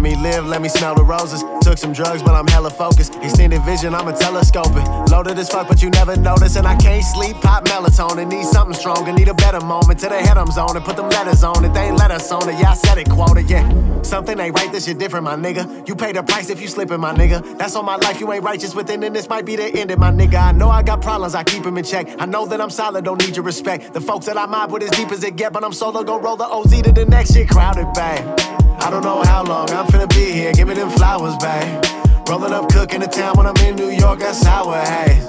Let 0.00 0.16
me 0.16 0.16
live, 0.16 0.46
let 0.46 0.62
me 0.62 0.70
smell 0.70 0.94
the 0.94 1.04
roses. 1.04 1.44
Took 1.60 1.76
some 1.76 1.92
drugs, 1.92 2.22
but 2.22 2.34
I'm 2.34 2.46
hella 2.46 2.70
focused. 2.70 3.16
Extended 3.16 3.60
vision, 3.64 3.94
I'm 3.94 4.08
a 4.08 4.16
telescoping. 4.16 4.86
Loaded 5.10 5.38
as 5.38 5.50
fuck, 5.50 5.68
but 5.68 5.82
you 5.82 5.90
never 5.90 6.16
notice. 6.16 6.56
And 6.56 6.66
I 6.66 6.74
can't 6.76 7.04
sleep, 7.04 7.36
pop 7.42 7.66
melatonin. 7.66 8.30
Need 8.30 8.46
something 8.46 8.74
stronger, 8.74 9.12
need 9.12 9.28
a 9.28 9.34
better 9.34 9.60
moment. 9.60 10.00
To 10.00 10.08
the 10.08 10.16
head 10.16 10.38
I'm 10.38 10.50
zoning, 10.52 10.82
put 10.84 10.96
them 10.96 11.10
letters 11.10 11.44
on 11.44 11.66
it. 11.66 11.74
They 11.74 11.88
ain't 11.88 11.98
let 11.98 12.10
us 12.10 12.32
on 12.32 12.48
it, 12.48 12.58
yeah, 12.58 12.70
I 12.70 12.74
said 12.76 12.96
it, 12.96 13.10
quoted, 13.10 13.50
yeah. 13.50 13.68
Something 14.00 14.40
ain't 14.40 14.58
right, 14.58 14.72
this 14.72 14.86
shit 14.86 14.98
different, 14.98 15.26
my 15.26 15.36
nigga. 15.36 15.86
You 15.86 15.94
pay 15.94 16.12
the 16.12 16.22
price 16.22 16.48
if 16.48 16.62
you 16.62 16.68
slipping, 16.68 16.98
my 16.98 17.12
nigga. 17.12 17.58
That's 17.58 17.76
on 17.76 17.84
my 17.84 17.96
life, 17.96 18.20
you 18.20 18.32
ain't 18.32 18.42
righteous 18.42 18.74
within, 18.74 19.02
and 19.02 19.14
this 19.14 19.28
might 19.28 19.44
be 19.44 19.54
the 19.54 19.66
end 19.66 19.90
of 19.90 19.98
my 19.98 20.10
nigga. 20.10 20.40
I 20.40 20.52
know 20.52 20.70
I 20.70 20.82
got 20.82 21.02
problems, 21.02 21.34
I 21.34 21.44
keep 21.44 21.64
them 21.64 21.76
in 21.76 21.84
check. 21.84 22.08
I 22.18 22.24
know 22.24 22.46
that 22.46 22.58
I'm 22.58 22.70
solid, 22.70 23.04
don't 23.04 23.20
need 23.20 23.36
your 23.36 23.44
respect. 23.44 23.92
The 23.92 24.00
folks 24.00 24.24
that 24.24 24.38
I 24.38 24.46
mob 24.46 24.72
with 24.72 24.82
as 24.82 24.90
deep 24.92 25.12
as 25.12 25.22
it 25.24 25.36
get, 25.36 25.52
but 25.52 25.62
I'm 25.62 25.74
solo, 25.74 26.02
gon' 26.04 26.22
roll 26.22 26.38
the 26.38 26.46
OZ 26.46 26.80
to 26.84 26.90
the 26.90 27.04
next 27.04 27.34
shit, 27.34 27.50
crowded, 27.50 27.92
bang. 27.92 28.69
I 28.78 28.90
don't 28.90 29.02
know 29.02 29.22
how 29.22 29.42
long 29.44 29.70
I'm 29.70 29.86
finna 29.86 30.08
be 30.08 30.32
here. 30.32 30.52
Give 30.52 30.68
me 30.68 30.74
them 30.74 30.90
flowers, 30.90 31.36
babe. 31.38 31.84
Rolling 32.28 32.52
up, 32.52 32.68
cooking 32.72 33.00
the 33.00 33.06
town 33.06 33.36
when 33.36 33.46
I'm 33.46 33.56
in 33.66 33.74
New 33.74 33.90
York, 33.90 34.20
that's 34.20 34.38
sour 34.38 34.76
haze. 34.76 35.26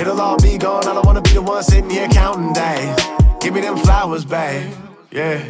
It'll 0.00 0.20
all 0.20 0.36
be 0.38 0.58
gone. 0.58 0.86
I 0.86 0.94
don't 0.94 1.06
wanna 1.06 1.22
be 1.22 1.30
the 1.30 1.42
one 1.42 1.62
sitting 1.62 1.90
here 1.90 2.08
counting 2.08 2.52
days. 2.52 2.96
Give 3.40 3.54
me 3.54 3.60
them 3.60 3.76
flowers, 3.76 4.24
babe. 4.24 4.72
Yeah. 5.10 5.44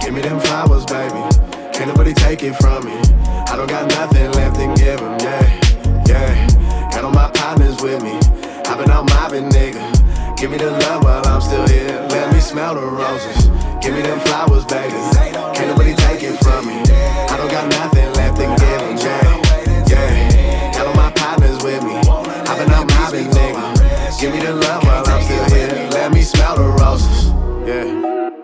Give 0.00 0.12
me 0.12 0.20
them 0.20 0.40
flowers, 0.40 0.84
baby. 0.84 1.63
Can't 1.74 1.88
nobody 1.88 2.14
take 2.14 2.44
it 2.44 2.54
from 2.54 2.84
me. 2.84 2.92
I 3.50 3.56
don't 3.56 3.68
got 3.68 3.88
nothing 3.90 4.30
left 4.32 4.54
to 4.60 4.66
give 4.80 5.00
them, 5.00 5.18
yeah, 5.18 6.04
yeah. 6.06 6.88
Got 6.92 7.02
all 7.02 7.10
my 7.10 7.28
partners 7.34 7.82
with 7.82 8.00
me. 8.00 8.14
I've 8.64 8.78
been 8.78 8.90
out 8.90 9.10
mobbing, 9.10 9.50
nigga. 9.50 9.82
Give 10.38 10.52
me 10.52 10.56
the 10.56 10.70
love 10.70 11.02
while 11.02 11.26
I'm 11.26 11.40
still 11.40 11.66
here. 11.66 12.06
Let 12.10 12.32
me 12.32 12.38
smell 12.38 12.76
the 12.76 12.86
roses. 12.86 13.48
Give 13.82 13.92
me 13.92 14.02
them 14.02 14.20
flowers, 14.20 14.64
baby. 14.66 14.94
Can't 15.52 15.66
nobody 15.66 15.94
take 15.96 16.22
it 16.22 16.38
from 16.44 16.64
me. 16.64 16.78
I 16.78 17.36
don't 17.36 17.50
got 17.50 17.68
nothing 17.68 18.12
left 18.14 18.36
to 18.36 18.46
give 18.46 18.80
them, 18.80 18.96
yeah, 18.96 19.84
yeah. 19.90 20.72
Got 20.74 20.86
all 20.86 20.94
my 20.94 21.10
partners 21.10 21.60
with 21.64 21.82
me. 21.82 21.96
I've 22.46 22.56
been 22.56 22.70
out 22.70 22.86
mobbing, 22.86 23.26
nigga. 23.34 24.20
Give 24.20 24.32
me 24.32 24.40
the 24.46 24.54
love 24.54 24.84
while 24.84 25.08
I'm 25.08 25.22
still 25.24 25.44
here. 25.50 25.90
Let 25.90 26.12
me 26.12 26.22
smell 26.22 26.54
the 26.54 26.68
roses, 26.78 27.32
yeah. 27.66 28.43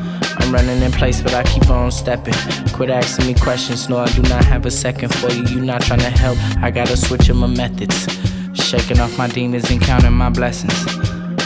I'm 0.37 0.53
running 0.53 0.81
in 0.81 0.91
place, 0.91 1.21
but 1.21 1.33
I 1.33 1.43
keep 1.43 1.69
on 1.69 1.91
stepping. 1.91 2.33
Quit 2.73 2.89
asking 2.89 3.27
me 3.27 3.33
questions, 3.33 3.89
no, 3.89 3.97
I 3.97 4.07
do 4.11 4.21
not 4.23 4.43
have 4.45 4.65
a 4.65 4.71
second 4.71 5.13
for 5.15 5.29
you. 5.31 5.43
You 5.45 5.61
not 5.61 5.81
trying 5.81 5.99
to 5.99 6.09
help, 6.09 6.37
I 6.61 6.71
gotta 6.71 6.97
switch 6.97 7.29
up 7.29 7.35
my 7.35 7.47
methods. 7.47 8.07
Shaking 8.53 8.99
off 8.99 9.17
my 9.17 9.27
demons 9.27 9.69
and 9.69 9.81
counting 9.81 10.13
my 10.13 10.29
blessings. 10.29 10.73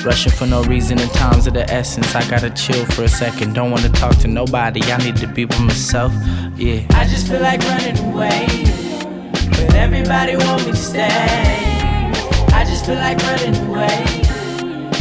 Rushing 0.04 0.32
for 0.32 0.46
no 0.46 0.62
reason 0.64 1.00
in 1.00 1.10
times 1.10 1.48
of 1.48 1.54
the 1.56 1.68
essence. 1.72 2.14
I 2.14 2.28
gotta 2.30 2.52
chill 2.52 2.86
for 2.86 3.04
a 3.04 3.08
second. 3.08 3.54
Don't 3.54 3.72
wanna 3.72 3.90
talk 3.90 4.16
to 4.18 4.28
nobody. 4.28 4.82
I 4.92 4.98
need 4.98 5.16
to 5.18 5.28
be 5.28 5.46
with 5.46 5.60
myself. 5.62 6.14
Yeah. 6.56 6.86
I 6.92 7.06
just 7.06 7.28
feel 7.28 7.42
like 7.42 7.62
running 7.62 7.98
away, 8.14 8.46
but 9.50 9.74
everybody 9.74 10.36
want 10.38 10.66
me 10.66 10.72
to 10.72 10.78
stay. 10.78 12.12
I 12.54 12.64
just 12.68 12.86
feel 12.86 12.96
like 12.96 13.18
running 13.24 13.56
away, 13.68 14.06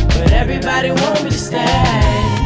but 0.08 0.32
everybody 0.32 0.90
want 0.90 1.22
me 1.24 1.30
to 1.30 1.36
stay. 1.36 2.43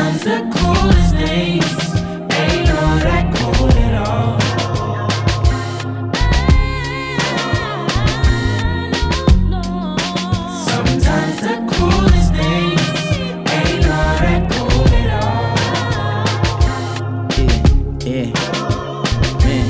Sometimes 0.00 0.24
the 0.24 0.40
coolest 0.56 1.14
things 1.14 1.76
ain't 2.32 2.70
all 2.70 2.98
that 3.04 3.24
cool 3.36 3.68
at 3.68 3.94
all. 4.08 4.40
Sometimes 10.64 11.36
the 11.42 11.56
coolest 11.74 12.30
things 12.32 12.88
ain't 13.52 13.84
all 13.84 14.16
that 14.24 14.42
cool 14.50 14.88
at 15.00 15.10
all. 15.22 15.52
Yeah, 18.06 18.28
man. 19.44 19.68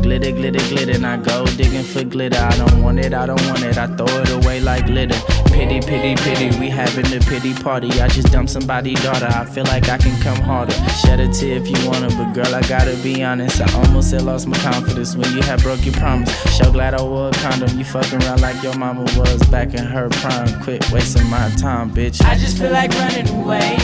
Glitter, 0.00 0.32
glitter, 0.32 0.64
glitter, 0.70 0.92
and 0.92 1.06
I 1.06 1.18
go 1.18 1.44
digging 1.44 1.84
for 1.84 2.02
glitter. 2.02 2.38
I 2.38 2.56
don't 2.56 2.82
want 2.82 2.98
it, 2.98 3.12
I 3.12 3.26
don't 3.26 3.46
want 3.48 3.62
it. 3.62 3.76
I 3.76 3.88
throw 3.88 4.06
it 4.06 4.30
away 4.30 4.60
like 4.60 4.86
glitter. 4.86 5.33
Pity, 5.54 5.80
pity, 5.80 6.16
pity, 6.16 6.58
we 6.58 6.68
having 6.68 7.06
a 7.06 7.20
pity 7.20 7.54
party. 7.54 7.88
I 8.00 8.08
just 8.08 8.32
dumped 8.32 8.50
somebody's 8.50 9.00
daughter. 9.04 9.28
I 9.30 9.44
feel 9.44 9.62
like 9.64 9.88
I 9.88 9.98
can 9.98 10.20
come 10.20 10.36
harder. 10.42 10.74
Shed 11.00 11.20
a 11.20 11.28
tear 11.32 11.58
if 11.58 11.68
you 11.68 11.88
wanna, 11.88 12.08
but 12.08 12.32
girl, 12.32 12.52
I 12.52 12.60
gotta 12.62 12.96
be 13.04 13.22
honest. 13.22 13.60
I 13.60 13.72
almost 13.78 14.10
had 14.10 14.22
lost 14.22 14.48
my 14.48 14.58
confidence 14.58 15.14
when 15.14 15.32
you 15.32 15.42
had 15.42 15.62
broke 15.62 15.84
your 15.84 15.94
promise. 15.94 16.28
So 16.58 16.72
glad 16.72 16.94
I 16.94 17.02
wore 17.02 17.28
a 17.28 17.32
condom. 17.34 17.78
You 17.78 17.84
fucking 17.84 18.20
around 18.24 18.40
like 18.40 18.60
your 18.64 18.76
mama 18.76 19.02
was 19.16 19.40
back 19.44 19.74
in 19.74 19.84
her 19.84 20.08
prime. 20.08 20.60
Quit 20.64 20.90
wasting 20.90 21.30
my 21.30 21.48
time, 21.50 21.92
bitch. 21.92 22.20
I 22.24 22.36
just 22.36 22.58
feel 22.58 22.72
like 22.72 22.90
running 22.90 23.28
away, 23.28 23.76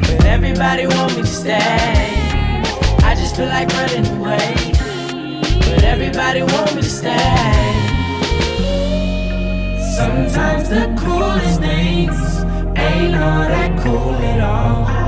but 0.00 0.24
everybody 0.24 0.88
want 0.88 1.14
me 1.14 1.22
to 1.22 1.26
stay. 1.26 1.56
I 3.04 3.14
just 3.16 3.36
feel 3.36 3.46
like 3.46 3.68
running 3.68 4.06
away, 4.18 4.54
but 5.70 5.84
everybody 5.84 6.42
want 6.42 6.74
me 6.74 6.82
to 6.82 6.90
stay. 6.90 7.83
Sometimes 9.96 10.68
the 10.70 10.92
coolest 10.98 11.60
things 11.60 12.42
ain't 12.76 13.14
all 13.14 13.46
that 13.46 13.80
cool 13.80 14.14
at 14.16 14.40
all. 14.40 15.03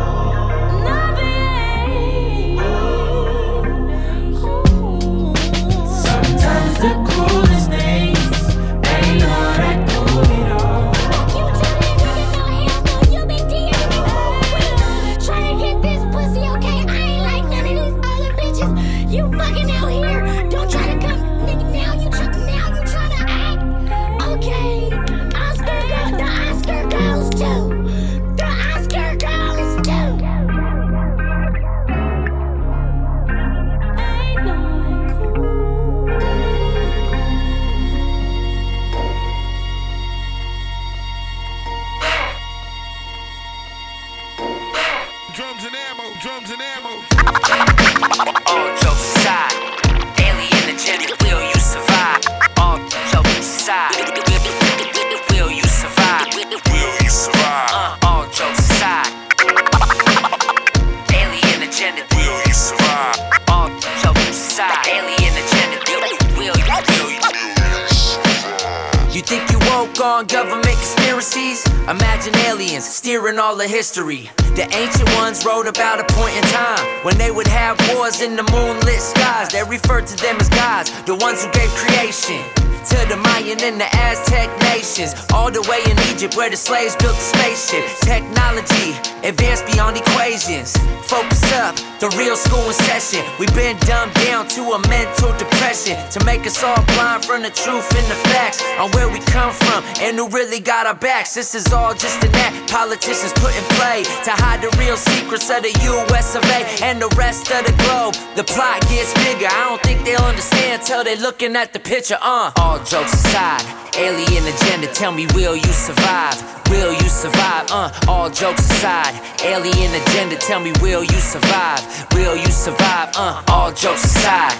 History. 73.87 74.29
The 74.59 74.67
ancient 74.75 75.09
ones 75.15 75.47
wrote 75.47 75.69
about 75.69 76.01
a 76.01 76.07
point 76.13 76.35
in 76.35 76.43
time 76.51 77.05
when 77.05 77.17
they 77.19 77.31
would 77.31 77.47
have 77.47 77.79
wars 77.95 78.21
in 78.21 78.35
the 78.35 78.43
moonlit 78.51 78.99
skies. 78.99 79.51
They 79.51 79.63
referred 79.63 80.09
to 80.09 80.17
them 80.17 80.37
as 80.41 80.49
gods, 80.49 80.91
the 81.03 81.15
ones 81.15 81.45
who 81.45 81.53
gave 81.53 81.71
creation. 81.71 82.43
To 82.91 82.99
the 83.07 83.17
Mayan 83.17 83.63
and 83.63 83.79
the 83.81 83.87
Aztec 83.95 84.51
nations, 84.97 85.15
all 85.33 85.51
the 85.51 85.63
way 85.69 85.81
in 85.91 85.99
Egypt 86.13 86.37
where 86.37 86.51
the 86.51 86.57
slaves 86.57 86.97
built 86.97 87.15
the 87.15 87.29
spaceship. 87.37 87.85
Technology 88.01 88.97
advanced 89.23 89.67
beyond 89.67 89.97
equations. 89.97 90.77
Focus 91.07 91.43
up, 91.53 91.77
the 92.01 92.09
real 92.19 92.37
school 92.37 92.65
in 92.67 92.73
session. 92.73 93.23
We've 93.39 93.55
been 93.55 93.77
dumbed 93.85 94.15
down 94.15 94.49
to 94.57 94.63
a 94.73 94.79
mental 94.89 95.37
depression 95.39 95.97
to 96.11 96.25
make 96.25 96.47
us 96.47 96.63
all 96.63 96.83
blind 96.95 97.25
from 97.25 97.43
the 97.43 97.51
truth 97.51 97.89
and 97.95 98.07
the 98.11 98.19
facts 98.33 98.63
on 98.79 98.91
where 98.93 99.09
we 99.09 99.21
come 99.21 99.53
from 99.53 99.85
and 100.01 100.17
who 100.17 100.29
really 100.29 100.61
got 100.61 100.87
our 100.87 100.95
backs. 100.95 101.35
This 101.35 101.55
is 101.55 101.73
all 101.73 101.95
just 101.95 102.23
an 102.25 102.35
act 102.35 102.71
politicians 102.71 103.33
put 103.35 103.55
in 103.57 103.65
play 103.77 104.05
to 104.25 104.33
hide 104.33 104.63
the 104.63 104.75
real 104.79 104.97
secrets 104.97 105.51
of 105.51 105.63
the 105.63 105.73
US 105.93 106.35
of 106.35 106.43
A 106.45 106.61
and 106.85 107.01
the 107.01 107.13
rest 107.17 107.51
of 107.53 107.65
the 107.67 107.75
globe. 107.85 108.15
The 108.37 108.45
plot 108.45 108.81
gets 108.89 109.13
bigger. 109.25 109.49
I 109.51 109.69
don't 109.69 109.83
think 109.83 110.05
they'll 110.05 110.21
understand 110.21 110.83
till 110.83 111.05
they're 111.05 111.17
looking 111.17 111.57
at 111.57 111.73
the 111.73 111.81
picture. 111.81 112.19
Uh, 112.21 112.53
all 112.57 112.79
jokes 112.85 113.15
aside, 113.15 113.63
alien 113.99 114.45
agenda. 114.47 114.87
Tell 114.93 115.13
me, 115.13 115.27
will 115.35 115.57
you 115.57 115.73
survive? 115.73 116.37
Will 116.71 116.93
you 116.93 117.09
survive? 117.09 117.67
Uh, 117.71 117.91
all 118.09 118.31
jokes 118.31 118.69
aside, 118.71 119.15
alien 119.43 119.95
agenda. 120.03 120.37
Tell 120.37 120.61
me, 120.61 120.73
will 120.81 121.03
you 121.05 121.21
survive? 121.21 121.81
Will 122.13 122.37
you 122.37 122.51
survive? 122.51 123.11
Uh, 123.17 123.43
all 123.49 123.73
jokes 123.73 124.05
aside. 124.05 124.53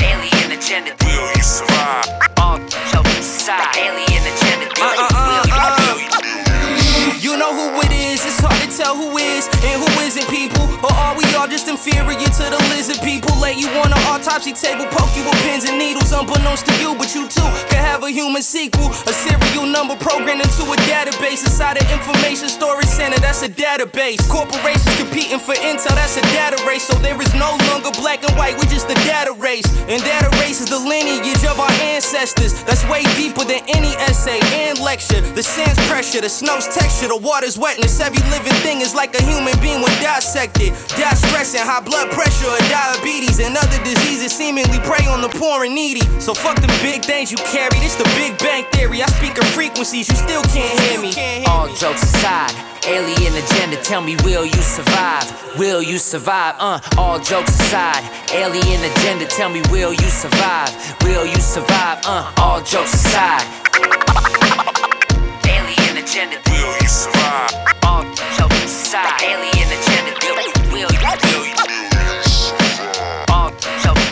Alien 0.00 0.52
agenda. 0.52 0.92
Will 1.04 1.30
you 1.36 1.42
survive? 1.42 2.04
All 2.38 2.58
jokes 2.92 3.18
aside, 3.18 3.76
alien 3.76 4.22
agenda. 4.32 4.66
Will 4.76 4.94
you? 4.94 5.08
Will 5.14 5.46
you? 5.46 5.56
Will 5.80 5.98
you? 6.00 7.32
You 7.32 7.36
know 7.38 7.52
who 7.54 7.80
it 7.80 7.92
is, 7.92 8.24
it's 8.26 8.42
tell 8.70 8.94
who 8.94 9.18
is 9.18 9.50
and 9.66 9.76
who 9.82 9.90
isn't 10.06 10.26
people. 10.30 10.62
Or 10.86 10.92
are 10.94 11.16
we 11.18 11.24
all 11.34 11.48
just 11.50 11.68
inferior 11.68 12.14
to 12.14 12.44
the 12.46 12.60
lizard 12.70 13.02
people? 13.02 13.34
Lay 13.42 13.54
you 13.54 13.68
on 13.82 13.90
an 13.92 14.02
autopsy 14.06 14.52
table, 14.52 14.86
poke 14.94 15.10
you 15.18 15.24
with 15.26 15.38
pins 15.42 15.66
and 15.66 15.78
needles, 15.78 16.12
unbeknownst 16.12 16.66
to 16.66 16.74
you, 16.78 16.94
but 16.94 17.14
you 17.14 17.26
too 17.26 17.50
can 17.68 17.82
have 17.82 18.02
a 18.02 18.10
human 18.10 18.42
sequel. 18.42 18.88
A 19.10 19.12
serial 19.12 19.66
number 19.66 19.96
programmed 19.96 20.42
into 20.42 20.62
a 20.62 20.76
database 20.86 21.42
inside 21.42 21.82
an 21.82 21.86
information 21.90 22.48
storage 22.48 22.86
center, 22.86 23.18
that's 23.18 23.42
a 23.42 23.48
database. 23.48 24.22
Corporations 24.30 24.94
competing 24.96 25.38
for 25.38 25.54
intel, 25.54 25.94
that's 25.98 26.16
a 26.16 26.22
data 26.30 26.62
race. 26.66 26.86
So 26.86 26.94
there 26.98 27.20
is 27.20 27.34
no 27.34 27.58
longer 27.70 27.90
black 27.98 28.22
and 28.22 28.34
white, 28.38 28.54
We're 28.56 28.70
just 28.70 28.88
a 28.90 28.98
data 29.06 29.32
race. 29.38 29.66
And 29.90 30.02
data 30.02 30.30
race 30.38 30.60
is 30.60 30.70
the 30.70 30.78
lineage 30.78 31.42
of 31.44 31.58
our 31.58 31.72
ancestors. 31.82 32.62
That's 32.64 32.86
way 32.86 33.02
deeper 33.16 33.44
than 33.44 33.62
any 33.68 33.92
essay 34.06 34.38
and 34.54 34.78
lecture. 34.78 35.20
The 35.20 35.42
sand's 35.42 35.78
pressure, 35.88 36.20
the 36.20 36.28
snow's 36.28 36.66
texture, 36.68 37.08
the 37.08 37.16
water's 37.16 37.58
wetness. 37.58 38.00
Every 38.00 38.22
living 38.30 38.59
thing 38.60 38.80
is 38.80 38.94
like 38.94 39.14
a 39.14 39.22
human 39.22 39.58
being 39.60 39.80
when 39.82 39.92
dissected. 40.00 40.72
Die 40.96 41.14
stressing, 41.14 41.60
high 41.60 41.80
blood 41.80 42.10
pressure, 42.10 42.48
or 42.48 42.60
diabetes, 42.68 43.40
and 43.40 43.56
other 43.56 43.80
diseases 43.84 44.32
seemingly 44.32 44.78
prey 44.80 45.06
on 45.06 45.20
the 45.20 45.28
poor 45.40 45.64
and 45.64 45.74
needy. 45.74 46.04
So 46.20 46.34
fuck 46.34 46.56
the 46.60 46.72
big 46.82 47.04
things 47.04 47.30
you 47.30 47.38
carry. 47.38 47.76
This 47.80 47.96
the 47.96 48.04
Big 48.16 48.38
Bang 48.38 48.64
Theory. 48.72 49.02
I 49.02 49.06
speak 49.06 49.38
of 49.38 49.46
frequencies, 49.48 50.08
you 50.08 50.16
still 50.16 50.42
can't 50.54 50.78
hear 50.80 51.00
me. 51.00 51.12
All 51.46 51.68
jokes 51.74 52.02
aside, 52.02 52.54
alien 52.86 53.34
agenda. 53.34 53.76
Tell 53.82 54.00
me, 54.00 54.16
will 54.24 54.44
you 54.44 54.62
survive? 54.62 55.26
Will 55.58 55.82
you 55.82 55.98
survive? 55.98 56.54
Uh, 56.58 56.80
all 56.96 57.18
jokes 57.18 57.54
aside, 57.60 58.04
alien 58.32 58.80
agenda. 58.92 59.26
Tell 59.26 59.48
me, 59.48 59.62
will 59.70 59.92
you 59.92 60.10
survive? 60.10 60.70
Will 61.02 61.26
you 61.26 61.40
survive? 61.40 61.98
Uh, 62.04 62.32
all 62.38 62.62
jokes 62.62 62.94
aside. 62.94 63.44
Alien 65.44 65.96
agenda. 66.02 66.36
Will 66.46 66.74
you 66.80 66.88
survive? 66.88 67.52
All 67.82 68.04
side. 68.70 69.20
Alien 69.22 69.68
agenda, 69.68 70.12
will 70.22 70.40
you 70.40 70.52
will 70.72 70.92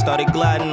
Started 0.04 0.34
gliding 0.34 0.73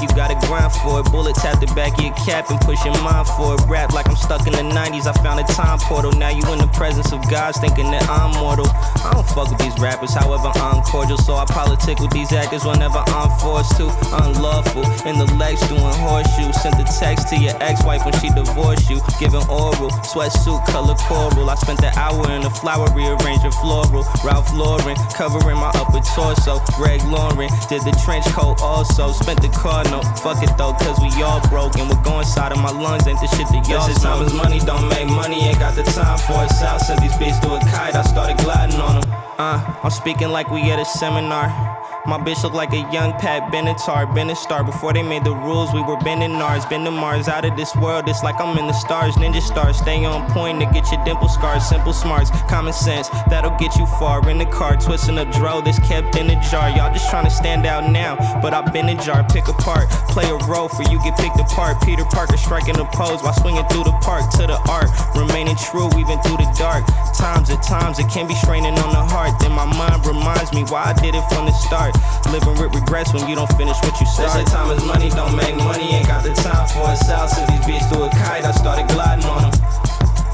you 0.00 0.08
gotta 0.08 0.34
grind 0.46 0.72
for 0.82 1.00
it. 1.00 1.10
Bullet 1.10 1.34
tap 1.36 1.60
the 1.60 1.66
back 1.74 1.98
of 1.98 2.04
your 2.04 2.14
cap 2.14 2.50
and 2.50 2.60
push 2.60 2.84
your 2.84 2.96
mind 3.02 3.26
for 3.36 3.54
it. 3.54 3.60
Rap 3.68 3.92
like 3.92 4.08
I'm 4.08 4.16
stuck 4.16 4.46
in 4.46 4.52
the 4.52 4.66
90s, 4.74 5.06
I 5.06 5.12
found 5.22 5.40
a 5.40 5.46
time 5.52 5.78
portal. 5.78 6.12
Now 6.12 6.30
you 6.30 6.42
in 6.52 6.58
the 6.58 6.70
presence 6.74 7.12
of 7.12 7.20
gods, 7.30 7.58
thinking 7.58 7.90
that 7.90 8.08
I'm 8.08 8.32
mortal. 8.42 8.66
I 9.04 9.10
don't 9.14 9.26
fuck 9.28 9.50
with 9.50 9.58
these 9.58 9.76
rappers, 9.78 10.12
however, 10.12 10.52
I'm 10.56 10.82
cordial. 10.82 11.18
So 11.18 11.34
I 11.34 11.44
politic 11.46 11.98
with 12.00 12.10
these 12.10 12.32
actors 12.32 12.64
whenever 12.64 13.02
I'm 13.06 13.30
forced 13.38 13.76
to. 13.78 13.88
Unlawful, 14.22 14.84
in 15.08 15.18
the 15.18 15.28
legs 15.40 15.60
doing 15.68 15.96
horseshoe. 16.04 16.52
Sent 16.52 16.76
the 16.76 16.84
text 16.84 17.28
to 17.28 17.36
your 17.36 17.54
ex 17.62 17.84
wife 17.84 18.04
when 18.04 18.14
she 18.20 18.28
divorced 18.30 18.90
you. 18.90 19.00
Giving 19.18 19.46
oral, 19.48 19.90
sweatsuit 20.04 20.64
color 20.66 20.94
coral. 21.08 21.48
I 21.48 21.54
spent 21.56 21.80
the 21.80 21.92
hour 21.98 22.30
in 22.32 22.42
the 22.42 22.50
flower 22.50 22.86
rearranging 22.92 23.54
floral. 23.62 24.04
Ralph 24.24 24.52
Lauren, 24.52 24.96
covering 25.14 25.56
my 25.56 25.70
upper 25.74 26.00
torso. 26.14 26.60
Greg 26.76 27.02
Lauren, 27.04 27.50
did 27.68 27.82
the 27.82 27.94
trench 28.04 28.26
coat 28.36 28.60
also. 28.60 29.12
Spent 29.12 29.40
the 29.40 29.48
car, 29.48 29.85
no, 29.90 30.02
fuck 30.22 30.42
it 30.42 30.50
though, 30.56 30.72
cause 30.74 30.98
we 31.00 31.10
all 31.22 31.40
broke. 31.48 31.76
And 31.78 31.88
we're 31.88 32.02
going 32.02 32.24
side 32.24 32.52
of 32.52 32.58
my 32.58 32.70
lungs, 32.70 33.06
ain't 33.06 33.20
the 33.20 33.28
shit 33.28 33.48
that 33.48 33.68
y'all 33.68 33.86
This 33.86 34.02
time 34.02 34.24
is 34.24 34.32
money, 34.32 34.58
don't 34.60 34.88
make 34.88 35.08
money, 35.08 35.44
ain't 35.44 35.58
got 35.58 35.74
the 35.74 35.82
time 35.82 36.18
for 36.18 36.44
it. 36.44 36.50
South 36.50 36.82
sent 36.82 37.00
these 37.00 37.16
beats 37.16 37.38
to 37.40 37.54
a 37.54 37.60
kite, 37.60 37.94
I 37.94 38.02
started 38.02 38.38
gliding 38.38 38.80
on 38.80 39.00
them. 39.00 39.10
Uh, 39.38 39.60
I'm 39.82 39.90
speaking 39.90 40.28
like 40.30 40.50
we 40.50 40.62
at 40.70 40.78
a 40.78 40.84
seminar. 40.84 41.75
My 42.06 42.18
bitch 42.18 42.44
look 42.44 42.54
like 42.54 42.72
a 42.72 42.86
young 42.92 43.14
Pat 43.18 43.50
Benatar, 43.50 44.14
been 44.14 44.30
a 44.30 44.36
star 44.36 44.62
before 44.62 44.92
they 44.92 45.02
made 45.02 45.24
the 45.24 45.34
rules. 45.34 45.74
We 45.74 45.82
were 45.82 45.96
bending 45.96 46.30
ours, 46.36 46.64
been 46.66 46.84
to 46.84 46.92
Mars, 46.92 47.26
out 47.26 47.44
of 47.44 47.56
this 47.56 47.74
world. 47.74 48.08
It's 48.08 48.22
like 48.22 48.40
I'm 48.40 48.56
in 48.58 48.68
the 48.68 48.72
stars, 48.72 49.16
ninja 49.16 49.42
stars. 49.42 49.78
Stay 49.78 50.04
on 50.04 50.30
point 50.30 50.60
to 50.60 50.66
get 50.66 50.88
your 50.92 51.04
dimple 51.04 51.28
scars, 51.28 51.68
simple 51.68 51.92
smarts, 51.92 52.30
common 52.48 52.72
sense 52.72 53.08
that'll 53.28 53.58
get 53.58 53.74
you 53.74 53.86
far. 53.98 54.22
In 54.30 54.38
the 54.38 54.46
car, 54.46 54.76
twisting 54.76 55.18
up 55.18 55.32
dro, 55.32 55.60
this 55.60 55.80
kept 55.80 56.14
in 56.14 56.30
a 56.30 56.40
jar. 56.48 56.70
Y'all 56.70 56.94
just 56.94 57.10
trying 57.10 57.24
to 57.24 57.30
stand 57.30 57.66
out 57.66 57.90
now, 57.90 58.14
but 58.40 58.54
I've 58.54 58.72
been 58.72 58.88
a 58.88 58.94
jar. 59.02 59.26
Pick 59.26 59.48
apart, 59.48 59.90
play 60.06 60.30
a 60.30 60.36
role 60.46 60.68
for 60.68 60.82
you 60.82 61.02
get 61.02 61.18
picked 61.18 61.40
apart. 61.40 61.82
Peter 61.82 62.04
Parker 62.04 62.36
striking 62.36 62.78
a 62.78 62.84
pose 62.94 63.20
while 63.20 63.34
swinging 63.34 63.66
through 63.66 63.82
the 63.82 63.98
park 64.06 64.30
to 64.38 64.46
the 64.46 64.58
art, 64.70 64.86
remaining 65.16 65.56
true 65.56 65.90
even 65.98 66.22
through 66.22 66.38
the 66.38 66.54
dark 66.56 66.86
times. 67.18 67.50
At 67.50 67.62
times 67.64 67.98
it 67.98 68.08
can 68.08 68.28
be 68.28 68.34
straining 68.36 68.78
on 68.78 68.90
the 68.94 69.04
heart. 69.10 69.40
Then 69.40 69.50
my 69.50 69.66
mind 69.66 70.06
reminds 70.06 70.52
me 70.52 70.62
why 70.70 70.84
I 70.86 70.92
did 70.92 71.16
it 71.16 71.24
from 71.34 71.46
the 71.46 71.52
start. 71.52 71.95
Living 72.30 72.56
with 72.60 72.74
regrets 72.74 73.12
when 73.12 73.28
you 73.28 73.34
don't 73.34 73.50
finish 73.56 73.76
what 73.82 73.98
you 74.00 74.06
start. 74.06 74.32
They 74.32 74.44
say 74.44 74.50
time 74.50 74.70
is 74.70 74.84
money, 74.84 75.10
don't 75.10 75.36
make 75.36 75.56
money, 75.56 75.94
ain't 75.94 76.06
got 76.06 76.22
the 76.22 76.34
time 76.34 76.66
for 76.68 76.86
it. 76.92 76.96
South 77.02 77.30
City's 77.30 77.60
bitch 77.66 77.82
through 77.90 78.04
a 78.04 78.10
kite, 78.10 78.44
I 78.44 78.52
started 78.52 78.86
gliding 78.88 79.26
on 79.26 79.50
them. 79.50 79.54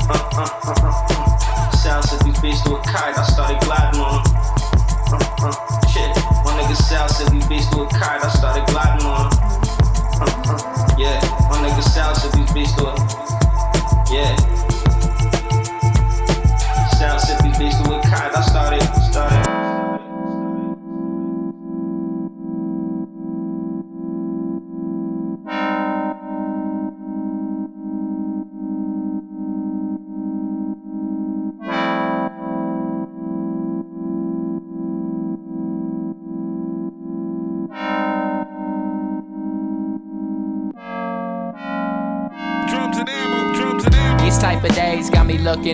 Uh, 0.09 0.19
uh, 0.37 0.51
uh, 0.67 0.75
uh. 0.83 1.71
South 1.71 2.05
City's 2.09 2.37
bitch 2.39 2.61
through 2.65 2.77
a 2.77 2.83
kite, 2.83 3.17
I 3.17 3.25
started 3.25 3.61
gliding 3.65 4.01
on 4.01 4.21
them. 4.21 4.35
Uh, 5.13 5.49
uh, 5.49 5.87
shit, 5.89 6.11
my 6.45 6.53
nigga 6.61 6.77
South 6.77 7.11
City's 7.11 7.45
bitch 7.47 7.65
through 7.73 7.85
a 7.85 7.89
kite, 7.89 8.25
I 8.25 8.29
started 8.29 8.67
gliding 8.69 8.92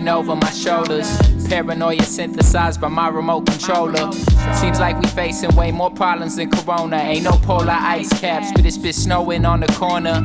over 0.09 0.35
my 0.35 0.49
shoulders. 0.51 1.07
Paranoia 1.47 2.03
synthesized 2.03 2.79
by 2.79 2.87
my 2.87 3.07
remote 3.07 3.45
controller. 3.45 4.11
Seems 4.53 4.79
like 4.79 4.99
we 4.99 5.07
facing 5.07 5.55
way 5.55 5.71
more 5.71 5.89
problems 5.91 6.35
than 6.35 6.51
Corona. 6.51 6.97
Ain't 6.97 7.23
no 7.23 7.31
polar 7.31 7.71
ice 7.71 8.09
caps, 8.19 8.51
but 8.55 8.65
it's 8.65 8.77
been 8.77 8.93
snowing 8.93 9.45
on 9.45 9.61
the 9.61 9.67
corner. 9.73 10.23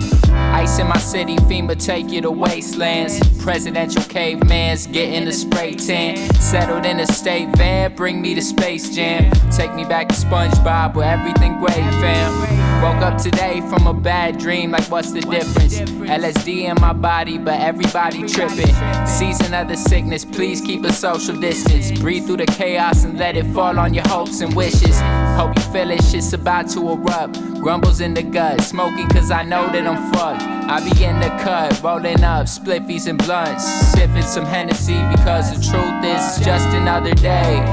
Ice 0.53 0.79
in 0.79 0.87
my 0.87 0.99
city, 0.99 1.37
FEMA 1.37 1.83
take 1.83 2.11
you 2.11 2.21
to 2.21 2.31
wastelands. 2.31 3.21
Presidential 3.43 4.03
cavemans 4.03 4.91
getting 4.93 5.25
the 5.25 5.33
spray 5.33 5.75
tan. 5.75 6.17
Settled 6.35 6.85
in 6.85 7.01
a 7.01 7.07
state 7.07 7.49
van, 7.57 7.95
bring 7.95 8.21
me 8.21 8.35
to 8.35 8.43
Space 8.43 8.95
Jam. 8.95 9.31
Take 9.51 9.75
me 9.75 9.85
back 9.85 10.09
to 10.09 10.15
SpongeBob 10.15 10.95
where 10.95 11.11
everything 11.11 11.59
great, 11.59 11.75
fam. 11.75 12.64
Woke 12.85 12.97
up 12.97 13.17
today 13.17 13.63
from 13.63 13.87
a 13.87 13.95
bad 13.95 14.39
dream, 14.39 14.73
like 14.73 14.85
what's 14.91 15.11
the 15.11 15.23
difference? 15.23 15.81
LSD 15.81 16.65
in 16.65 16.79
my 16.83 16.93
body, 16.93 17.39
but 17.39 17.59
everybody 17.59 18.29
tripping. 18.29 18.75
Season 19.07 19.55
of 19.55 19.69
the 19.69 19.75
sickness, 19.75 20.23
please 20.23 20.61
keep 20.61 20.85
a 20.85 20.93
social 20.93 21.35
distance. 21.35 21.99
Breathe 21.99 22.27
through 22.27 22.37
the 22.37 22.47
chaos 22.47 23.05
and 23.05 23.19
let 23.19 23.39
it 23.39 23.47
fall 23.55 23.79
on 23.79 23.95
your 23.95 24.07
hopes 24.07 24.43
and 24.43 24.55
wishes. 24.55 25.01
Hope 25.35 25.57
you 25.57 25.63
feel 25.73 25.91
it, 25.93 26.05
shit's 26.05 26.35
about 26.35 26.69
to 26.73 26.91
erupt. 26.91 27.41
Grumbles 27.63 28.03
in 28.03 28.13
the 28.13 28.23
gut, 28.23 28.61
smoking 28.61 29.09
cause 29.09 29.31
I 29.31 29.45
know 29.45 29.67
that 29.73 29.87
I'm 29.87 30.13
fucked. 30.13 30.43
I 30.43 30.81
be 30.81 31.05
in 31.05 31.21
the 31.21 31.31
cut, 31.43 31.83
rolling 31.83 32.23
up 32.23 32.47
spliffies 32.49 33.07
and 33.07 33.17
blunts. 33.17 33.65
Sipping 33.93 34.21
some 34.21 34.45
Hennessy 34.45 35.01
because 35.11 35.49
the 35.49 35.73
truth 35.73 36.05
is 36.05 36.37
it's 36.37 36.45
just 36.45 36.69
another 36.69 37.15
day. 37.15 37.65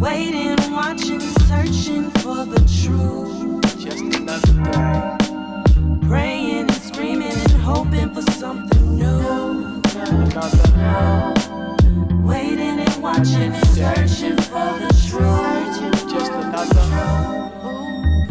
Waiting, 0.00 0.56
watching, 0.72 1.20
searching 1.20 2.10
for 2.10 2.44
the 2.44 2.58
truth. 2.82 3.31
Another 4.32 4.72
day. 4.72 6.08
Praying 6.08 6.70
and 6.70 6.72
screaming 6.72 7.32
and 7.32 7.52
hoping 7.52 8.14
for 8.14 8.22
something 8.32 8.96
new. 8.96 9.82
Another 9.94 11.34
Waiting 12.24 12.80
and 12.80 13.02
watching 13.02 13.52
and 13.52 13.66
searching 13.66 14.38
for 14.38 14.72
the 14.80 14.88
truth. 15.06 16.10
Just 16.10 16.32
another. 16.32 17.50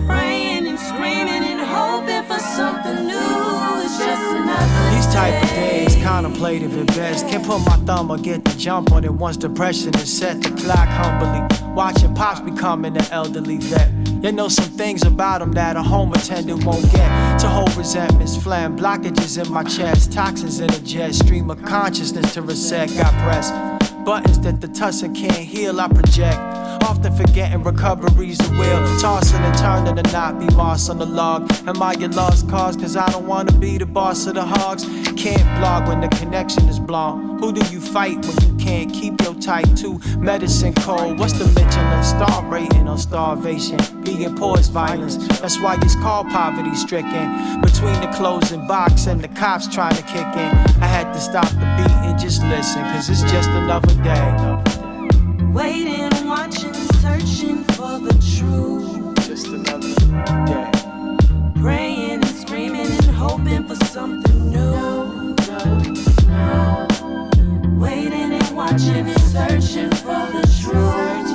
Praying 0.08 0.66
and 0.66 0.80
screaming 0.80 1.44
and 1.44 1.62
hoping 1.62 2.24
for 2.24 2.40
something 2.40 3.06
new. 3.06 3.84
It's 3.84 4.00
just 4.00 4.36
another 4.38 4.96
These 4.96 5.14
type 5.14 5.44
of 5.44 5.50
days, 5.50 5.96
contemplative 5.98 6.80
at 6.80 6.88
best. 6.88 7.28
Can't 7.28 7.46
put 7.46 7.60
my 7.60 7.78
thumb 7.86 8.10
or 8.10 8.18
get 8.18 8.44
the 8.44 8.58
jump 8.58 8.92
on 8.92 9.04
it 9.04 9.14
once 9.14 9.38
depression 9.38 9.94
is 9.94 10.12
set 10.12 10.42
the 10.42 10.50
clock 10.50 10.88
humbly. 10.88 11.48
Watching 11.76 12.16
pops 12.16 12.40
becoming 12.40 12.98
an 12.98 13.06
elderly 13.12 13.58
vet. 13.58 14.01
You 14.22 14.32
know 14.32 14.50
some 14.50 14.70
things 14.78 15.04
about 15.04 15.42
him 15.42 15.52
that 15.54 15.76
a 15.76 15.82
home 15.82 16.14
attendant 16.14 16.64
won't 16.64 16.84
get. 16.92 17.40
To 17.40 17.48
hold 17.48 17.76
resentments, 17.76 18.38
phlegm, 18.38 18.78
blockages 18.78 19.44
in 19.44 19.52
my 19.52 19.64
chest, 19.64 20.12
toxins 20.12 20.60
in 20.60 20.70
a 20.70 20.80
jet, 20.82 21.16
stream 21.16 21.50
of 21.50 21.64
consciousness 21.64 22.36
to 22.36 22.44
reset. 22.44 22.90
Got 22.90 23.14
pressed. 23.24 23.54
Buttons 24.06 24.40
that 24.42 24.62
the 24.62 24.68
tussin 24.68 25.16
can't 25.16 25.34
heal, 25.34 25.82
I 25.82 25.88
project. 25.88 26.51
Often 26.92 27.16
forgetting 27.16 27.64
recovery's 27.64 28.38
the 28.38 28.50
will. 28.60 29.00
Tossing 29.00 29.42
and 29.42 29.58
turning 29.58 29.96
to 29.96 30.12
not 30.12 30.38
be 30.38 30.46
moss 30.56 30.90
on 30.90 30.98
the 30.98 31.06
log. 31.06 31.50
Am 31.66 31.82
I 31.82 31.94
your 31.94 32.10
lost 32.10 32.50
cause? 32.50 32.76
Cause 32.76 32.98
I 32.98 33.10
don't 33.12 33.26
wanna 33.26 33.54
be 33.54 33.78
the 33.78 33.86
boss 33.86 34.28
of 34.28 34.34
the 34.34 34.44
hogs. 34.44 34.84
Can't 35.16 35.48
blog 35.58 35.88
when 35.88 36.02
the 36.02 36.10
connection 36.10 36.68
is 36.68 36.80
blown. 36.80 37.40
Who 37.40 37.54
do 37.54 37.62
you 37.72 37.80
fight 37.80 38.18
when 38.26 38.38
you 38.46 38.58
can't 38.58 38.92
keep 38.92 39.22
your 39.22 39.36
type 39.36 39.74
2 39.78 40.02
medicine 40.18 40.74
cold? 40.74 41.18
What's 41.18 41.32
the 41.32 41.46
Michelin 41.58 42.04
star 42.04 42.46
rating 42.48 42.90
on 42.90 42.98
starvation? 42.98 43.80
Being 44.04 44.36
poor 44.36 44.60
is 44.60 44.68
violence. 44.68 45.16
That's 45.40 45.62
why 45.62 45.78
it's 45.82 45.96
called 45.96 46.28
poverty 46.28 46.76
stricken. 46.76 47.62
Between 47.62 47.98
the 48.02 48.12
closing 48.14 48.68
box 48.68 49.08
and 49.08 49.22
the 49.22 49.30
cops 49.30 49.66
trying 49.74 49.96
to 49.96 50.04
kick 50.04 50.28
in, 50.36 50.52
I 50.84 50.88
had 50.88 51.14
to 51.14 51.22
stop 51.22 51.48
the 51.52 51.68
beat 51.78 51.98
and 52.04 52.20
just 52.20 52.44
listen. 52.44 52.84
Cause 52.92 53.10
it's 53.10 53.24
just 53.32 53.50
another 53.52 53.96
day. 54.04 54.82
Waiting, 55.54 56.28
watching, 56.28 56.71
searching 57.32 57.64
for 57.64 58.00
the 58.00 58.14
truth. 58.38 59.16
Just 59.26 59.48
another 59.48 59.94
day. 60.46 60.70
Praying 61.62 62.12
and 62.12 62.28
screaming 62.28 62.88
and 62.88 63.06
hoping 63.06 63.64
for 63.68 63.76
something 63.86 64.52
new. 64.52 65.36
Waiting 67.80 68.34
and 68.34 68.56
watching 68.56 69.08
and 69.08 69.22
searching 69.22 69.92
for 69.92 70.28
the 70.34 70.44
truth. 70.62 71.32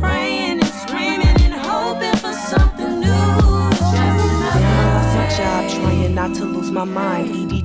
Praying 0.00 0.60
and 0.60 0.72
screaming 0.82 1.42
and 1.42 1.54
hoping 1.54 2.16
for 2.16 2.32
something 2.32 3.00
new. 3.00 3.06
Damn, 3.08 4.94
lost 4.94 5.16
my 5.16 5.26
job 5.36 5.70
trying 5.70 6.14
not 6.14 6.34
to 6.34 6.44
lose 6.44 6.70
my 6.70 6.84
mind. 6.84 7.52
EDD 7.52 7.59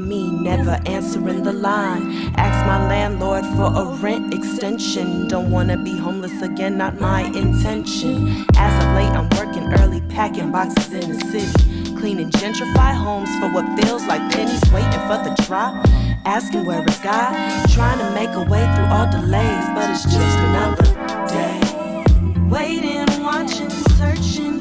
me, 0.00 0.30
never 0.30 0.80
answering 0.86 1.42
the 1.42 1.52
line. 1.52 2.32
Ask 2.36 2.66
my 2.66 2.86
landlord 2.88 3.44
for 3.56 3.72
a 3.74 3.84
rent 3.96 4.34
extension. 4.34 5.28
Don't 5.28 5.50
wanna 5.50 5.76
be 5.76 5.96
homeless 5.96 6.42
again, 6.42 6.78
not 6.78 7.00
my 7.00 7.22
intention. 7.22 8.44
As 8.56 8.84
of 8.84 8.94
late, 8.94 9.12
I'm 9.12 9.28
working 9.38 9.72
early, 9.80 10.00
packing 10.08 10.50
boxes 10.50 10.92
in 10.92 11.12
the 11.12 11.20
city. 11.26 11.94
cleaning 11.96 12.30
gentrified 12.32 12.94
homes 12.94 13.30
for 13.38 13.48
what 13.54 13.64
feels 13.80 14.04
like 14.06 14.20
pennies 14.32 14.60
waiting 14.72 15.00
for 15.08 15.18
the 15.24 15.34
drop. 15.46 15.74
Asking 16.26 16.66
where 16.66 16.84
is 16.86 16.98
God, 16.98 17.32
trying 17.70 17.98
to 17.98 18.10
make 18.12 18.30
a 18.30 18.42
way 18.50 18.64
through 18.74 18.90
all 18.96 19.10
delays, 19.10 19.66
but 19.74 19.88
it's 19.90 20.04
just 20.04 20.38
another 20.48 20.84
day. 21.28 21.60
Waiting, 22.50 23.22
watching, 23.22 23.70
searching 23.98 24.60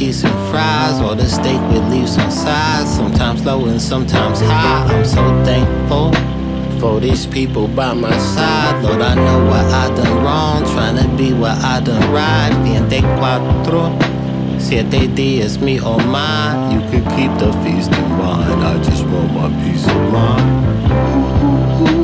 piece 0.00 0.24
and 0.24 0.50
fries, 0.50 0.98
or 1.02 1.14
the 1.14 1.28
steak 1.28 1.60
with 1.70 1.86
leaves 1.90 2.16
on 2.16 2.30
sides. 2.30 2.90
Sometimes 2.96 3.44
low 3.44 3.66
and 3.66 3.80
sometimes 3.80 4.40
high. 4.40 4.86
I'm 4.88 5.04
so 5.04 5.22
thankful 5.44 6.14
for 6.80 7.00
these 7.00 7.26
people 7.26 7.68
by 7.68 7.92
my 7.92 8.16
side. 8.16 8.82
Lord, 8.82 9.02
I 9.02 9.14
know 9.14 9.44
what 9.44 9.66
I 9.66 9.94
done 9.94 10.24
wrong, 10.24 10.64
trying 10.72 10.96
to 10.96 11.06
be 11.18 11.34
what 11.34 11.58
I 11.58 11.80
done 11.80 12.10
right. 12.14 12.50
Viente 12.64 13.02
cuatro. 13.18 13.92
Siete 14.58 15.06
días, 15.14 15.60
me 15.60 15.78
or 15.80 15.98
mine. 15.98 16.72
You 16.72 16.80
could 16.90 17.06
keep 17.16 17.32
the 17.38 17.52
feast 17.62 17.92
in 17.92 18.08
mind. 18.08 18.64
I 18.64 18.82
just 18.82 19.04
want 19.04 19.34
my 19.34 19.48
peace 19.62 19.86
of 19.86 20.12
mind. 20.12 21.99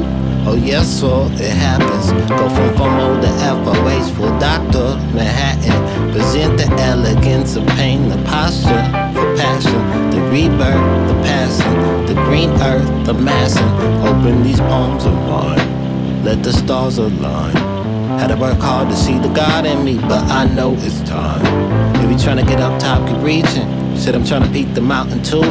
Oh 0.48 0.54
yes, 0.54 1.00
so 1.00 1.26
it 1.32 1.50
happens. 1.50 2.12
Go 2.30 2.48
from 2.48 2.70
FOMO 2.76 3.20
to 3.20 3.28
FO, 3.64 3.84
wasteful 3.84 4.28
doctor, 4.38 4.94
Manhattan. 5.12 6.12
Present 6.12 6.56
the 6.56 6.70
elegance 6.80 7.56
of 7.56 7.66
pain, 7.66 8.08
the 8.08 8.16
posture 8.30 8.84
for 9.12 9.36
passion, 9.36 9.82
the 10.12 10.20
rebirth, 10.30 11.08
the 11.08 11.14
passing, 11.26 12.06
the 12.06 12.14
green 12.26 12.50
earth, 12.62 12.86
the 13.04 13.14
massing. 13.14 13.68
Open 14.06 14.44
these 14.44 14.60
palms 14.60 15.04
of 15.04 15.14
mine, 15.14 16.22
let 16.22 16.44
the 16.44 16.52
stars 16.52 16.98
align. 16.98 17.56
Had 18.20 18.28
to 18.28 18.36
work 18.36 18.60
hard 18.60 18.88
to 18.88 18.94
see 18.94 19.18
the 19.18 19.28
God 19.34 19.66
in 19.66 19.84
me, 19.84 19.96
but 19.98 20.30
I 20.30 20.44
know 20.44 20.74
it's 20.78 21.00
time. 21.08 21.44
If 21.96 22.08
you 22.08 22.16
tryna 22.16 22.46
get 22.46 22.60
up 22.60 22.78
top, 22.78 23.08
keep 23.08 23.18
reaching. 23.18 23.96
Said 23.96 24.14
I'm 24.14 24.22
tryna 24.22 24.52
peak 24.52 24.74
the 24.74 24.80
mountain 24.80 25.24
too. 25.24 25.42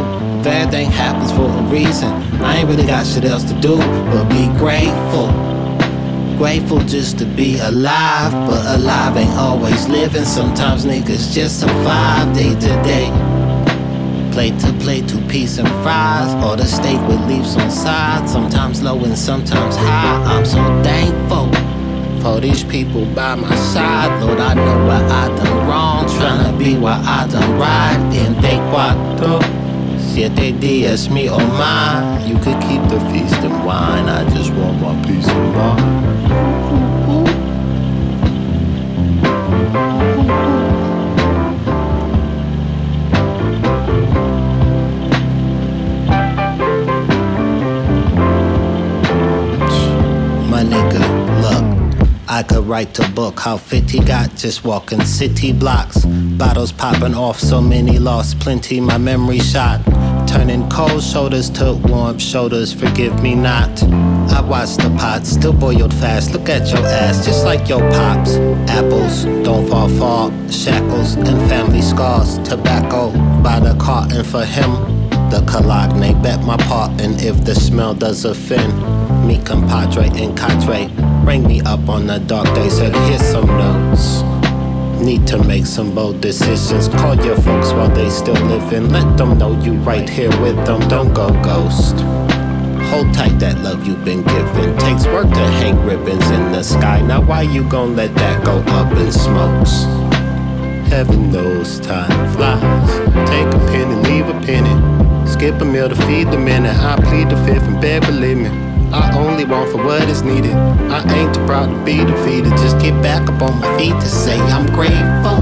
If 0.46 0.52
everything 0.52 0.92
happens 0.92 1.32
for 1.32 1.50
a 1.50 1.62
reason, 1.72 2.12
I 2.44 2.58
ain't 2.58 2.70
really 2.70 2.86
got 2.86 3.08
shit 3.08 3.26
else 3.26 3.44
to 3.46 3.60
do 3.62 3.78
but 3.78 4.30
be 4.30 4.46
grateful. 4.60 5.32
Grateful 6.38 6.78
just 6.82 7.18
to 7.18 7.26
be 7.26 7.58
alive, 7.58 8.32
but 8.48 8.64
alive 8.80 9.18
ain't 9.18 9.34
always 9.40 9.88
living. 9.88 10.24
Sometimes 10.24 10.86
niggas 10.86 11.34
just 11.34 11.62
survive 11.62 12.32
day 12.36 12.54
to 12.54 12.84
day. 12.84 13.10
Plate 14.34 14.60
to 14.60 14.72
plate, 14.74 15.10
two 15.10 15.20
piece 15.22 15.58
and 15.58 15.68
fries, 15.82 16.32
or 16.46 16.56
the 16.56 16.66
steak 16.66 17.02
with 17.08 17.28
leaves 17.28 17.56
on 17.56 17.72
side. 17.72 18.30
Sometimes 18.30 18.84
low 18.84 19.04
and 19.04 19.18
sometimes 19.18 19.76
high. 19.76 20.24
I'm 20.26 20.46
so 20.46 20.62
thankful 20.84 21.50
for 22.22 22.40
these 22.40 22.64
people 22.64 23.08
by 23.16 23.34
my 23.34 23.56
side. 23.56 24.22
Lord, 24.22 24.40
I 24.40 24.54
know 24.54 24.86
what 24.86 25.02
I 25.12 25.28
done 25.38 25.68
wrong, 25.68 26.06
tryna 26.06 26.56
be 26.60 26.78
what 26.78 27.00
I 27.00 27.26
done 27.32 27.58
right. 27.58 27.98
Viente 28.12 28.60
cuatro, 28.70 29.65
siete 30.16 30.54
días, 30.54 31.10
me 31.10 31.30
or 31.30 31.44
mine. 31.60 32.26
You 32.26 32.36
could 32.36 32.58
keep 32.62 32.82
the 32.88 33.02
feast 33.12 33.36
and 33.44 33.66
wine. 33.66 34.08
I 34.08 34.24
just 34.34 34.50
want 34.54 34.80
my 34.82 34.96
peace 35.06 35.28
of 35.28 35.36
mind. 35.54 36.06
My 50.50 50.64
nigga, 50.64 51.15
I 52.36 52.44
could 52.44 52.66
write 52.68 53.00
a 53.00 53.10
book 53.12 53.40
how 53.40 53.56
fit 53.56 53.90
he 53.90 54.00
got 54.00 54.36
just 54.36 54.66
walking 54.66 55.06
city 55.06 55.54
blocks. 55.54 56.04
Bottles 56.04 56.74
popping 56.74 57.16
off, 57.16 57.40
so 57.40 57.62
many 57.62 57.98
lost, 57.98 58.42
plenty 58.42 58.82
my 58.82 58.98
memory 58.98 59.40
shot. 59.40 59.80
Turning 60.28 60.70
cold 60.70 61.02
shoulders 61.02 61.50
to 61.52 61.76
warm 61.86 62.18
shoulders, 62.20 62.74
forgive 62.74 63.24
me 63.24 63.36
not. 63.36 63.82
I 64.34 64.42
watched 64.42 64.80
the 64.80 64.94
pot, 65.00 65.26
still 65.26 65.54
boiled 65.54 65.94
fast. 65.94 66.34
Look 66.34 66.50
at 66.50 66.70
your 66.74 66.86
ass, 66.86 67.26
just 67.26 67.46
like 67.46 67.70
your 67.70 67.80
pops. 67.92 68.36
Apples, 68.68 69.24
don't 69.46 69.70
fall 69.70 69.88
far. 69.88 70.30
Shackles 70.52 71.14
and 71.14 71.40
family 71.50 71.82
scars. 71.82 72.38
Tobacco 72.40 73.12
by 73.44 73.62
the 73.62 73.78
carton 73.80 74.26
for 74.26 74.44
him. 74.44 74.72
The 75.30 75.42
cologne, 75.48 76.22
bet 76.22 76.44
my 76.44 76.58
part, 76.58 77.00
and 77.00 77.18
if 77.22 77.46
the 77.46 77.56
smell 77.56 77.94
does 77.94 78.26
offend, 78.26 78.74
me 79.26 79.38
compadre 79.38 80.10
and 80.22 80.38
cadre, 80.38 80.90
bring 81.26 81.48
me 81.48 81.60
up 81.62 81.90
on 81.90 82.06
the 82.06 82.20
dark 82.20 82.46
days. 82.54 82.78
Said 82.78 82.96
here's 83.08 83.22
some 83.22 83.48
notes. 83.48 84.22
Need 85.04 85.28
to 85.28 85.44
make 85.44 85.66
some 85.66 85.94
bold 85.94 86.22
decisions. 86.22 86.88
Call 86.88 87.16
your 87.16 87.36
folks 87.36 87.74
while 87.74 87.90
they 87.90 88.10
still 88.10 88.42
living. 88.46 88.90
Let 88.90 89.18
them 89.18 89.38
know 89.38 89.60
you 89.60 89.74
right 89.80 90.08
here 90.08 90.30
with 90.42 90.56
them. 90.66 90.88
Don't 90.88 91.14
go 91.14 91.30
ghost. 91.44 91.96
Hold 92.92 93.14
tight 93.14 93.38
that 93.40 93.58
love 93.60 93.86
you've 93.86 94.06
been 94.06 94.24
given. 94.24 94.78
Takes 94.78 95.06
work 95.08 95.28
to 95.28 95.46
hang 95.60 95.78
ribbons 95.84 96.30
in 96.30 96.52
the 96.52 96.64
sky. 96.64 97.02
Now 97.02 97.22
why 97.22 97.42
you 97.42 97.68
gon' 97.68 97.96
let 97.96 98.14
that 98.16 98.46
go 98.46 98.60
up 98.80 98.96
in 98.96 99.12
smokes? 99.12 99.84
Heaven 100.90 101.32
knows 101.32 101.80
time 101.80 102.34
flies. 102.36 102.92
Take 103.30 103.48
a 103.48 103.60
penny, 103.72 103.96
leave 104.10 104.28
a 104.30 104.40
penny. 104.46 104.76
Skip 105.28 105.60
a 105.60 105.66
meal 105.66 105.90
to 105.90 105.96
feed 106.08 106.30
the 106.30 106.38
minute. 106.38 106.78
I 106.78 106.96
plead 106.98 107.30
the 107.30 107.38
fifth 107.46 107.68
and 107.68 107.82
bed, 107.82 108.04
believe 108.04 108.38
me. 108.38 108.65
I 108.96 109.12
only 109.18 109.44
want 109.44 109.70
for 109.72 109.84
what 109.84 110.08
is 110.08 110.22
needed. 110.22 110.54
I 110.54 111.04
ain't 111.14 111.36
too 111.36 111.46
proud 111.46 111.68
to 111.68 111.84
be 111.84 111.98
defeated. 111.98 112.52
Just 112.64 112.80
get 112.80 112.94
back 113.04 113.28
up 113.28 113.42
on 113.42 113.60
my 113.60 113.78
feet 113.78 113.92
to 113.92 114.08
say 114.08 114.40
I'm 114.40 114.68
grateful. 114.68 115.40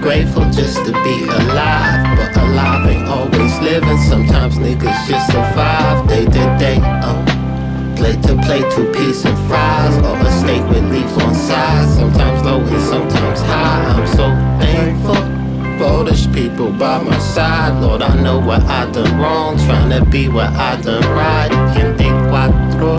Grateful 0.00 0.44
just 0.50 0.78
to 0.86 0.92
be 1.04 1.24
alive, 1.24 2.16
but 2.16 2.34
alive 2.38 2.88
ain't 2.88 3.06
always 3.06 3.58
living. 3.60 3.98
Sometimes 3.98 4.56
niggas 4.56 5.06
just 5.06 5.26
survive 5.30 6.08
day 6.08 6.24
to 6.24 6.44
day. 6.58 6.80
Uh. 6.82 7.22
Plate 7.96 8.22
to 8.22 8.34
plate, 8.46 8.64
two 8.72 8.90
piece 8.92 9.26
and 9.26 9.36
fries, 9.46 9.94
or 9.98 10.16
a 10.16 10.30
steak 10.40 10.64
with 10.70 10.90
leaves 10.90 11.12
on 11.22 11.34
sides. 11.34 11.96
Sometimes 11.96 12.42
low 12.44 12.60
and 12.60 12.82
sometimes 12.88 13.40
high. 13.40 13.84
I'm 13.92 14.06
so 14.06 14.26
thankful 14.58 15.37
for 15.78 16.04
these 16.04 16.26
people 16.26 16.72
by 16.72 17.00
my 17.02 17.16
side. 17.18 17.80
Lord, 17.80 18.02
I 18.02 18.20
know 18.20 18.38
what 18.40 18.62
I 18.64 18.90
done 18.90 19.18
wrong, 19.18 19.56
trying 19.58 19.90
to 19.90 20.04
be 20.10 20.28
what 20.28 20.48
I 20.48 20.76
done 20.82 21.04
right. 21.14 21.50
Gente 21.74 22.08
cuatro, 22.28 22.98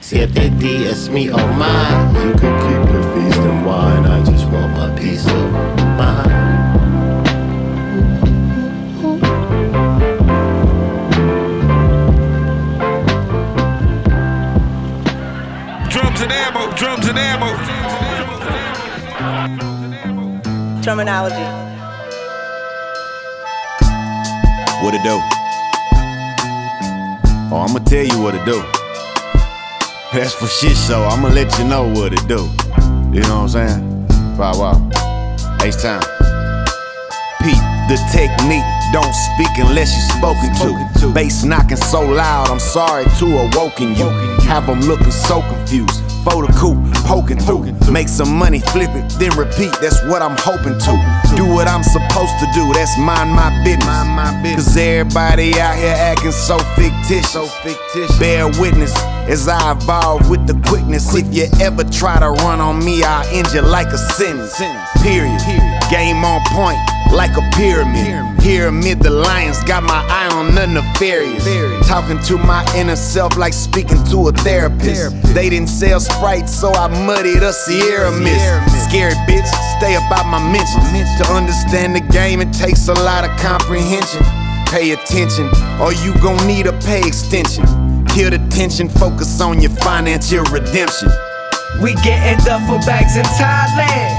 siete 0.00 0.50
días, 0.58 1.08
me 1.08 1.30
or 1.30 1.46
mine. 1.54 2.14
You 2.16 2.32
could 2.32 2.58
keep 2.64 2.90
your 2.92 3.04
feast 3.14 3.38
and 3.38 3.64
wine. 3.64 4.04
I 4.04 4.24
just 4.24 4.46
want 4.50 4.72
my 4.76 4.90
peace 4.98 5.26
of 5.26 5.52
mind. 5.96 6.32
Drums 15.88 16.20
and 16.20 16.32
ammo, 16.32 16.72
drums 16.74 17.06
and 17.06 17.18
ammo. 17.18 17.56
Terminology. 20.82 21.67
What 24.80 24.94
it 24.94 25.02
do? 25.02 25.18
Oh, 27.50 27.66
I'ma 27.66 27.80
tell 27.80 28.04
you 28.04 28.22
what 28.22 28.36
it 28.36 28.44
do. 28.44 28.62
That's 30.12 30.32
for 30.34 30.46
shit 30.46 30.76
so 30.76 31.02
I'ma 31.02 31.28
let 31.28 31.58
you 31.58 31.64
know 31.64 31.88
what 31.88 32.12
it 32.12 32.26
do. 32.28 32.48
You 33.12 33.22
know 33.26 33.42
what 33.42 33.56
I'm 33.56 33.68
saying? 33.68 34.06
Wow, 34.38 34.52
wow. 34.56 35.58
Ace 35.64 35.82
time. 35.82 36.00
Pete, 37.42 37.58
the 37.90 37.98
technique. 38.12 38.62
Don't 38.92 39.12
speak 39.12 39.50
unless 39.58 39.90
you're 39.92 40.16
spoken 40.16 40.54
to. 41.00 41.12
Bass 41.12 41.42
knocking 41.42 41.76
so 41.76 42.00
loud, 42.00 42.48
I'm 42.48 42.60
sorry 42.60 43.04
to 43.18 43.26
awoken 43.26 43.96
you. 43.96 44.08
Have 44.46 44.66
them 44.66 44.80
looking 44.82 45.10
so 45.10 45.42
confused. 45.42 46.02
The 46.24 46.54
coupe, 46.56 46.78
poking 47.06 47.38
through. 47.38 47.72
Make 47.90 48.06
some 48.06 48.36
money, 48.36 48.60
flip 48.60 48.90
it, 48.90 49.10
then 49.18 49.36
repeat. 49.36 49.72
That's 49.80 50.04
what 50.04 50.20
I'm 50.22 50.36
hoping 50.38 50.78
to. 50.78 50.92
Do 51.34 51.46
what 51.46 51.66
I'm 51.66 51.82
supposed 51.82 52.38
to 52.38 52.46
do. 52.54 52.70
That's 52.74 52.96
mind 52.98 53.30
my 53.30 53.50
business. 53.64 54.56
Cause 54.56 54.76
everybody 54.76 55.58
out 55.58 55.76
here 55.76 55.94
acting 55.96 56.32
so 56.32 56.58
fictitious. 56.76 57.50
Bear 58.18 58.46
witness 58.60 58.94
as 59.26 59.48
I 59.48 59.72
evolve 59.72 60.28
with 60.28 60.46
the 60.46 60.54
quickness. 60.68 61.14
If 61.14 61.34
you 61.34 61.48
ever 61.60 61.82
try 61.84 62.20
to 62.20 62.30
run 62.30 62.60
on 62.60 62.84
me, 62.84 63.02
I'll 63.02 63.26
end 63.34 63.48
you 63.52 63.62
like 63.62 63.88
a 63.88 63.98
sentence. 63.98 64.56
Period. 65.02 65.40
Game 65.90 66.24
on 66.24 66.40
point, 66.52 66.78
like 67.12 67.36
a 67.36 67.50
pyramid. 67.56 68.40
Here 68.42 68.68
amid 68.68 69.00
the 69.00 69.10
lions, 69.10 69.62
got 69.64 69.82
my 69.82 70.04
eye 70.08 70.28
on 70.32 70.54
the 70.54 70.66
nefarious. 70.66 71.44
Talking 71.88 72.22
to 72.24 72.36
my 72.38 72.64
inner 72.76 72.96
self 72.96 73.36
like 73.36 73.52
speaking 73.54 74.02
to 74.06 74.28
a 74.28 74.32
therapist. 74.32 75.34
They 75.34 75.48
didn't 75.50 75.68
sell 75.68 76.00
Sprite, 76.10 76.48
so 76.48 76.72
I 76.72 76.88
muddied 77.06 77.42
a 77.42 77.52
Sierra 77.52 78.10
Mist. 78.10 78.44
Scary 78.88 79.14
bitch, 79.28 79.48
stay 79.78 79.94
about 79.96 80.26
my 80.26 80.40
mentions. 80.40 81.08
To 81.18 81.32
understand 81.32 81.94
the 81.94 82.00
game, 82.00 82.40
it 82.40 82.52
takes 82.52 82.88
a 82.88 82.94
lot 82.94 83.24
of 83.24 83.30
comprehension. 83.38 84.22
Pay 84.68 84.92
attention, 84.92 85.48
or 85.80 85.92
you 85.92 86.14
gon' 86.20 86.46
need 86.46 86.66
a 86.66 86.72
pay 86.80 87.00
extension. 87.06 87.64
Kill 88.06 88.30
the 88.30 88.38
tension, 88.50 88.88
focus 88.88 89.40
on 89.40 89.60
your 89.60 89.70
financial 89.82 90.44
redemption. 90.44 91.08
We 91.82 91.94
getting 92.02 92.44
duffel 92.44 92.78
bags 92.84 93.16
in 93.16 93.24
Thailand. 93.38 94.16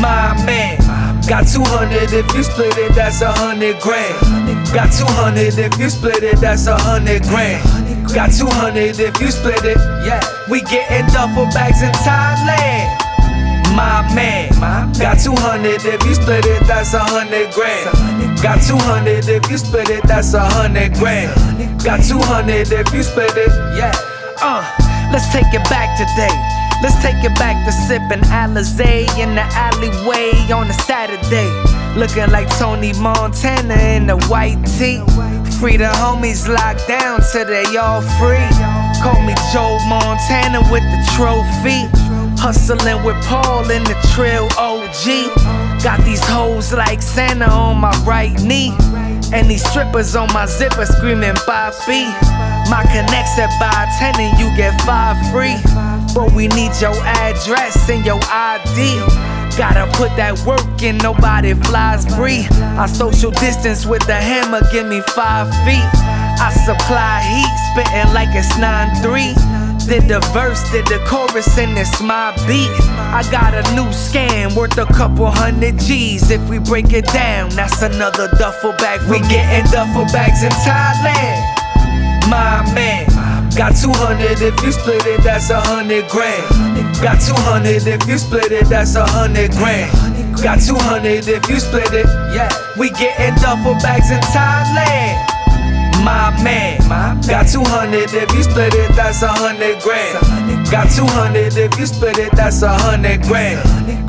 My 0.00 0.36
man, 0.44 0.76
got 1.26 1.46
200 1.46 2.12
if 2.12 2.34
you 2.34 2.42
split 2.42 2.76
it, 2.76 2.94
that's 2.94 3.22
a 3.22 3.32
hundred 3.32 3.80
grand. 3.80 4.14
Got 4.74 4.92
200 4.92 5.58
if 5.58 5.78
you 5.78 5.88
split 5.88 6.22
it, 6.22 6.38
that's 6.38 6.66
a 6.66 6.76
hundred 6.76 7.22
grand. 7.22 7.95
Got 8.14 8.32
200 8.32 8.98
if 8.98 9.20
you 9.20 9.30
split 9.30 9.64
it, 9.64 9.76
yeah. 10.06 10.22
We 10.48 10.62
getting 10.62 11.06
duffel 11.12 11.46
bags 11.52 11.82
in 11.82 11.92
Thailand. 12.04 12.96
My 13.76 14.00
man, 14.14 14.48
got 14.98 15.18
200 15.18 15.84
if 15.84 16.02
you 16.04 16.14
split 16.14 16.46
it, 16.46 16.66
that's 16.66 16.94
a 16.94 17.00
hundred 17.00 17.52
grand. 17.52 18.40
Got 18.42 18.62
200 18.62 19.28
if 19.28 19.50
you 19.50 19.58
split 19.58 19.90
it, 19.90 20.02
that's 20.04 20.32
a 20.32 20.40
hundred 20.40 20.94
grand. 20.94 21.34
Got 21.84 22.04
200 22.04 22.72
if 22.72 22.94
you 22.94 23.02
split 23.02 23.36
it, 23.36 23.50
yeah. 23.76 23.92
Uh, 24.40 24.64
let's 25.12 25.30
take 25.30 25.52
it 25.52 25.64
back 25.68 25.92
today. 25.98 26.32
Let's 26.82 27.00
take 27.02 27.22
it 27.24 27.34
back 27.36 27.66
to 27.66 27.72
sipping 27.72 28.24
Alizé 28.30 29.08
in 29.18 29.34
the 29.34 29.44
alleyway 29.52 30.32
on 30.52 30.70
a 30.70 30.74
Saturday. 30.74 31.50
Looking 31.98 32.30
like 32.30 32.48
Tony 32.58 32.92
Montana 32.94 33.74
in 33.74 34.06
the 34.06 34.16
white 34.28 34.62
tee. 34.78 35.02
Free 35.60 35.78
the 35.78 35.84
homies 35.84 36.46
locked 36.46 36.86
down 36.86 37.20
till 37.32 37.46
they 37.46 37.64
all 37.76 38.02
free. 38.02 38.48
Call 39.02 39.22
me 39.22 39.34
Joe 39.52 39.78
Montana 39.88 40.60
with 40.70 40.82
the 40.82 41.00
trophy. 41.16 41.88
Hustling 42.38 43.02
with 43.04 43.16
Paul 43.24 43.70
in 43.70 43.82
the 43.84 43.96
trail 44.12 44.48
OG. 44.58 45.82
Got 45.82 46.04
these 46.04 46.22
hoes 46.24 46.74
like 46.74 47.00
Santa 47.00 47.48
on 47.50 47.78
my 47.78 47.96
right 48.04 48.38
knee. 48.42 48.74
And 49.32 49.50
these 49.50 49.64
strippers 49.64 50.14
on 50.14 50.30
my 50.34 50.44
zipper 50.44 50.84
screaming 50.84 51.36
Bobby. 51.46 52.04
My 52.68 52.84
connects 52.92 53.38
at 53.38 53.48
buy 53.58 53.88
10 53.98 54.20
and 54.20 54.38
you 54.38 54.54
get 54.56 54.78
5 54.82 55.32
free. 55.32 55.56
But 56.14 56.32
we 56.32 56.48
need 56.48 56.72
your 56.80 56.96
address 57.02 57.88
and 57.88 58.04
your 58.04 58.20
ID. 58.30 59.25
Gotta 59.56 59.86
put 59.96 60.10
that 60.16 60.38
work 60.46 60.82
in, 60.82 60.98
nobody 60.98 61.54
flies 61.54 62.04
free. 62.16 62.46
I 62.76 62.86
social 62.86 63.30
distance 63.30 63.86
with 63.86 64.06
the 64.06 64.14
hammer, 64.14 64.60
give 64.72 64.86
me 64.86 65.00
five 65.14 65.48
feet. 65.64 65.92
I 66.38 66.52
supply 66.52 67.22
heat, 67.24 67.54
spitting 67.72 68.12
like 68.12 68.28
it's 68.34 68.52
9-3. 68.60 69.66
Did 69.88 70.08
the 70.08 70.20
verse, 70.34 70.60
did 70.72 70.86
the 70.86 70.98
chorus, 71.06 71.56
and 71.58 71.78
it's 71.78 72.02
my 72.02 72.34
beat. 72.46 72.68
I 73.14 73.22
got 73.30 73.54
a 73.54 73.62
new 73.74 73.88
scam 73.94 74.56
worth 74.56 74.76
a 74.78 74.86
couple 74.86 75.30
hundred 75.30 75.78
G's. 75.78 76.30
If 76.30 76.42
we 76.50 76.58
break 76.58 76.92
it 76.92 77.06
down, 77.06 77.50
that's 77.50 77.82
another 77.82 78.28
duffel 78.36 78.72
bag. 78.72 79.00
We 79.08 79.20
getting 79.28 79.70
duffel 79.70 80.04
bags 80.12 80.42
in 80.42 80.50
Thailand. 80.50 81.38
My 82.28 82.66
man, 82.74 83.06
got 83.56 83.74
200 83.74 84.42
if 84.42 84.62
you 84.62 84.70
split 84.70 85.06
it, 85.06 85.22
that's 85.22 85.50
a 85.50 85.60
hundred 85.60 86.06
grand. 86.08 86.44
Got 87.02 87.20
200 87.20 87.86
if 87.86 88.06
you 88.06 88.18
split 88.18 88.52
it, 88.52 88.66
that's 88.68 88.94
a 88.94 89.04
hundred 89.04 89.50
grand. 89.52 89.90
Got 90.42 90.60
200 90.60 91.26
if 91.26 91.48
you 91.48 91.58
split 91.58 91.92
it, 91.92 92.06
yeah. 92.36 92.50
We 92.78 92.90
getting 92.90 93.34
duffel 93.40 93.74
bags 93.80 94.10
in 94.10 94.20
Thailand. 94.20 95.16
My 96.04 96.30
man, 96.44 96.78
got 97.26 97.48
200 97.48 98.12
if 98.12 98.32
you 98.32 98.42
split 98.42 98.74
it, 98.74 98.94
that's 98.94 99.22
a 99.22 99.28
hundred 99.28 99.80
grand. 99.80 100.45
Got 100.70 100.90
200 100.90 101.56
if 101.56 101.78
you 101.78 101.86
split 101.86 102.18
it, 102.18 102.32
that's 102.32 102.60
a 102.62 102.76
hundred 102.76 103.22
grand. 103.22 103.62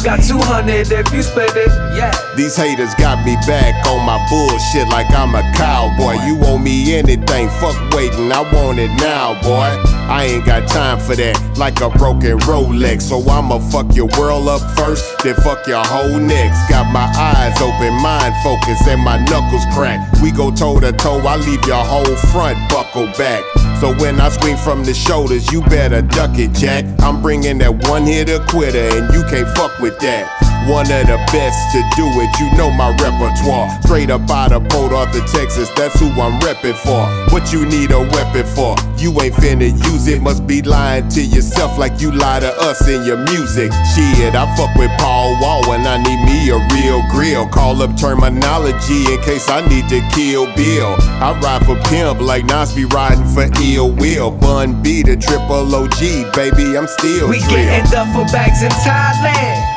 Got 0.03 0.23
200 0.23 0.91
if 0.91 1.13
you 1.13 1.21
split 1.21 1.51
it, 1.55 1.69
yeah. 1.95 2.11
These 2.35 2.55
haters 2.55 2.93
got 2.95 3.23
me 3.23 3.35
back 3.45 3.85
on 3.85 4.03
my 4.05 4.17
bullshit 4.27 4.89
like 4.89 5.05
I'm 5.11 5.35
a 5.35 5.43
cowboy. 5.53 6.13
You 6.25 6.35
owe 6.45 6.57
me 6.57 6.95
anything, 6.95 7.49
fuck 7.61 7.77
waiting, 7.93 8.31
I 8.31 8.41
want 8.51 8.79
it 8.79 8.89
now, 8.97 9.39
boy. 9.43 9.69
I 10.09 10.25
ain't 10.25 10.45
got 10.45 10.67
time 10.67 10.99
for 10.99 11.15
that, 11.15 11.37
like 11.57 11.79
a 11.81 11.89
broken 11.91 12.39
Rolex. 12.49 13.03
So 13.03 13.21
I'ma 13.29 13.59
fuck 13.59 13.95
your 13.95 14.09
world 14.17 14.47
up 14.47 14.61
first, 14.75 15.05
then 15.23 15.35
fuck 15.35 15.67
your 15.67 15.85
whole 15.85 16.19
next. 16.19 16.57
Got 16.69 16.91
my 16.91 17.05
eyes 17.05 17.55
open, 17.61 17.93
mind 18.01 18.33
focused, 18.41 18.87
and 18.87 19.01
my 19.01 19.17
knuckles 19.25 19.65
cracked. 19.75 20.21
We 20.23 20.31
go 20.31 20.49
toe 20.49 20.79
to 20.79 20.91
toe, 20.91 21.19
I 21.19 21.35
leave 21.37 21.63
your 21.67 21.83
whole 21.85 22.15
front 22.33 22.57
buckle 22.69 23.05
back. 23.13 23.43
So 23.79 23.93
when 23.97 24.19
I 24.19 24.29
swing 24.29 24.57
from 24.57 24.83
the 24.83 24.93
shoulders, 24.93 25.51
you 25.51 25.61
better 25.61 26.01
duck 26.01 26.39
it, 26.39 26.51
Jack. 26.53 26.83
I'm 26.99 27.21
bringing 27.21 27.59
that 27.59 27.87
one 27.87 28.07
hitter 28.07 28.39
quitter, 28.49 28.89
and 28.97 29.13
you 29.13 29.21
can't 29.29 29.47
fuck 29.55 29.77
with 29.77 29.99
that. 29.99 30.46
One 30.67 30.91
of 30.91 31.07
the 31.07 31.15
best 31.31 31.71
to 31.71 31.79
do 31.95 32.05
it, 32.19 32.29
you 32.39 32.51
know 32.57 32.69
my 32.69 32.89
repertoire. 32.99 33.69
Straight 33.83 34.09
up 34.11 34.29
out 34.29 34.51
of 34.51 34.67
Port 34.67 34.91
Arthur, 34.91 35.21
Texas, 35.25 35.69
that's 35.77 35.97
who 35.97 36.07
I'm 36.19 36.39
reppin' 36.41 36.75
for. 36.75 37.07
What 37.33 37.53
you 37.53 37.65
need 37.65 37.91
a 37.91 38.01
weapon 38.01 38.45
for? 38.45 38.75
You 38.97 39.09
ain't 39.21 39.33
finna 39.33 39.71
use 39.71 40.07
it, 40.07 40.21
must 40.21 40.45
be 40.45 40.61
lying 40.61 41.07
to 41.09 41.21
yourself 41.21 41.77
like 41.77 42.01
you 42.01 42.11
lie 42.11 42.41
to 42.41 42.51
us 42.67 42.85
in 42.87 43.05
your 43.05 43.15
music. 43.15 43.71
Shit, 43.95 44.35
I 44.35 44.43
fuck 44.57 44.75
with 44.75 44.91
Paul 44.99 45.39
Wall 45.41 45.63
when 45.69 45.87
I 45.87 45.97
need 46.03 46.19
me 46.25 46.49
a 46.49 46.59
real 46.75 47.01
grill. 47.11 47.47
Call 47.47 47.81
up 47.81 47.95
terminology 47.97 49.07
in 49.13 49.21
case 49.23 49.47
I 49.49 49.61
need 49.69 49.87
to 49.87 50.01
kill 50.13 50.47
Bill. 50.53 50.95
I 51.23 51.39
ride 51.41 51.65
for 51.65 51.77
pimp 51.89 52.19
like 52.19 52.43
Nas 52.43 52.73
be 52.75 52.83
riding 52.83 53.25
for 53.25 53.47
ill 53.63 53.91
will. 53.93 54.31
Bun 54.31 54.83
B 54.83 55.01
the 55.01 55.15
triple 55.15 55.63
OG, 55.73 56.35
baby, 56.35 56.77
I'm 56.77 56.87
still 56.87 57.29
We 57.29 57.39
drill. 57.39 57.51
getting 57.55 57.89
duffel 57.89 58.25
bags 58.25 58.61
in 58.63 58.69
Thailand. 58.83 59.76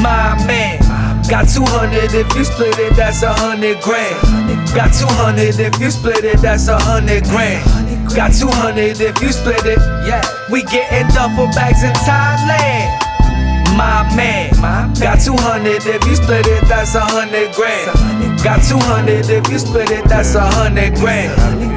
My 0.00 0.34
man, 0.46 0.80
got 1.28 1.48
200 1.48 2.14
if 2.14 2.34
you 2.34 2.44
split 2.44 2.78
it, 2.78 2.96
that's 2.96 3.22
a 3.22 3.32
hundred 3.32 3.80
grand. 3.82 4.16
Got 4.74 4.94
200 4.94 5.60
if 5.60 5.78
you 5.78 5.90
split 5.90 6.24
it, 6.24 6.38
that's 6.40 6.68
a 6.68 6.78
hundred 6.78 7.24
grand. 7.24 7.64
Got 8.16 8.32
200 8.32 9.00
if 9.00 9.20
you 9.20 9.30
split 9.32 9.64
it, 9.66 9.78
yeah. 10.08 10.22
We 10.50 10.62
getting 10.64 11.06
duffel 11.14 11.46
bags 11.54 11.82
in 11.84 11.92
Thailand. 11.92 12.96
My 13.76 14.08
man, 14.16 14.50
got 14.94 15.20
200 15.20 15.86
if 15.86 16.04
you 16.06 16.16
split 16.16 16.46
it, 16.46 16.64
that's 16.68 16.94
a 16.94 17.00
hundred 17.00 17.52
grand. 17.54 17.92
Got 18.42 18.62
200 18.64 19.28
if 19.28 19.50
you 19.50 19.58
split 19.58 19.90
it, 19.90 20.04
that's 20.06 20.34
a 20.34 20.40
hundred 20.40 20.94
grand. 20.96 21.30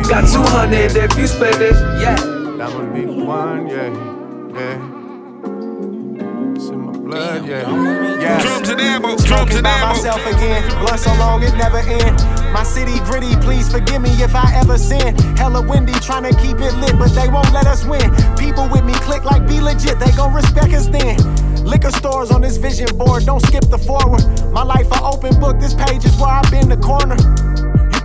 Got 0.07 0.31
200 0.31 0.95
if 0.95 1.17
you 1.17 1.27
split 1.27 1.61
it, 1.61 1.75
yeah. 2.01 2.15
That 2.57 2.73
would 2.73 2.93
be 2.93 3.05
one, 3.05 3.67
yeah, 3.67 3.87
yeah. 3.87 4.12
Blood, 7.13 7.45
yeah. 7.45 8.19
yeah. 8.19 8.41
Drums 8.41 8.69
and 8.69 8.81
ammo, 8.81 9.15
drums 9.17 9.55
and 9.55 9.67
ammo. 9.67 9.93
myself 9.93 10.25
again. 10.25 10.67
Blunt 10.81 10.99
so 10.99 11.13
long 11.15 11.43
it 11.43 11.53
never 11.55 11.79
end. 11.79 12.17
My 12.51 12.63
city 12.63 12.99
gritty, 13.05 13.35
please 13.37 13.71
forgive 13.71 14.01
me 14.01 14.09
if 14.21 14.35
I 14.35 14.53
ever 14.55 14.77
sin. 14.77 15.15
Hella 15.37 15.61
windy, 15.61 15.93
trying 16.01 16.23
to 16.23 16.33
keep 16.41 16.57
it 16.59 16.73
lit, 16.75 16.97
but 16.97 17.09
they 17.13 17.27
won't 17.27 17.51
let 17.51 17.67
us 17.67 17.85
win. 17.85 18.09
People 18.37 18.67
with 18.69 18.83
me 18.83 18.93
click 19.05 19.23
like 19.23 19.47
be 19.47 19.59
legit, 19.59 19.99
they 19.99 20.11
gon' 20.11 20.33
respect 20.33 20.73
us 20.73 20.87
then. 20.87 21.17
Liquor 21.63 21.91
stores 21.91 22.31
on 22.31 22.41
this 22.41 22.57
vision 22.57 22.87
board, 22.97 23.25
don't 23.25 23.41
skip 23.41 23.65
the 23.69 23.77
forward. 23.77 24.23
My 24.51 24.63
life 24.63 24.91
a 24.91 25.01
open 25.03 25.39
book, 25.39 25.59
this 25.59 25.73
page 25.73 26.05
is 26.05 26.15
where 26.17 26.29
I've 26.29 26.49
been 26.51 26.69
the 26.69 26.77
corner. 26.77 27.17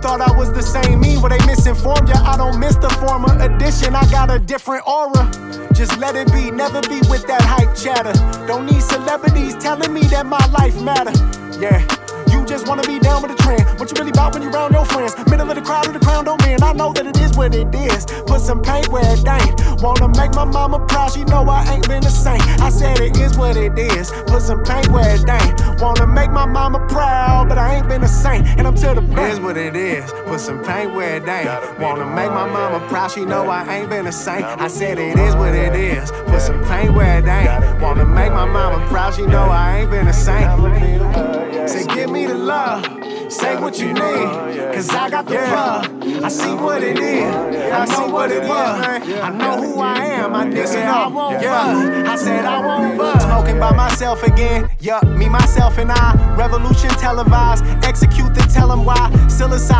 Thought 0.01 0.21
I 0.21 0.31
was 0.31 0.51
the 0.53 0.61
same 0.63 1.01
me, 1.01 1.17
well 1.17 1.27
they 1.27 1.45
misinformed 1.45 2.07
ya. 2.07 2.15
I 2.23 2.37
don't 2.37 2.57
miss 2.57 2.75
the 2.75 2.89
former 3.03 3.35
edition, 3.43 3.95
I 3.95 4.09
got 4.09 4.31
a 4.31 4.39
different 4.39 4.87
aura. 4.87 5.29
Just 5.73 5.97
let 5.99 6.15
it 6.15 6.31
be, 6.31 6.51
never 6.51 6.79
be 6.87 7.01
with 7.11 7.27
that 7.27 7.41
hype 7.41 7.75
chatter. 7.75 8.13
Don't 8.47 8.65
need 8.65 8.81
celebrities 8.81 9.55
telling 9.55 9.93
me 9.93 10.01
that 10.07 10.25
my 10.25 10.43
life 10.55 10.79
matter. 10.81 11.11
Yeah. 11.59 11.83
You 12.31 12.45
just 12.45 12.67
wanna 12.67 12.83
be 12.83 12.97
down 12.99 13.21
with 13.21 13.35
the 13.35 13.43
trend. 13.43 13.67
What 13.77 13.91
you 13.91 13.95
really 13.99 14.11
about 14.11 14.33
when 14.33 14.41
you 14.41 14.49
round 14.49 14.73
your 14.73 14.85
friends? 14.85 15.17
Middle 15.27 15.49
of 15.49 15.55
the 15.55 15.61
crowd 15.61 15.87
or 15.87 15.91
the 15.91 15.99
crown 15.99 16.23
don't 16.23 16.41
man. 16.43 16.63
I 16.63 16.71
know 16.71 16.93
that 16.93 17.05
it 17.05 17.17
is 17.19 17.35
what 17.35 17.53
it 17.53 17.73
is. 17.75 18.05
Put 18.23 18.39
some 18.39 18.61
paint 18.61 18.87
where 18.87 19.03
it 19.03 19.27
ain't. 19.27 19.59
Wanna 19.81 20.09
make 20.09 20.33
my 20.33 20.43
mama 20.43 20.85
proud, 20.87 21.13
she 21.13 21.23
know 21.23 21.43
I 21.47 21.63
ain't 21.73 21.87
been 21.87 22.01
the 22.01 22.09
same. 22.09 22.41
I 22.59 22.69
said 22.69 22.99
it 22.99 23.17
is 23.17 23.37
what 23.37 23.55
it 23.55 23.77
is, 23.79 24.11
put 24.27 24.41
some 24.41 24.61
paint 24.63 24.89
where 24.89 25.15
it 25.15 25.29
ain't. 25.29 25.81
Wanna 25.81 26.05
make 26.05 26.31
my 26.31 26.45
mama 26.45 26.85
proud, 26.87 27.47
but 27.47 27.57
I 27.57 27.75
ain't 27.75 27.87
been 27.87 28.01
the 28.01 28.07
same. 28.07 28.43
And 28.57 28.67
I'm 28.67 28.75
to 28.75 28.93
the 28.95 29.01
It 29.01 29.31
is 29.31 29.39
what 29.39 29.55
it 29.55 29.77
is, 29.77 30.11
put 30.25 30.41
some 30.41 30.61
paint 30.65 30.93
where 30.93 31.15
it 31.15 31.27
ain't. 31.27 31.79
Wanna 31.79 32.05
make 32.05 32.29
my 32.29 32.45
mama 32.45 32.85
proud, 32.89 33.11
she 33.11 33.23
know 33.23 33.49
I 33.49 33.63
ain't 33.77 33.89
been 33.89 34.05
the 34.05 34.11
same. 34.11 34.43
I 34.43 34.67
said 34.67 34.99
it 34.99 35.17
is 35.17 35.35
what 35.35 35.55
it 35.55 35.73
is, 35.73 36.11
put 36.27 36.41
some 36.41 36.61
paint 36.65 36.93
where 36.93 37.19
it 37.19 37.25
ain't. 37.25 37.81
Wanna 37.81 38.05
make 38.05 38.33
my 38.33 38.45
mama 38.45 38.85
proud, 38.87 39.13
she 39.13 39.25
know 39.25 39.45
I 39.45 39.79
ain't 39.79 39.91
been 39.91 40.07
the 40.07 40.13
same. 40.13 41.67
Say, 41.67 41.85
give 41.95 42.11
me 42.11 42.25
the 42.25 42.35
love. 42.35 42.98
Say 43.29 43.55
what 43.61 43.79
you 43.79 43.93
need, 43.93 44.73
cause 44.73 44.89
I 44.89 45.09
got 45.09 45.27
the 45.27 45.35
plug. 45.35 46.23
I 46.23 46.29
see 46.29 46.53
what 46.55 46.81
it 46.81 46.97
is, 46.97 47.35
I 47.71 47.85
know 47.85 48.11
what 48.11 48.31
it 48.31 48.41
was. 48.41 48.49
I 48.49 49.29
know 49.29 49.61
who 49.61 49.79
I 49.79 49.97
am, 49.97 50.33
I 50.33 50.45
nigga, 50.45 50.85
I 50.85 51.07
won't 51.07 51.39
buzz. 51.39 52.07
I 52.07 52.15
said 52.15 52.45
I 52.45 52.65
won't 52.65 52.97
buzz. 52.97 53.21
Smoking 53.23 53.59
by 53.59 53.71
myself 53.71 54.23
again, 54.23 54.67
yup, 54.79 55.03
me, 55.07 55.29
myself, 55.29 55.77
and 55.77 55.91
I. 55.91 56.35
Revolution 56.35 56.89
televised, 56.89 57.63
execute 57.83 58.33
the 58.33 58.41
tell 58.51 58.71
'em 58.71 58.83
why. 58.83 59.09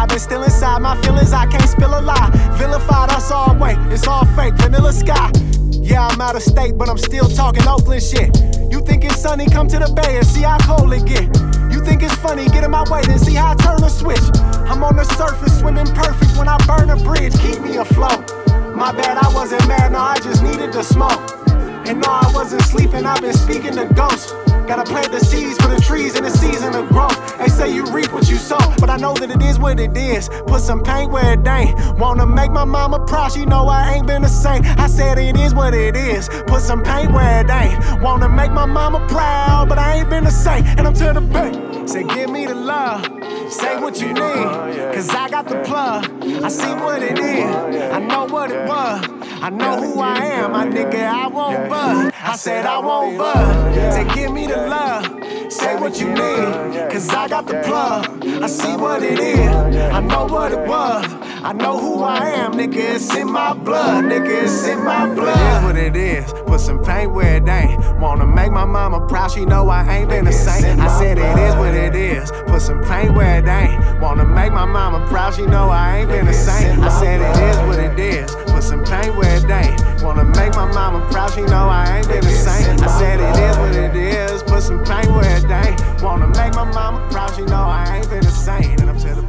But 0.10 0.22
still 0.22 0.43
inside 0.43 0.82
my 0.82 0.95
feelings, 1.02 1.34
I 1.34 1.45
can't 1.47 1.68
spill 1.68 1.93
a 1.97 2.02
lie. 2.02 2.30
Vilified 2.54 3.10
us 3.12 3.32
all 3.32 3.56
way, 3.56 3.76
it's 3.89 4.08
all 4.08 4.26
fake, 4.36 4.54
vanilla 4.56 4.93
sky. 4.93 5.32
Yeah, 5.72 6.07
I'm 6.07 6.22
out 6.22 6.36
of 6.36 6.43
state, 6.43 6.78
but 6.78 6.89
I'm 6.89 6.97
still 6.97 7.28
talking 7.28 7.67
Oakland 7.67 8.03
shit. 8.03 8.36
You 8.72 8.82
think 8.82 9.03
it's 9.03 9.22
sunny, 9.22 9.45
come 9.45 9.67
to 9.70 9.80
the 9.80 9.91
bay 9.93 10.17
and 10.17 10.26
see 10.26 10.43
how 10.43 10.57
cold 10.59 10.93
it 10.93 11.05
get. 11.05 11.24
You 11.72 11.84
think 11.84 12.03
it's 12.03 12.15
funny, 12.15 12.47
get 12.49 12.63
in 12.63 12.72
my 12.72 12.84
way, 12.89 13.01
then 13.03 13.20
see 13.20 13.36
how 13.36 13.51
I 13.51 13.55
turn 13.55 13.84
a 13.84 13.89
switch. 13.89 14.24
I'm 14.70 14.84
on 14.84 14.95
the 14.95 15.03
surface, 15.03 15.59
swimming 15.59 15.88
perfect 15.88 16.38
when 16.38 16.47
I 16.47 16.57
burn 16.65 16.89
a 16.89 16.97
bridge, 16.97 17.34
keep 17.39 17.61
me 17.61 17.78
afloat. 17.78 18.30
My 18.76 18.91
bad, 18.91 19.17
I 19.17 19.34
wasn't 19.34 19.67
mad, 19.67 19.91
no, 19.91 19.99
I 19.99 20.20
just 20.20 20.43
needed 20.43 20.72
to 20.74 20.84
smoke. 20.84 21.20
And 21.88 22.01
no, 22.01 22.09
I 22.09 22.32
wasn't 22.34 22.61
sleeping, 22.63 23.05
I've 23.05 23.22
been 23.22 23.34
speaking 23.34 23.74
to 23.74 23.86
ghosts. 23.93 24.34
Gotta 24.70 24.84
plant 24.84 25.11
the 25.11 25.20
seeds 25.20 25.57
for 25.57 25.67
the 25.67 25.82
trees 25.82 26.15
in 26.15 26.24
the 26.24 26.30
season 26.30 26.76
of 26.76 26.89
growth. 26.89 27.17
They 27.39 27.47
say 27.47 27.74
you 27.74 27.86
reap 27.91 28.13
what 28.13 28.30
you 28.30 28.36
sow, 28.36 28.59
but 28.80 28.88
I 28.88 28.97
know 28.97 29.15
that 29.15 29.32
it 29.32 29.41
is 29.41 29.57
what 29.57 29.80
it 29.80 29.97
is. 29.97 30.30
Put 30.45 30.61
some 30.61 30.84
paint 30.84 31.11
where 31.11 31.34
it 31.34 31.47
ain't. 31.47 31.97
Wanna 31.97 32.28
make 32.28 32.51
my 32.51 32.65
mama 32.65 33.03
proud, 33.03 33.32
she 33.32 33.47
know 33.47 33.67
I 33.67 33.93
ain't 33.93 34.05
been 34.05 34.22
the 34.22 34.30
same. 34.30 34.61
I 34.78 34.86
said 34.86 35.17
it 35.17 35.38
is 35.38 35.55
what 35.55 35.74
it 35.74 35.95
is. 35.95 36.30
Put 36.45 36.61
some 36.61 36.84
paint 36.84 37.11
where 37.11 37.43
it 37.43 37.49
ain't. 37.49 37.99
Wanna 38.03 38.30
make 38.30 38.51
my 38.51 38.67
mama 38.67 39.03
proud, 39.07 39.70
but 39.70 39.80
I 39.80 39.95
ain't 39.95 40.09
been 40.11 40.26
the 40.26 40.30
same. 40.30 40.63
And 40.78 40.82
I'm 40.82 40.93
to 40.93 41.13
the 41.13 41.22
bank. 41.22 41.89
Say, 41.89 42.03
give 42.03 42.30
me 42.30 42.45
the 42.45 42.53
love. 42.53 43.03
Say 43.51 43.76
what 43.82 43.99
you 43.99 44.09
need, 44.09 44.22
oh, 44.22 44.91
cause 44.93 45.09
I 45.09 45.30
got 45.32 45.47
the 45.47 45.55
plug. 45.63 46.05
I 46.43 46.47
see 46.49 46.72
what 46.76 47.01
it 47.01 47.17
is. 47.17 47.43
Oh, 47.43 47.91
I 47.91 47.99
know 47.99 48.26
what 48.26 48.51
it 48.51 48.67
was. 48.67 49.18
I 49.42 49.50
know 49.50 49.82
who 49.82 50.00
I 50.02 50.18
am, 50.18 50.52
my 50.52 50.66
nigga. 50.66 51.02
I 51.02 51.28
won't 51.28 51.70
buzz. 51.70 52.12
I 52.22 52.36
said 52.36 52.66
I 52.66 52.80
won't 52.80 53.18
buzz. 53.18 53.96
Say, 53.96 54.04
give 54.14 54.34
me 54.34 54.48
the 54.48 54.58
love. 54.58 55.06
Say 55.52 55.76
what 55.76 56.00
you 56.00 56.10
need, 56.10 56.92
cause 56.92 57.10
I 57.10 57.28
got 57.28 57.48
the 57.48 57.62
plug. 57.66 58.24
I 58.44 58.48
see 58.48 58.76
what 58.76 59.02
it 59.02 59.20
is. 59.20 59.50
I 59.78 60.00
know 60.02 60.26
what 60.26 60.52
it 60.52 60.60
was. 60.60 61.06
I 61.42 61.54
know 61.54 61.80
who 61.80 62.04
I 62.04 62.30
am, 62.32 62.54
nigga. 62.54 62.96
It's 62.96 63.16
in 63.16 63.32
my 63.32 63.54
blood, 63.54 64.04
nigga. 64.04 64.44
It's 64.44 64.68
in 64.68 64.84
my 64.84 65.12
blood. 65.16 65.38
It 65.38 65.58
is 65.58 65.64
what 65.64 65.76
it 65.78 65.96
is. 65.96 66.34
Put 66.46 66.60
some 66.60 66.84
paint 66.84 67.14
where 67.14 67.38
it 67.38 67.48
ain't. 67.48 68.00
Wanna 68.00 68.28
make 68.28 68.52
my 68.52 68.66
mama 68.66 69.08
proud, 69.08 69.32
she 69.32 69.46
know 69.46 69.70
I 69.70 70.00
ain't 70.00 70.10
been 70.10 70.26
the 70.26 70.34
same. 70.34 70.80
I 70.80 70.88
said 71.00 71.18
it 71.18 71.40
is 71.40 71.56
what 71.56 71.74
it 71.74 71.96
is. 71.96 72.32
Put 72.48 72.62
some 72.62 72.84
paint 72.84 73.16
where 73.16 73.40
it 73.40 73.48
ain't. 73.48 74.02
Wanna 74.02 74.26
make 74.26 74.52
my 74.52 74.66
mama 74.66 75.06
proud, 75.08 75.34
she 75.34 75.46
know 75.46 75.70
I 75.70 76.00
ain't 76.00 76.10
been 76.10 76.26
the 76.26 76.34
same. 76.34 76.82
I 76.84 76.90
said 76.90 77.22
it 77.22 77.44
is 77.44 77.49
paint 79.50 79.72
where 79.72 79.89
it 79.89 79.91
ain't. 79.91 80.04
Wanna 80.04 80.26
make 80.26 80.56
my 80.56 80.72
mama 80.72 81.06
proud, 81.12 81.34
she 81.34 81.41
know 81.41 81.68
I 81.68 81.97
ain't 81.97 82.08
been 82.08 82.24
the 82.24 82.32
same. 82.32 82.80
I 82.80 82.88
said 83.00 83.20
it 83.20 83.38
is 83.38 83.58
what 83.58 83.76
it 83.76 83.95
is. 83.95 84.43
Put 84.43 84.64
some 84.64 84.84
paint 84.84 85.12
where 85.12 85.38
it 85.38 85.50
ain't. 85.50 86.02
Wanna 86.02 86.28
make 86.28 86.54
my 86.54 86.66
mama 86.72 87.08
proud, 87.12 87.36
she 87.36 87.43
know 87.43 87.64
I 87.64 87.97
ain't 87.97 88.10
been 88.10 88.24
the 88.24 88.32
same. 88.32 88.80
And 88.80 88.89
I'm 88.89 89.00
to 89.00 89.16
the 89.16 89.29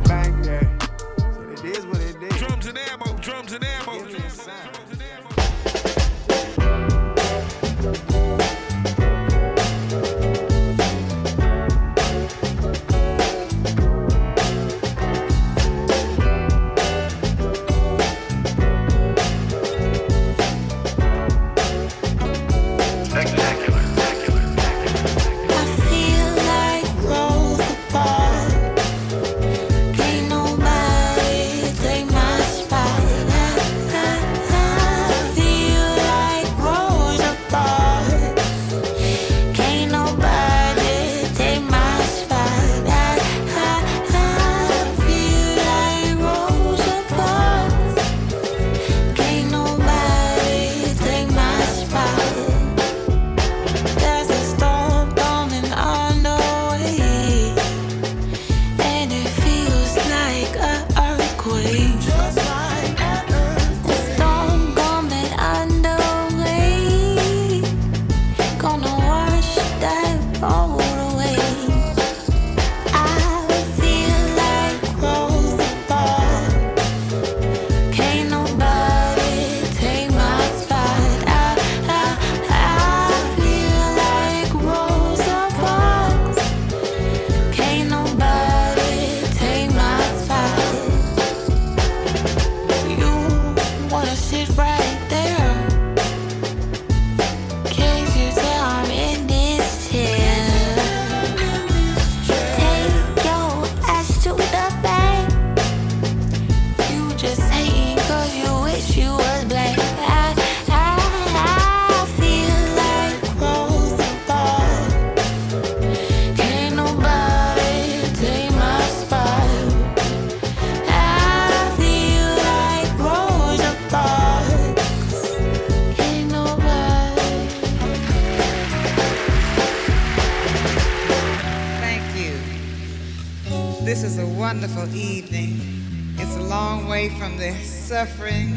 suffering 137.91 138.55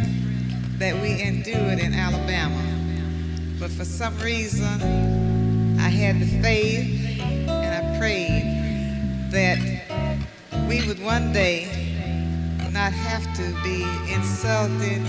that 0.77 0.93
we 1.01 1.19
endured 1.19 1.79
in 1.79 1.91
Alabama. 1.91 2.63
But 3.59 3.71
for 3.71 3.84
some 3.84 4.15
reason, 4.19 5.79
I 5.79 5.89
had 5.89 6.19
the 6.19 6.27
faith 6.39 7.19
and 7.19 7.73
I 7.73 7.97
prayed 7.97 9.31
that 9.31 9.57
we 10.69 10.88
would 10.88 11.03
one 11.03 11.34
day 11.34 11.65
not 12.71 12.93
have 12.93 13.23
to 13.38 13.63
be 13.63 13.81
insulted, 14.13 15.01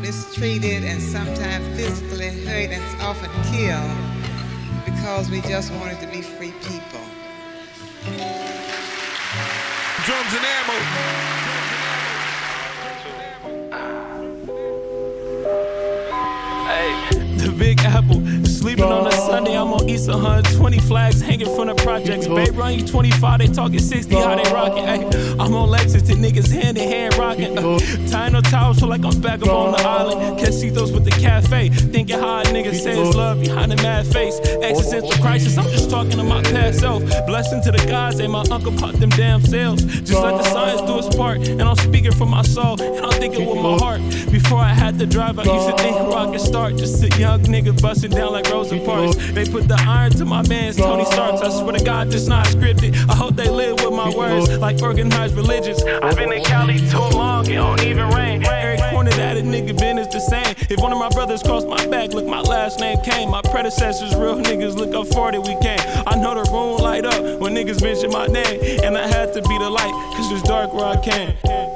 mistreated, 0.00 0.82
and 0.82 1.02
sometimes 1.02 1.68
physically 1.76 2.30
hurt 2.46 2.70
and 2.70 3.02
often 3.02 3.28
killed 3.52 3.92
because 4.86 5.28
we 5.28 5.42
just 5.42 5.70
wanted 5.74 6.00
to 6.00 6.06
be 6.06 6.22
free 6.22 6.54
people. 6.64 7.04
Drums 10.06 10.32
and 10.32 10.46
ammo. 10.46 11.15
Big 17.58 17.80
Apple. 17.84 18.45
Sleeping 18.66 18.86
on 18.86 19.06
a 19.06 19.12
Sunday, 19.12 19.56
I'm 19.56 19.72
on 19.72 19.88
East 19.88 20.08
120 20.08 20.78
flags 20.80 21.20
hanging 21.20 21.54
from 21.54 21.68
the 21.68 21.74
projects. 21.76 22.26
Bay 22.26 22.50
run 22.50 22.74
you 22.74 22.84
25, 22.84 23.38
they 23.38 23.46
talking 23.46 23.78
60, 23.78 24.16
how 24.16 24.34
they 24.34 24.52
rocking. 24.52 24.84
Ay, 24.84 25.04
I'm 25.38 25.54
on 25.54 25.70
Lexington, 25.70 26.16
niggas 26.16 26.50
hand 26.50 26.76
in 26.76 26.88
hand 26.88 27.16
rocking. 27.16 27.56
Uh, 27.56 27.78
tying 28.10 28.32
no 28.32 28.40
towels, 28.40 28.80
feel 28.80 28.88
like 28.88 29.04
I'm 29.04 29.20
back 29.20 29.42
up 29.42 29.50
on 29.50 29.70
the 29.70 29.78
island. 29.78 30.40
Casitos 30.40 30.92
with 30.92 31.04
the 31.04 31.12
cafe, 31.12 31.68
thinking 31.68 32.18
how 32.18 32.40
a 32.40 32.42
nigga 32.42 32.74
say 32.74 33.00
it's 33.00 33.14
love 33.14 33.38
behind 33.38 33.70
the 33.70 33.76
mad 33.76 34.04
face. 34.04 34.40
Existential 34.40 35.12
crisis, 35.22 35.56
I'm 35.56 35.70
just 35.70 35.88
talking 35.88 36.16
to 36.16 36.24
my 36.24 36.42
past 36.42 36.80
self. 36.80 37.04
Blessing 37.24 37.62
to 37.62 37.70
the 37.70 37.86
gods, 37.86 38.18
and 38.18 38.32
my 38.32 38.44
uncle 38.50 38.72
popped 38.72 38.98
them 38.98 39.10
damn 39.10 39.42
sales. 39.42 39.84
Just 39.84 40.14
let 40.14 40.38
the 40.38 40.42
science 40.42 40.80
do 40.80 40.98
its 40.98 41.14
part, 41.14 41.38
and 41.46 41.62
I'm 41.62 41.76
speaking 41.76 42.10
from 42.10 42.30
my 42.30 42.42
soul, 42.42 42.82
and 42.82 43.06
I'm 43.06 43.12
thinking 43.20 43.46
with 43.46 43.62
my 43.62 43.78
heart. 43.78 44.00
Before 44.32 44.58
I 44.58 44.72
had 44.72 44.98
to 44.98 45.06
drive, 45.06 45.38
I 45.38 45.44
used 45.44 45.68
to 45.68 45.76
think 45.80 45.96
rocket 46.12 46.40
start. 46.40 46.74
Just 46.74 47.04
a 47.04 47.08
young 47.16 47.42
nigga 47.42 47.80
busting 47.80 48.10
down 48.10 48.32
like 48.32 48.55
They 48.64 49.44
put 49.44 49.68
the 49.68 49.76
iron 49.86 50.12
to 50.12 50.24
my 50.24 50.46
man's 50.48 50.76
Tony 50.76 51.04
Starks. 51.04 51.42
I 51.42 51.50
swear 51.50 51.76
to 51.76 51.84
God, 51.84 52.10
this 52.10 52.26
not 52.26 52.46
scripted. 52.46 52.94
I 53.08 53.14
hope 53.14 53.36
they 53.36 53.50
live 53.50 53.74
with 53.84 53.92
my 53.92 54.14
words 54.16 54.48
like 54.58 54.80
organized 54.80 55.36
religions. 55.36 55.82
I've 55.82 56.16
been 56.16 56.32
in 56.32 56.42
Cali 56.42 56.78
too 56.78 56.98
long, 56.98 57.46
it 57.46 57.54
don't 57.54 57.82
even 57.82 58.08
rain. 58.10 58.44
Every 58.44 58.78
corner 58.90 59.10
that 59.10 59.36
a 59.36 59.40
nigga 59.40 59.78
been 59.78 59.98
is 59.98 60.08
the 60.08 60.20
same. 60.20 60.54
If 60.70 60.80
one 60.80 60.92
of 60.92 60.98
my 60.98 61.10
brothers 61.10 61.42
crossed 61.42 61.68
my 61.68 61.86
back, 61.88 62.14
look, 62.14 62.26
my 62.26 62.40
last 62.40 62.80
name 62.80 62.98
came. 63.02 63.30
My 63.30 63.42
predecessors, 63.42 64.14
real 64.14 64.36
niggas, 64.36 64.74
look 64.74 64.94
up 64.94 65.08
for 65.08 65.32
it, 65.34 65.38
we 65.38 65.54
came. 65.60 65.80
I 66.06 66.16
know 66.16 66.42
the 66.42 66.50
room 66.50 66.78
light 66.78 67.04
up 67.04 67.40
when 67.40 67.54
niggas 67.54 67.82
mention 67.82 68.10
my 68.10 68.26
name. 68.26 68.80
And 68.82 68.96
I 68.96 69.06
had 69.06 69.34
to 69.34 69.42
be 69.42 69.58
the 69.58 69.68
light, 69.68 69.92
cause 70.16 70.32
it's 70.32 70.42
dark 70.48 70.72
where 70.72 70.86
I 70.86 70.96
came. 71.02 71.75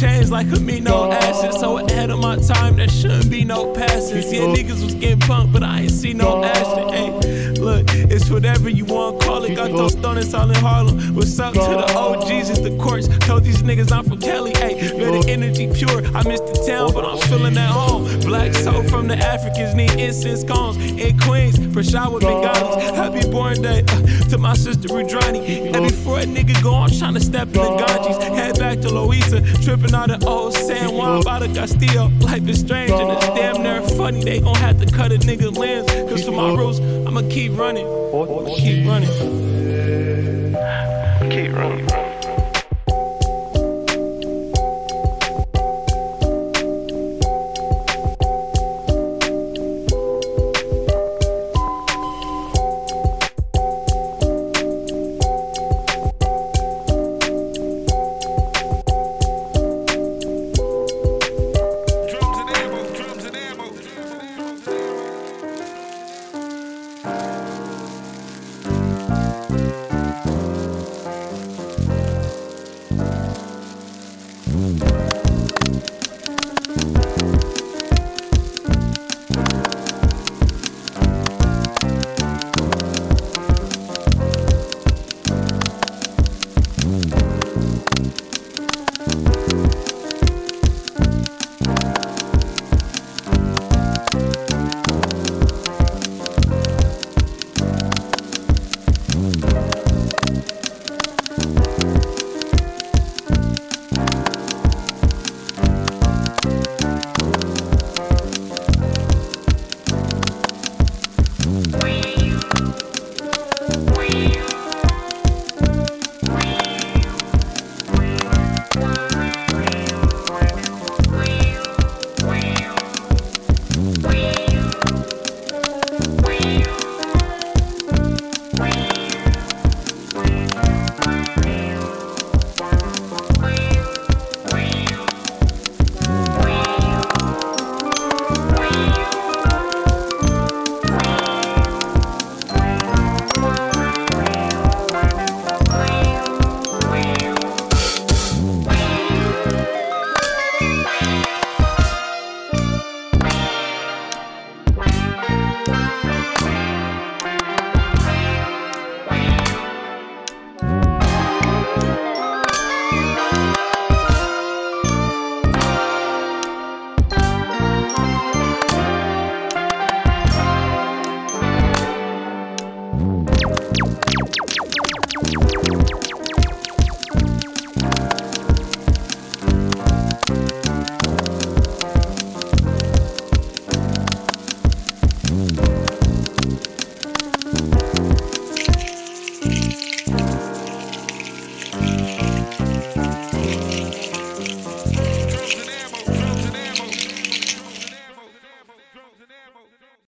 Chains 0.00 0.30
like 0.30 0.46
amino 0.48 1.12
acids. 1.12 1.58
So 1.58 1.78
ahead 1.78 2.10
of 2.10 2.18
my 2.18 2.36
time, 2.36 2.76
there 2.76 2.88
shouldn't 2.88 3.30
be 3.30 3.44
no 3.44 3.72
passes. 3.72 4.32
Yeah, 4.32 4.40
niggas 4.42 4.82
was 4.82 4.94
getting 4.94 5.20
punked, 5.20 5.52
but 5.52 5.62
I 5.62 5.82
ain't 5.82 5.90
see 5.90 6.12
no 6.12 6.44
action. 6.44 6.88
Hey, 6.88 7.50
look, 7.52 7.86
it's 7.90 8.28
whatever 8.30 8.68
you 8.68 8.84
want, 8.84 9.22
call 9.22 9.44
it. 9.44 9.54
Got 9.54 9.72
those 9.72 9.96
stoners 9.96 10.38
all 10.38 10.50
in 10.50 10.56
Harlem. 10.56 11.14
What's 11.14 11.38
up 11.38 11.54
to 11.54 11.60
the 11.60 11.94
OGs 11.96 12.50
at 12.50 12.62
the 12.62 12.76
courts? 12.78 13.08
Told 13.26 13.44
these 13.44 13.62
niggas 13.62 13.90
I'm 13.92 14.04
from 14.04 14.20
Cali. 14.20 14.52
Hey, 14.52 14.96
where 14.98 15.12
the 15.12 15.24
energy 15.28 15.72
pure. 15.72 16.04
I 16.14 16.22
missed 16.28 16.46
the 16.46 16.55
town, 16.66 16.92
but 16.92 17.04
I'm 17.04 17.18
feeling 17.28 17.56
at 17.56 17.70
home. 17.70 18.04
Black 18.20 18.52
soul 18.54 18.82
from 18.84 19.06
the 19.06 19.16
Africans 19.16 19.74
need 19.74 19.92
incense 19.92 20.42
cones. 20.42 20.76
In 20.76 21.16
Queens, 21.20 21.58
Prashawa 21.58 22.20
Bengalis. 22.20 22.90
Happy 22.96 23.30
born 23.30 23.62
day 23.62 23.84
uh, 23.86 24.28
to 24.30 24.38
my 24.38 24.54
sister 24.54 24.88
Rudrani. 24.88 25.72
And 25.72 25.86
before 25.86 26.18
a 26.18 26.24
nigga 26.24 26.60
go, 26.62 26.74
I'm 26.74 26.90
trying 26.90 27.14
to 27.14 27.20
step 27.20 27.48
in 27.48 27.54
the 27.54 27.76
Ganges. 27.76 28.16
Head 28.38 28.58
back 28.58 28.80
to 28.80 28.88
Louisa, 28.88 29.40
tripping 29.62 29.94
out 29.94 30.10
of 30.10 30.26
old 30.26 30.54
San 30.54 30.92
Juan 30.92 31.22
by 31.22 31.38
the 31.38 31.48
Castillo. 31.54 32.08
Life 32.20 32.48
is 32.48 32.60
strange 32.60 32.90
and 32.90 33.12
it's 33.12 33.26
damn 33.28 33.62
near 33.62 33.82
funny. 33.96 34.24
They 34.24 34.40
gon' 34.40 34.56
have 34.56 34.80
to 34.80 34.86
cut 34.92 35.12
a 35.12 35.18
nigga 35.18 35.56
lens. 35.56 35.90
Cause 36.10 36.24
for 36.24 36.32
my 36.32 36.48
rules, 36.48 36.80
I'ma 36.80 37.22
keep 37.30 37.56
running. 37.56 37.86
Running. 37.86 38.56
Keep 38.56 38.86
running. 38.88 39.55